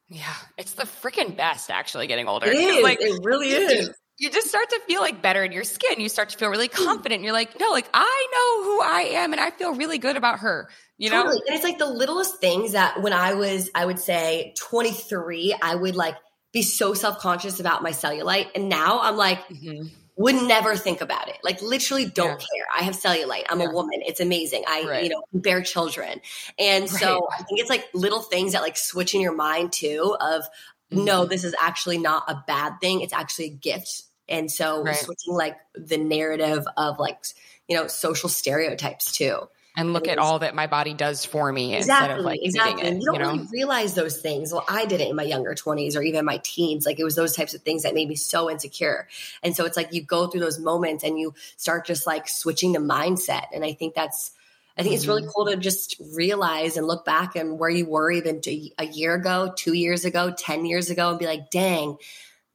Yeah, 0.09 0.33
it's 0.57 0.73
the 0.73 0.83
freaking 0.83 1.37
best 1.37 1.69
actually 1.69 2.07
getting 2.07 2.27
older. 2.27 2.47
It 2.47 2.55
is. 2.57 2.83
Like, 2.83 2.97
it 2.99 3.21
really 3.23 3.51
is 3.51 3.89
you 4.19 4.29
just 4.29 4.47
start 4.47 4.69
to 4.69 4.79
feel 4.85 4.99
like 4.99 5.21
better 5.21 5.43
in 5.45 5.53
your 5.53 5.63
skin. 5.63 6.01
You 6.01 6.09
start 6.09 6.29
to 6.29 6.37
feel 6.37 6.49
really 6.49 6.67
confident. 6.67 7.23
You're 7.23 7.33
like, 7.33 7.57
no, 7.57 7.71
like 7.71 7.89
I 7.93 8.27
know 8.33 8.63
who 8.65 8.81
I 8.81 9.21
am 9.23 9.31
and 9.31 9.41
I 9.41 9.49
feel 9.49 9.73
really 9.73 9.97
good 9.97 10.17
about 10.17 10.39
her. 10.39 10.69
You 10.97 11.09
know? 11.09 11.23
Totally. 11.23 11.41
And 11.47 11.55
it's 11.55 11.63
like 11.63 11.77
the 11.77 11.89
littlest 11.89 12.41
things 12.41 12.73
that 12.73 13.01
when 13.01 13.13
I 13.13 13.33
was, 13.33 13.69
I 13.73 13.85
would 13.85 13.97
say 13.97 14.53
23, 14.57 15.55
I 15.61 15.73
would 15.73 15.95
like 15.95 16.15
be 16.51 16.61
so 16.61 16.93
self-conscious 16.93 17.61
about 17.61 17.81
my 17.81 17.91
cellulite. 17.91 18.47
And 18.55 18.67
now 18.67 18.99
I'm 18.99 19.15
like, 19.15 19.47
mm-hmm. 19.47 19.87
would 20.17 20.35
never 20.35 20.75
think 20.75 20.99
about 20.99 21.29
it. 21.29 21.37
Like 21.41 21.61
literally 21.61 22.05
don't 22.05 22.27
yeah. 22.27 22.35
care. 22.35 22.65
I 22.77 22.83
have 22.83 22.95
cellulite. 22.95 23.45
I'm 23.49 23.61
yeah. 23.61 23.69
a 23.69 23.71
woman. 23.71 24.01
It's 24.05 24.19
amazing. 24.19 24.65
I, 24.67 24.83
right. 24.85 25.03
you 25.03 25.09
know, 25.11 25.23
bear 25.33 25.61
children. 25.61 26.19
And 26.57 26.91
right. 26.91 27.01
so 27.01 27.25
I 27.31 27.43
think 27.43 27.61
it's 27.61 27.69
like 27.69 27.87
little 27.93 28.21
things 28.21 28.51
that 28.51 28.63
like 28.63 28.75
switch 28.75 29.15
in 29.15 29.21
your 29.21 29.35
mind 29.35 29.71
too 29.71 30.17
of 30.19 30.41
mm-hmm. 30.91 31.05
no, 31.05 31.23
this 31.23 31.45
is 31.45 31.55
actually 31.61 31.99
not 31.99 32.25
a 32.27 32.43
bad 32.45 32.81
thing. 32.81 32.99
It's 32.99 33.13
actually 33.13 33.45
a 33.45 33.51
gift 33.51 34.03
and 34.29 34.51
so 34.51 34.83
right. 34.83 34.95
switching 34.95 35.33
like 35.33 35.57
the 35.75 35.97
narrative 35.97 36.65
of 36.77 36.99
like, 36.99 37.17
you 37.67 37.75
know, 37.75 37.87
social 37.87 38.29
stereotypes 38.29 39.11
too. 39.11 39.47
And 39.75 39.93
look 39.93 40.09
at 40.09 40.17
all 40.17 40.39
that 40.39 40.55
my 40.55 40.67
body 40.67 40.93
does 40.93 41.23
for 41.23 41.53
me 41.53 41.75
exactly, 41.75 42.09
instead 42.09 42.19
of 42.19 42.25
like 42.25 42.39
exactly. 42.41 42.87
It, 42.87 42.93
you 42.95 43.05
don't 43.05 43.13
you 43.13 43.19
know? 43.19 43.31
really 43.33 43.47
realize 43.51 43.93
those 43.93 44.19
things. 44.19 44.51
Well, 44.51 44.65
I 44.67 44.85
did 44.85 44.99
it 44.99 45.09
in 45.09 45.15
my 45.15 45.23
younger 45.23 45.53
20s 45.53 45.95
or 45.95 46.01
even 46.01 46.25
my 46.25 46.41
teens. 46.43 46.85
Like 46.85 46.99
it 46.99 47.05
was 47.05 47.15
those 47.15 47.35
types 47.35 47.53
of 47.53 47.61
things 47.61 47.83
that 47.83 47.93
made 47.93 48.09
me 48.09 48.15
so 48.15 48.49
insecure. 48.49 49.07
And 49.41 49.55
so 49.55 49.65
it's 49.65 49.77
like 49.77 49.93
you 49.93 50.01
go 50.01 50.27
through 50.27 50.41
those 50.41 50.59
moments 50.59 51.03
and 51.03 51.17
you 51.17 51.33
start 51.55 51.85
just 51.85 52.05
like 52.05 52.27
switching 52.27 52.73
the 52.73 52.79
mindset. 52.79 53.45
And 53.53 53.63
I 53.63 53.73
think 53.73 53.93
that's 53.93 54.31
I 54.77 54.83
think 54.83 54.95
it's 54.95 55.07
really 55.07 55.23
mm-hmm. 55.23 55.31
cool 55.35 55.45
to 55.47 55.57
just 55.57 56.01
realize 56.13 56.77
and 56.77 56.87
look 56.87 57.03
back 57.03 57.35
and 57.35 57.59
where 57.59 57.69
you 57.69 57.85
were 57.85 58.11
even 58.11 58.41
a 58.77 58.85
year 58.85 59.13
ago, 59.13 59.53
two 59.55 59.73
years 59.73 60.05
ago, 60.05 60.33
10 60.37 60.65
years 60.65 60.89
ago, 60.89 61.09
and 61.09 61.19
be 61.19 61.25
like, 61.25 61.51
dang, 61.51 61.97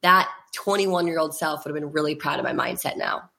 that 0.01 0.29
21 0.55 1.05
year 1.05 1.19
old 1.19 1.35
self 1.35 1.63
would 1.63 1.69
have 1.69 1.81
been 1.81 1.91
really 1.91 2.15
proud 2.15 2.39
of 2.39 2.45
my 2.45 2.53
mindset 2.53 2.97
now. 2.97 3.29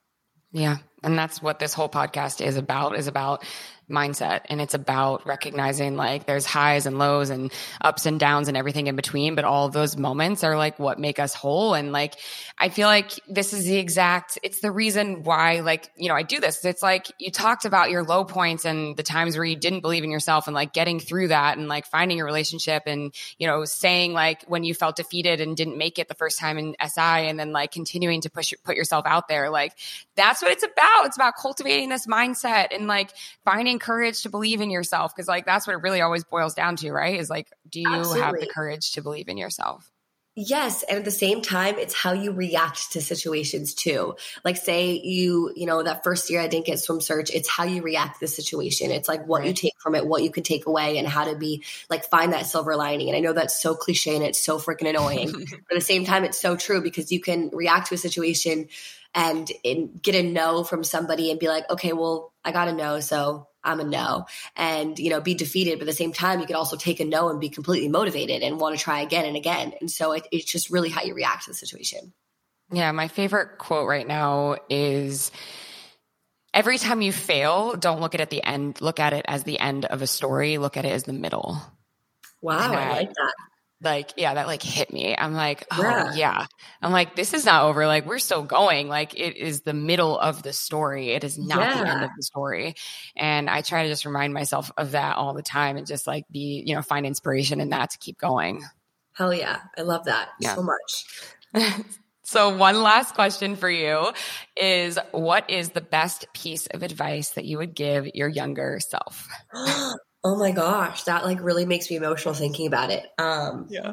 Yeah. 0.53 0.77
And 1.03 1.19
that's 1.19 1.43
what 1.43 1.59
this 1.59 1.75
whole 1.75 1.89
podcast 1.89 2.45
is 2.45 2.57
about 2.57 2.97
is 2.97 3.07
about 3.07 3.45
mindset 3.91 4.43
and 4.47 4.61
it's 4.61 4.75
about 4.75 5.27
recognizing 5.27 5.97
like 5.97 6.27
there's 6.27 6.45
highs 6.45 6.87
and 6.87 6.99
lows 6.99 7.31
and 7.31 7.53
ups 7.81 8.07
and 8.07 8.21
downs 8.21 8.49
and 8.49 8.57
everything 8.57 8.87
in 8.89 8.97
between 8.97 9.35
but 9.35 9.45
all 9.45 9.69
those 9.69 9.97
moments 9.97 10.45
are 10.45 10.57
like 10.57 10.79
what 10.79 10.99
make 10.99 11.19
us 11.19 11.35
whole 11.35 11.75
and 11.75 11.93
like 11.93 12.15
i 12.59 12.69
feel 12.69 12.89
like 12.89 13.13
this 13.29 13.53
is 13.53 13.65
the 13.65 13.77
exact 13.77 14.39
it's 14.43 14.61
the 14.61 14.71
reason 14.71 15.23
why 15.23 15.61
like 15.61 15.91
you 15.97 16.09
know 16.09 16.15
i 16.15 16.23
do 16.27 16.41
this. 16.41 16.65
It's 16.65 16.83
like 16.83 17.11
you 17.19 17.31
talked 17.31 17.65
about 17.65 17.91
your 17.91 18.03
low 18.03 18.25
points 18.25 18.65
and 18.65 18.97
the 18.97 19.03
times 19.03 19.37
where 19.37 19.45
you 19.45 19.57
didn't 19.57 19.81
believe 19.81 20.05
in 20.05 20.11
yourself 20.11 20.47
and 20.47 20.55
like 20.55 20.73
getting 20.73 21.01
through 21.01 21.29
that 21.29 21.57
and 21.57 21.69
like 21.69 21.87
finding 21.87 22.21
a 22.21 22.25
relationship 22.25 22.83
and 22.87 23.15
you 23.39 23.47
know 23.47 23.65
saying 23.65 24.13
like 24.13 24.45
when 24.45 24.65
you 24.65 24.75
felt 24.75 24.97
defeated 24.97 25.41
and 25.41 25.57
didn't 25.57 25.79
make 25.79 25.99
it 25.99 26.09
the 26.09 26.15
first 26.15 26.39
time 26.39 26.59
in 26.59 26.75
si 26.87 27.01
and 27.01 27.39
then 27.39 27.53
like 27.53 27.71
continuing 27.73 28.21
to 28.21 28.31
push 28.31 28.53
put 28.65 28.77
yourself 28.77 29.07
out 29.07 29.29
there 29.29 29.51
like 29.51 29.73
that's 30.17 30.43
what 30.43 30.51
it's 30.51 30.65
about. 30.65 31.05
It's 31.05 31.17
about 31.17 31.35
cultivating 31.37 31.91
this 31.91 32.07
mindset 32.07 32.75
and 32.75 32.87
like 32.87 33.11
finding 33.45 33.76
courage 33.79 34.23
to 34.23 34.29
believe 34.29 34.61
in 34.61 34.71
yourself 34.71 35.15
because 35.15 35.29
like 35.29 35.47
that's 35.47 35.67
what 35.67 35.75
it 35.75 35.83
really 35.83 36.01
always 36.01 36.25
boils 36.25 36.55
down 36.55 36.77
to 36.77 36.91
right 36.93 37.19
is 37.19 37.31
like 37.31 37.49
do 37.69 37.81
you 37.81 37.89
Absolutely. 37.89 38.23
have 38.23 38.35
the 38.41 38.47
courage 38.47 38.93
to 38.93 39.03
believe 39.03 39.29
in 39.29 39.37
yourself 39.37 39.91
Yes, 40.39 40.83
and 40.83 40.99
at 40.99 41.07
the 41.07 41.11
same 41.11 41.41
time, 41.41 41.79
it's 41.79 41.95
how 41.95 42.13
you 42.13 42.31
react 42.31 42.93
to 42.93 43.01
situations 43.01 43.73
too. 43.73 44.17
Like, 44.45 44.59
say 44.59 45.01
you, 45.03 45.51
you 45.57 45.65
know, 45.65 45.83
that 45.83 46.05
first 46.05 46.29
year 46.29 46.43
I 46.43 46.47
didn't 46.47 46.67
get 46.67 46.79
swim 46.79 47.01
search. 47.01 47.31
It's 47.31 47.49
how 47.49 47.65
you 47.65 47.81
react 47.81 48.17
to 48.17 48.21
the 48.21 48.29
situation. 48.29 48.91
It's 48.91 49.09
like 49.09 49.27
what 49.27 49.39
right. 49.39 49.49
you 49.49 49.55
take 49.55 49.73
from 49.79 49.95
it, 49.95 50.07
what 50.07 50.23
you 50.23 50.31
can 50.31 50.43
take 50.43 50.67
away, 50.67 50.99
and 50.99 51.09
how 51.09 51.25
to 51.25 51.37
be 51.37 51.65
like 51.89 52.05
find 52.05 52.35
that 52.35 52.45
silver 52.45 52.77
lining. 52.77 53.09
And 53.09 53.17
I 53.17 53.21
know 53.21 53.33
that's 53.33 53.59
so 53.59 53.75
cliche 53.75 54.15
and 54.15 54.23
it's 54.23 54.39
so 54.39 54.59
freaking 54.59 54.91
annoying, 54.91 55.33
but 55.33 55.41
at 55.41 55.75
the 55.75 55.81
same 55.81 56.05
time, 56.05 56.23
it's 56.23 56.39
so 56.39 56.55
true 56.55 56.83
because 56.83 57.11
you 57.11 57.21
can 57.21 57.49
react 57.55 57.89
to 57.89 57.95
a 57.95 57.99
situation 57.99 58.69
and, 59.15 59.51
and 59.65 60.03
get 60.03 60.15
a 60.17 60.23
no 60.23 60.65
from 60.65 60.85
somebody 60.85 61.31
and 61.31 61.41
be 61.41 61.49
like, 61.49 61.65
okay, 61.71 61.95
well, 61.95 62.35
I 62.45 62.53
got 62.53 62.69
a 62.69 62.75
no, 62.75 63.01
so 63.01 63.49
I'm 63.67 63.81
a 63.81 63.85
no 63.85 64.27
and, 64.57 64.99
you 64.99 65.11
know, 65.11 65.21
be 65.21 65.35
defeated. 65.35 65.79
But 65.79 65.83
at 65.83 65.87
the 65.87 65.93
same 65.93 66.13
time, 66.13 66.41
you 66.41 66.47
could 66.47 66.57
also 66.57 66.77
take 66.77 67.01
a 67.01 67.05
no 67.05 67.29
and 67.29 67.41
be 67.41 67.49
completely 67.49 67.89
motivated 67.89 68.43
and 68.43 68.59
want 68.59 68.79
to 68.79 68.83
try 68.83 69.01
again 69.01 69.27
and 69.27 69.37
again. 69.37 69.75
And 69.81 69.91
so 69.91 70.13
it, 70.13 70.27
it's 70.33 70.45
just 70.45 70.71
really 70.71 70.89
how 70.89 71.03
you 71.03 71.15
react 71.15 71.45
to 71.45 71.51
the 71.51 71.55
situation. 71.55 72.13
Yeah. 72.73 72.93
My 72.93 73.09
favorite 73.09 73.59
quote 73.59 73.89
right 73.89 74.07
now 74.07 74.57
is, 74.71 75.31
every 76.55 76.79
time 76.79 77.03
you 77.03 77.13
fail, 77.13 77.77
don't 77.77 78.01
look 78.01 78.15
at 78.15 78.21
it 78.21 78.23
at 78.23 78.31
the 78.31 78.43
end. 78.43 78.81
Look 78.81 79.01
at 79.01 79.13
it 79.13 79.25
as 79.29 79.45
the 79.45 79.59
end 79.59 79.85
of 79.85 80.01
a 80.01 80.07
story. 80.07 80.59
Look 80.59 80.77
at 80.77 80.85
it 80.85 80.93
as 80.93 81.05
the 81.05 81.13
middle. 81.13 81.61
Wow, 82.43 82.73
I, 82.73 82.75
I, 82.75 82.89
like 82.91 83.13
that 83.13 83.35
like 83.83 84.13
yeah 84.17 84.35
that 84.35 84.47
like 84.47 84.63
hit 84.63 84.93
me. 84.93 85.15
I'm 85.17 85.35
like 85.35 85.67
oh 85.71 85.83
yeah. 85.83 86.15
yeah. 86.15 86.47
i'm 86.81 86.93
like 86.93 87.15
this 87.15 87.35
is 87.35 87.45
not 87.45 87.65
over. 87.65 87.87
Like 87.87 88.07
we're 88.07 88.19
still 88.19 88.43
going. 88.43 88.89
Like 88.89 89.19
it 89.19 89.37
is 89.37 89.63
the 89.63 89.75
middle 89.75 90.19
of 90.19 90.43
the 90.43 90.53
story. 90.53 91.11
It 91.11 91.25
is 91.25 91.39
not 91.39 91.61
yeah. 91.61 91.83
the 91.83 91.91
end 91.91 92.05
of 92.05 92.11
the 92.17 92.23
story. 92.23 92.75
And 93.17 93.51
i 93.51 93.61
try 93.63 93.85
to 93.85 93.89
just 93.89 94.07
remind 94.07 94.33
myself 94.33 94.71
of 94.77 94.93
that 94.93 95.17
all 95.17 95.35
the 95.35 95.43
time 95.43 95.77
and 95.77 95.87
just 95.87 96.07
like 96.07 96.25
be 96.31 96.63
you 96.65 96.75
know 96.75 96.83
find 96.83 97.07
inspiration 97.07 97.61
in 97.61 97.71
that 97.71 97.91
to 97.91 97.99
keep 97.99 98.19
going. 98.19 98.63
Hell 99.13 99.33
yeah. 99.33 99.61
I 99.77 99.83
love 99.83 100.05
that 100.05 100.31
yeah. 100.41 100.55
so 100.55 100.63
much. 100.63 101.85
So 102.29 102.57
one 102.57 102.83
last 102.83 103.15
question 103.15 103.55
for 103.55 103.71
you 103.71 104.13
is 104.57 104.99
what 105.13 105.49
is 105.49 105.71
the 105.71 105.81
best 105.81 106.27
piece 106.35 106.67
of 106.67 106.83
advice 106.83 107.31
that 107.31 107.45
you 107.45 107.59
would 107.59 107.73
give 107.73 108.09
your 108.15 108.29
younger 108.29 108.81
self 108.81 109.29
Oh 110.27 110.35
my 110.35 110.51
gosh, 110.51 111.05
that 111.05 111.25
like 111.25 111.41
really 111.41 111.67
makes 111.67 111.89
me 111.89 111.95
emotional 111.95 112.35
thinking 112.35 112.67
about 112.67 112.91
it. 112.91 113.07
Um, 113.17 113.69
yeah. 113.71 113.93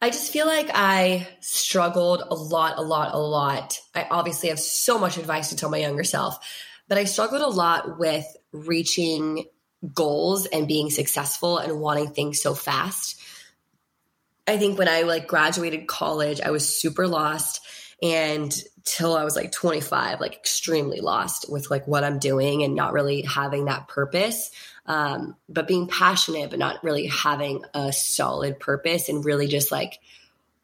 I 0.00 0.10
just 0.10 0.32
feel 0.32 0.46
like 0.46 0.70
I 0.72 1.26
struggled 1.40 2.22
a 2.30 2.36
lot, 2.36 2.78
a 2.78 2.82
lot, 2.82 3.12
a 3.12 3.18
lot. 3.18 3.80
I 3.96 4.06
obviously 4.08 4.50
have 4.50 4.60
so 4.60 4.96
much 4.96 5.16
advice 5.16 5.48
to 5.48 5.56
tell 5.56 5.70
my 5.70 5.78
younger 5.78 6.04
self, 6.04 6.38
but 6.86 6.98
I 6.98 7.04
struggled 7.04 7.42
a 7.42 7.48
lot 7.48 7.98
with 7.98 8.24
reaching 8.52 9.46
goals 9.92 10.46
and 10.46 10.68
being 10.68 10.90
successful 10.90 11.58
and 11.58 11.80
wanting 11.80 12.10
things 12.10 12.40
so 12.40 12.54
fast. 12.54 13.20
I 14.46 14.56
think 14.56 14.78
when 14.78 14.86
I 14.86 15.02
like 15.02 15.26
graduated 15.26 15.88
college, 15.88 16.40
I 16.40 16.52
was 16.52 16.68
super 16.68 17.08
lost 17.08 17.60
and 18.00 18.56
till 18.84 19.16
I 19.16 19.24
was 19.24 19.34
like 19.34 19.52
25, 19.52 20.20
like 20.20 20.34
extremely 20.34 21.00
lost 21.00 21.50
with 21.50 21.70
like 21.70 21.88
what 21.88 22.04
I'm 22.04 22.20
doing 22.20 22.62
and 22.62 22.76
not 22.76 22.92
really 22.92 23.22
having 23.22 23.64
that 23.64 23.88
purpose 23.88 24.50
um, 24.86 25.36
but 25.48 25.68
being 25.68 25.88
passionate, 25.88 26.50
but 26.50 26.58
not 26.58 26.82
really 26.82 27.06
having 27.06 27.62
a 27.74 27.92
solid 27.92 28.58
purpose 28.60 29.08
and 29.08 29.24
really 29.24 29.48
just 29.48 29.70
like 29.70 29.98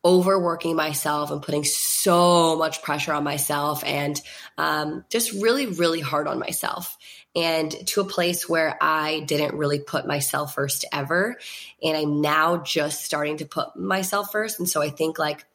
overworking 0.05 0.75
myself 0.75 1.31
and 1.31 1.43
putting 1.43 1.65
so 1.65 2.57
much 2.57 2.83
pressure 2.83 3.13
on 3.13 3.23
myself 3.23 3.85
and 3.85 4.21
um, 4.59 5.05
just 5.09 5.33
really, 5.33 5.67
really 5.67 6.01
hard 6.01 6.27
on 6.27 6.39
myself. 6.39 6.97
And 7.35 7.71
to 7.89 8.01
a 8.01 8.05
place 8.05 8.49
where 8.49 8.77
I 8.81 9.21
didn't 9.21 9.57
really 9.57 9.79
put 9.79 10.07
myself 10.07 10.55
first 10.55 10.85
ever. 10.93 11.37
And 11.83 11.97
I'm 11.97 12.21
now 12.21 12.59
just 12.59 13.05
starting 13.05 13.39
to 13.39 13.47
put 13.47 13.77
myself 13.77 14.33
first. 14.33 14.59
And 14.59 14.69
so 14.69 14.83
I 14.83 14.91
think 14.91 15.19
like 15.19 15.47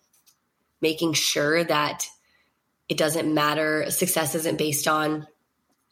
making 0.82 1.14
sure 1.14 1.64
that 1.64 2.08
it 2.90 2.98
doesn't 2.98 3.32
matter, 3.32 3.92
success 3.92 4.34
isn't 4.34 4.58
based 4.58 4.88
on 4.88 5.28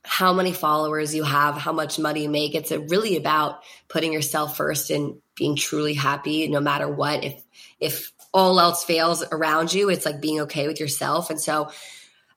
how 0.06 0.34
many 0.34 0.54
followers 0.54 1.14
you 1.14 1.24
have, 1.24 1.56
how 1.56 1.72
much 1.72 2.00
money 2.00 2.24
you 2.24 2.30
make. 2.30 2.56
It's 2.56 2.72
really 2.72 3.18
about 3.18 3.64
putting 3.88 4.14
yourself 4.14 4.56
first 4.56 4.90
and 4.90 5.22
being 5.36 5.56
truly 5.56 5.94
happy 5.94 6.48
no 6.48 6.60
matter 6.60 6.88
what. 6.88 7.24
If 7.24 7.44
if 7.80 8.12
all 8.34 8.60
else 8.60 8.84
fails 8.84 9.24
around 9.32 9.74
you, 9.74 9.90
it's 9.90 10.06
like 10.06 10.22
being 10.22 10.42
okay 10.42 10.68
with 10.68 10.80
yourself. 10.80 11.30
And 11.30 11.40
so 11.40 11.70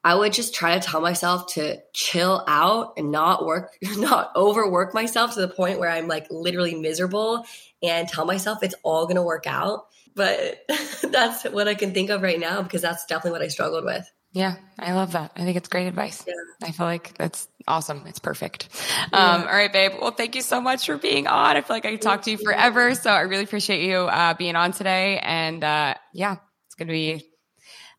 I 0.04 0.14
would 0.14 0.32
just 0.32 0.54
try 0.54 0.78
to 0.78 0.86
tell 0.86 1.00
myself 1.00 1.54
to 1.54 1.78
chill 1.92 2.44
out 2.46 2.94
and 2.96 3.10
not 3.10 3.44
work, 3.44 3.72
not 3.96 4.30
overwork 4.36 4.94
myself 4.94 5.34
to 5.34 5.40
the 5.40 5.48
point 5.48 5.80
where 5.80 5.90
I'm 5.90 6.08
like 6.08 6.26
literally 6.30 6.74
miserable 6.74 7.44
and 7.82 8.08
tell 8.08 8.24
myself 8.24 8.62
it's 8.62 8.76
all 8.82 9.04
going 9.04 9.16
to 9.16 9.22
work 9.22 9.46
out. 9.46 9.86
But 10.14 10.58
that's 11.02 11.44
what 11.44 11.68
I 11.68 11.74
can 11.74 11.94
think 11.94 12.10
of 12.10 12.22
right 12.22 12.40
now 12.40 12.62
because 12.62 12.82
that's 12.82 13.06
definitely 13.06 13.32
what 13.32 13.42
I 13.42 13.48
struggled 13.48 13.84
with. 13.84 14.10
Yeah, 14.32 14.56
I 14.78 14.92
love 14.92 15.12
that. 15.12 15.32
I 15.36 15.44
think 15.44 15.56
it's 15.56 15.68
great 15.68 15.86
advice. 15.86 16.24
Yeah. 16.26 16.34
I 16.62 16.70
feel 16.72 16.86
like 16.86 17.16
that's 17.16 17.48
awesome. 17.66 18.04
It's 18.06 18.18
perfect. 18.18 18.68
Yeah. 19.12 19.18
Um, 19.18 19.40
all 19.42 19.46
right, 19.48 19.72
babe. 19.72 19.92
Well, 20.00 20.10
thank 20.10 20.34
you 20.34 20.42
so 20.42 20.60
much 20.60 20.86
for 20.86 20.98
being 20.98 21.26
on. 21.26 21.56
I 21.56 21.62
feel 21.62 21.76
like 21.76 21.86
I 21.86 21.92
could 21.92 22.02
talk 22.02 22.22
to 22.22 22.30
you 22.30 22.38
forever. 22.38 22.94
So 22.94 23.10
I 23.10 23.22
really 23.22 23.44
appreciate 23.44 23.88
you 23.88 23.96
uh, 23.96 24.34
being 24.34 24.54
on 24.54 24.72
today. 24.72 25.18
And 25.22 25.64
uh, 25.64 25.94
yeah, 26.12 26.36
it's 26.66 26.74
going 26.74 26.88
to 26.88 26.92
be 26.92 27.24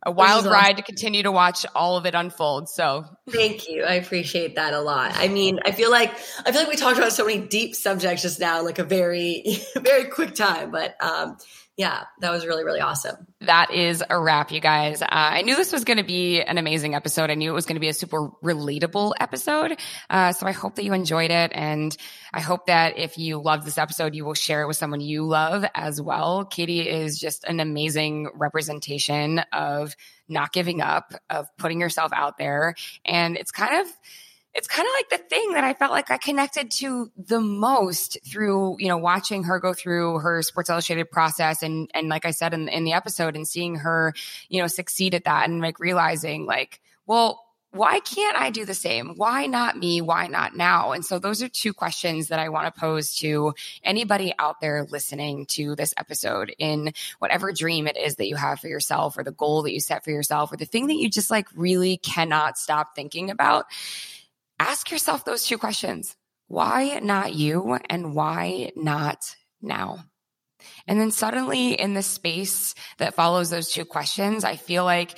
a 0.05 0.11
wild 0.11 0.45
ride 0.45 0.77
to 0.77 0.83
continue 0.83 1.23
to 1.23 1.31
watch 1.31 1.65
all 1.75 1.97
of 1.97 2.05
it 2.05 2.15
unfold. 2.15 2.69
So 2.69 3.05
thank 3.29 3.67
you. 3.67 3.83
I 3.83 3.95
appreciate 3.95 4.55
that 4.55 4.73
a 4.73 4.79
lot. 4.79 5.11
I 5.15 5.27
mean, 5.27 5.59
I 5.65 5.71
feel 5.71 5.91
like 5.91 6.11
I 6.45 6.51
feel 6.51 6.61
like 6.61 6.69
we 6.69 6.77
talked 6.77 6.97
about 6.97 7.11
so 7.11 7.25
many 7.25 7.39
deep 7.39 7.75
subjects 7.75 8.21
just 8.21 8.39
now 8.39 8.63
like 8.63 8.79
a 8.79 8.83
very 8.83 9.59
very 9.75 10.05
quick 10.05 10.35
time, 10.35 10.71
but 10.71 10.95
um 11.03 11.37
yeah, 11.79 12.03
that 12.19 12.31
was 12.31 12.45
really, 12.45 12.65
really 12.65 12.81
awesome. 12.81 13.25
That 13.39 13.73
is 13.73 14.03
a 14.09 14.19
wrap, 14.19 14.51
you 14.51 14.59
guys. 14.59 15.01
Uh, 15.01 15.07
I 15.09 15.43
knew 15.43 15.55
this 15.55 15.71
was 15.71 15.85
going 15.85 15.95
to 15.95 16.03
be 16.03 16.41
an 16.41 16.57
amazing 16.57 16.93
episode. 16.93 17.31
I 17.31 17.35
knew 17.35 17.49
it 17.49 17.53
was 17.53 17.65
going 17.65 17.77
to 17.77 17.79
be 17.79 17.87
a 17.87 17.93
super 17.93 18.31
relatable 18.43 19.13
episode. 19.17 19.79
Uh, 20.09 20.33
so 20.33 20.45
I 20.45 20.51
hope 20.51 20.75
that 20.75 20.83
you 20.83 20.91
enjoyed 20.91 21.31
it. 21.31 21.51
And 21.55 21.95
I 22.33 22.41
hope 22.41 22.65
that 22.65 22.97
if 22.97 23.17
you 23.17 23.41
love 23.41 23.63
this 23.63 23.77
episode, 23.77 24.13
you 24.13 24.25
will 24.25 24.33
share 24.33 24.63
it 24.63 24.67
with 24.67 24.75
someone 24.75 24.99
you 24.99 25.25
love 25.25 25.63
as 25.73 26.01
well. 26.01 26.43
Katie 26.43 26.81
is 26.81 27.17
just 27.17 27.45
an 27.45 27.61
amazing 27.61 28.29
representation 28.35 29.39
of 29.53 29.95
not 30.27 30.51
giving 30.51 30.81
up, 30.81 31.13
of 31.29 31.47
putting 31.55 31.79
yourself 31.79 32.11
out 32.13 32.37
there. 32.37 32.75
And 33.05 33.37
it's 33.37 33.51
kind 33.51 33.79
of, 33.79 33.87
it's 34.53 34.67
kind 34.67 34.87
of 34.87 34.91
like 34.97 35.09
the 35.09 35.27
thing 35.29 35.53
that 35.53 35.63
I 35.63 35.73
felt 35.73 35.91
like 35.91 36.09
I 36.09 36.17
connected 36.17 36.71
to 36.71 37.11
the 37.17 37.39
most 37.39 38.17
through, 38.25 38.77
you 38.79 38.87
know, 38.87 38.97
watching 38.97 39.43
her 39.43 39.59
go 39.59 39.73
through 39.73 40.19
her 40.19 40.41
Sports 40.41 40.69
Illustrated 40.69 41.11
process 41.11 41.61
and 41.61 41.89
and 41.93 42.09
like 42.09 42.25
I 42.25 42.31
said 42.31 42.53
in, 42.53 42.67
in 42.67 42.83
the 42.83 42.93
episode 42.93 43.35
and 43.35 43.47
seeing 43.47 43.75
her, 43.75 44.13
you 44.49 44.61
know, 44.61 44.67
succeed 44.67 45.13
at 45.13 45.25
that 45.25 45.47
and 45.47 45.61
like 45.61 45.79
realizing 45.79 46.45
like, 46.45 46.81
well, 47.05 47.43
why 47.71 47.99
can't 47.99 48.35
I 48.35 48.49
do 48.49 48.65
the 48.65 48.73
same? 48.73 49.13
Why 49.15 49.45
not 49.45 49.77
me? 49.77 50.01
Why 50.01 50.25
not 50.25 50.55
now? 50.55 50.91
And 50.91 51.05
so 51.05 51.19
those 51.19 51.43
are 51.43 51.47
two 51.47 51.71
questions 51.71 52.29
that 52.29 52.39
I 52.39 52.49
want 52.49 52.73
to 52.73 52.79
pose 52.79 53.13
to 53.17 53.53
anybody 53.83 54.33
out 54.39 54.59
there 54.59 54.87
listening 54.89 55.45
to 55.51 55.75
this 55.75 55.93
episode 55.95 56.53
in 56.57 56.93
whatever 57.19 57.51
dream 57.51 57.85
it 57.85 57.95
is 57.95 58.15
that 58.15 58.27
you 58.27 58.35
have 58.37 58.59
for 58.59 58.67
yourself 58.67 59.17
or 59.19 59.23
the 59.23 59.31
goal 59.31 59.61
that 59.63 59.73
you 59.73 59.79
set 59.79 60.03
for 60.03 60.09
yourself 60.09 60.51
or 60.51 60.57
the 60.57 60.65
thing 60.65 60.87
that 60.87 60.95
you 60.95 61.11
just 61.11 61.29
like 61.29 61.47
really 61.55 61.97
cannot 61.97 62.57
stop 62.57 62.95
thinking 62.95 63.29
about 63.29 63.67
ask 64.59 64.91
yourself 64.91 65.25
those 65.25 65.45
two 65.45 65.57
questions. 65.57 66.15
Why 66.47 66.99
not 67.01 67.33
you? 67.33 67.77
And 67.89 68.13
why 68.13 68.71
not 68.75 69.19
now? 69.61 70.03
And 70.87 70.99
then 70.99 71.11
suddenly 71.11 71.73
in 71.73 71.93
the 71.93 72.03
space 72.03 72.75
that 72.97 73.13
follows 73.13 73.49
those 73.49 73.71
two 73.71 73.85
questions, 73.85 74.43
I 74.43 74.55
feel 74.55 74.83
like 74.83 75.17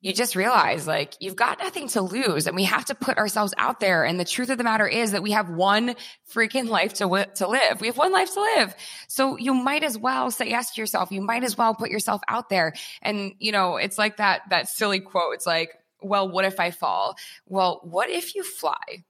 you 0.00 0.12
just 0.12 0.36
realize 0.36 0.86
like 0.86 1.14
you've 1.18 1.34
got 1.34 1.58
nothing 1.58 1.88
to 1.88 2.00
lose 2.00 2.46
and 2.46 2.54
we 2.54 2.64
have 2.64 2.84
to 2.84 2.94
put 2.94 3.18
ourselves 3.18 3.52
out 3.58 3.80
there. 3.80 4.04
And 4.04 4.18
the 4.18 4.24
truth 4.24 4.48
of 4.48 4.56
the 4.56 4.64
matter 4.64 4.86
is 4.86 5.10
that 5.10 5.24
we 5.24 5.32
have 5.32 5.50
one 5.50 5.96
freaking 6.32 6.68
life 6.68 6.94
to, 6.94 7.04
w- 7.04 7.24
to 7.36 7.48
live. 7.48 7.80
We 7.80 7.88
have 7.88 7.98
one 7.98 8.12
life 8.12 8.32
to 8.34 8.40
live. 8.40 8.74
So 9.08 9.36
you 9.36 9.54
might 9.54 9.82
as 9.82 9.98
well 9.98 10.30
say 10.30 10.50
yes 10.50 10.74
to 10.74 10.80
yourself. 10.80 11.10
You 11.10 11.20
might 11.20 11.42
as 11.42 11.58
well 11.58 11.74
put 11.74 11.90
yourself 11.90 12.22
out 12.28 12.48
there. 12.48 12.74
And, 13.02 13.32
you 13.40 13.50
know, 13.50 13.76
it's 13.76 13.98
like 13.98 14.18
that, 14.18 14.42
that 14.50 14.68
silly 14.68 15.00
quote. 15.00 15.34
It's 15.34 15.46
like, 15.46 15.72
well, 16.02 16.28
what 16.28 16.44
if 16.44 16.60
I 16.60 16.70
fall? 16.70 17.16
Well, 17.46 17.80
what 17.82 18.10
if 18.10 18.34
you 18.34 18.42
fly? 18.42 19.04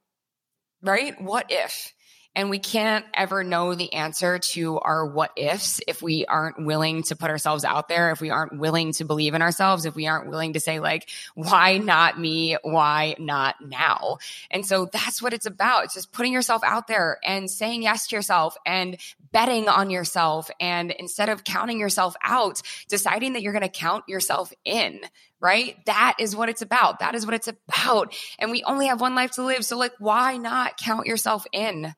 Right? 0.81 1.19
What 1.21 1.45
if? 1.49 1.93
And 2.39 2.49
we 2.49 2.59
can't 2.59 3.03
ever 3.13 3.43
know 3.43 3.75
the 3.75 3.91
answer 3.91 4.39
to 4.39 4.79
our 4.79 5.05
what 5.05 5.31
ifs 5.35 5.81
if 5.89 6.01
we 6.01 6.25
aren't 6.25 6.57
willing 6.57 7.03
to 7.03 7.17
put 7.17 7.29
ourselves 7.29 7.65
out 7.65 7.89
there, 7.89 8.11
if 8.11 8.21
we 8.21 8.29
aren't 8.29 8.57
willing 8.57 8.93
to 8.93 9.03
believe 9.03 9.33
in 9.33 9.41
ourselves, 9.41 9.83
if 9.83 9.93
we 9.93 10.07
aren't 10.07 10.29
willing 10.29 10.53
to 10.53 10.61
say, 10.61 10.79
like, 10.79 11.09
why 11.35 11.79
not 11.79 12.17
me? 12.17 12.55
Why 12.61 13.17
not 13.19 13.55
now? 13.59 14.19
And 14.49 14.65
so 14.65 14.85
that's 14.85 15.21
what 15.21 15.33
it's 15.33 15.47
about. 15.47 15.83
It's 15.83 15.95
just 15.95 16.13
putting 16.13 16.31
yourself 16.31 16.63
out 16.63 16.87
there 16.87 17.19
and 17.25 17.51
saying 17.51 17.81
yes 17.83 18.07
to 18.07 18.15
yourself 18.15 18.55
and 18.65 18.95
betting 19.33 19.67
on 19.67 19.89
yourself. 19.89 20.49
And 20.61 20.91
instead 20.91 21.27
of 21.27 21.43
counting 21.43 21.77
yourself 21.77 22.15
out, 22.23 22.61
deciding 22.87 23.33
that 23.33 23.41
you're 23.41 23.51
going 23.51 23.63
to 23.63 23.67
count 23.67 24.05
yourself 24.07 24.53
in 24.63 25.01
right? 25.41 25.77
That 25.85 26.15
is 26.19 26.35
what 26.35 26.49
it's 26.49 26.61
about. 26.61 26.99
That 26.99 27.15
is 27.15 27.25
what 27.25 27.33
it's 27.33 27.47
about. 27.47 28.13
And 28.39 28.51
we 28.51 28.61
only 28.63 28.87
have 28.87 28.99
one 28.99 29.15
life 29.15 29.31
to 29.31 29.43
live. 29.43 29.63
So, 29.63 29.77
like, 29.77 29.93
why 29.97 30.35
not 30.35 30.75
count 30.75 31.07
yourself 31.07 31.45
in? 31.53 31.95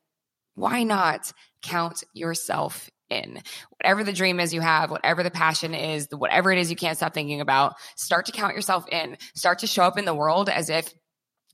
Why 0.56 0.84
not 0.84 1.32
count 1.62 2.04
yourself 2.14 2.90
in? 3.10 3.42
Whatever 3.80 4.04
the 4.04 4.14
dream 4.14 4.40
is 4.40 4.54
you 4.54 4.62
have, 4.62 4.92
whatever 4.92 5.24
the 5.24 5.32
passion 5.32 5.74
is, 5.74 6.08
whatever 6.12 6.52
it 6.52 6.60
is 6.60 6.70
you 6.70 6.76
can't 6.76 6.98
stop 6.98 7.14
thinking 7.14 7.42
about, 7.42 7.76
start 7.96 8.26
to 8.28 8.32
count 8.32 8.56
yourself 8.56 8.88
in. 8.90 9.18
Start 9.36 9.60
to 9.60 9.68
show 9.68 9.84
up 9.84 9.98
in 9.98 10.06
the 10.06 10.14
world 10.14 10.50
as 10.50 10.70
if 10.70 10.92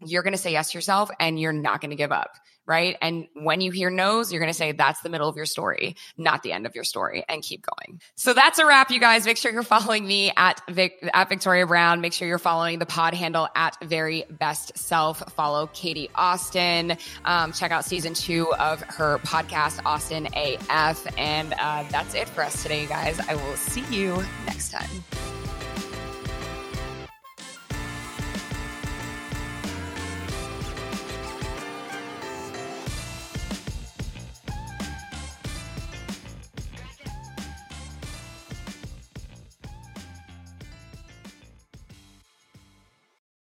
you're 0.02 0.24
going 0.24 0.34
to 0.34 0.38
say 0.38 0.52
yes 0.52 0.72
to 0.72 0.78
yourself 0.78 1.10
and 1.20 1.40
you're 1.40 1.54
not 1.54 1.82
going 1.82 1.92
to 1.92 1.96
give 1.96 2.12
up 2.12 2.32
right? 2.68 2.98
And 3.02 3.28
when 3.34 3.62
you 3.62 3.72
hear 3.72 3.90
no's, 3.90 4.32
you're 4.32 4.42
going 4.42 4.52
to 4.52 4.58
say 4.58 4.74
that's 4.74 5.02
the 5.02 5.10
middle 5.10 5.30
of 5.30 5.36
your 5.38 5.46
story, 5.46 5.96
not 6.18 6.44
the 6.44 6.52
end 6.52 6.66
of 6.66 6.76
your 6.76 6.84
story, 6.84 7.24
and 7.28 7.42
keep 7.42 7.66
going. 7.66 8.02
So 8.16 8.34
that's 8.34 8.60
a 8.60 8.66
wrap, 8.66 8.92
you 8.92 9.00
guys. 9.00 9.26
Make 9.26 9.38
sure 9.38 9.52
you're 9.52 9.64
following 9.64 10.06
me 10.06 10.32
at 10.36 10.62
Vic, 10.70 11.00
at 11.14 11.30
Victoria 11.30 11.66
Brown. 11.66 12.02
Make 12.02 12.14
sure 12.14 12.28
you're 12.28 12.38
following 12.38 12.80
the 12.80 12.86
pod 12.86 13.14
handle 13.14 13.48
at 13.56 13.78
Very 13.82 14.26
Best 14.30 14.78
Self. 14.78 15.20
Follow 15.34 15.68
Katie 15.68 16.10
Austin. 16.14 16.98
Um, 17.24 17.54
check 17.54 17.72
out 17.72 17.86
season 17.86 18.14
two 18.14 18.54
of 18.56 18.82
her 18.82 19.20
podcast, 19.20 19.80
Austin 19.86 20.28
AF. 20.36 21.08
And 21.18 21.54
uh, 21.54 21.86
that's 21.90 22.14
it 22.16 22.28
for 22.28 22.44
us 22.44 22.62
today, 22.62 22.86
guys. 22.86 23.20
I 23.20 23.36
will 23.36 23.56
see 23.56 23.84
you 23.90 24.24
next 24.46 24.72
time. 24.72 25.47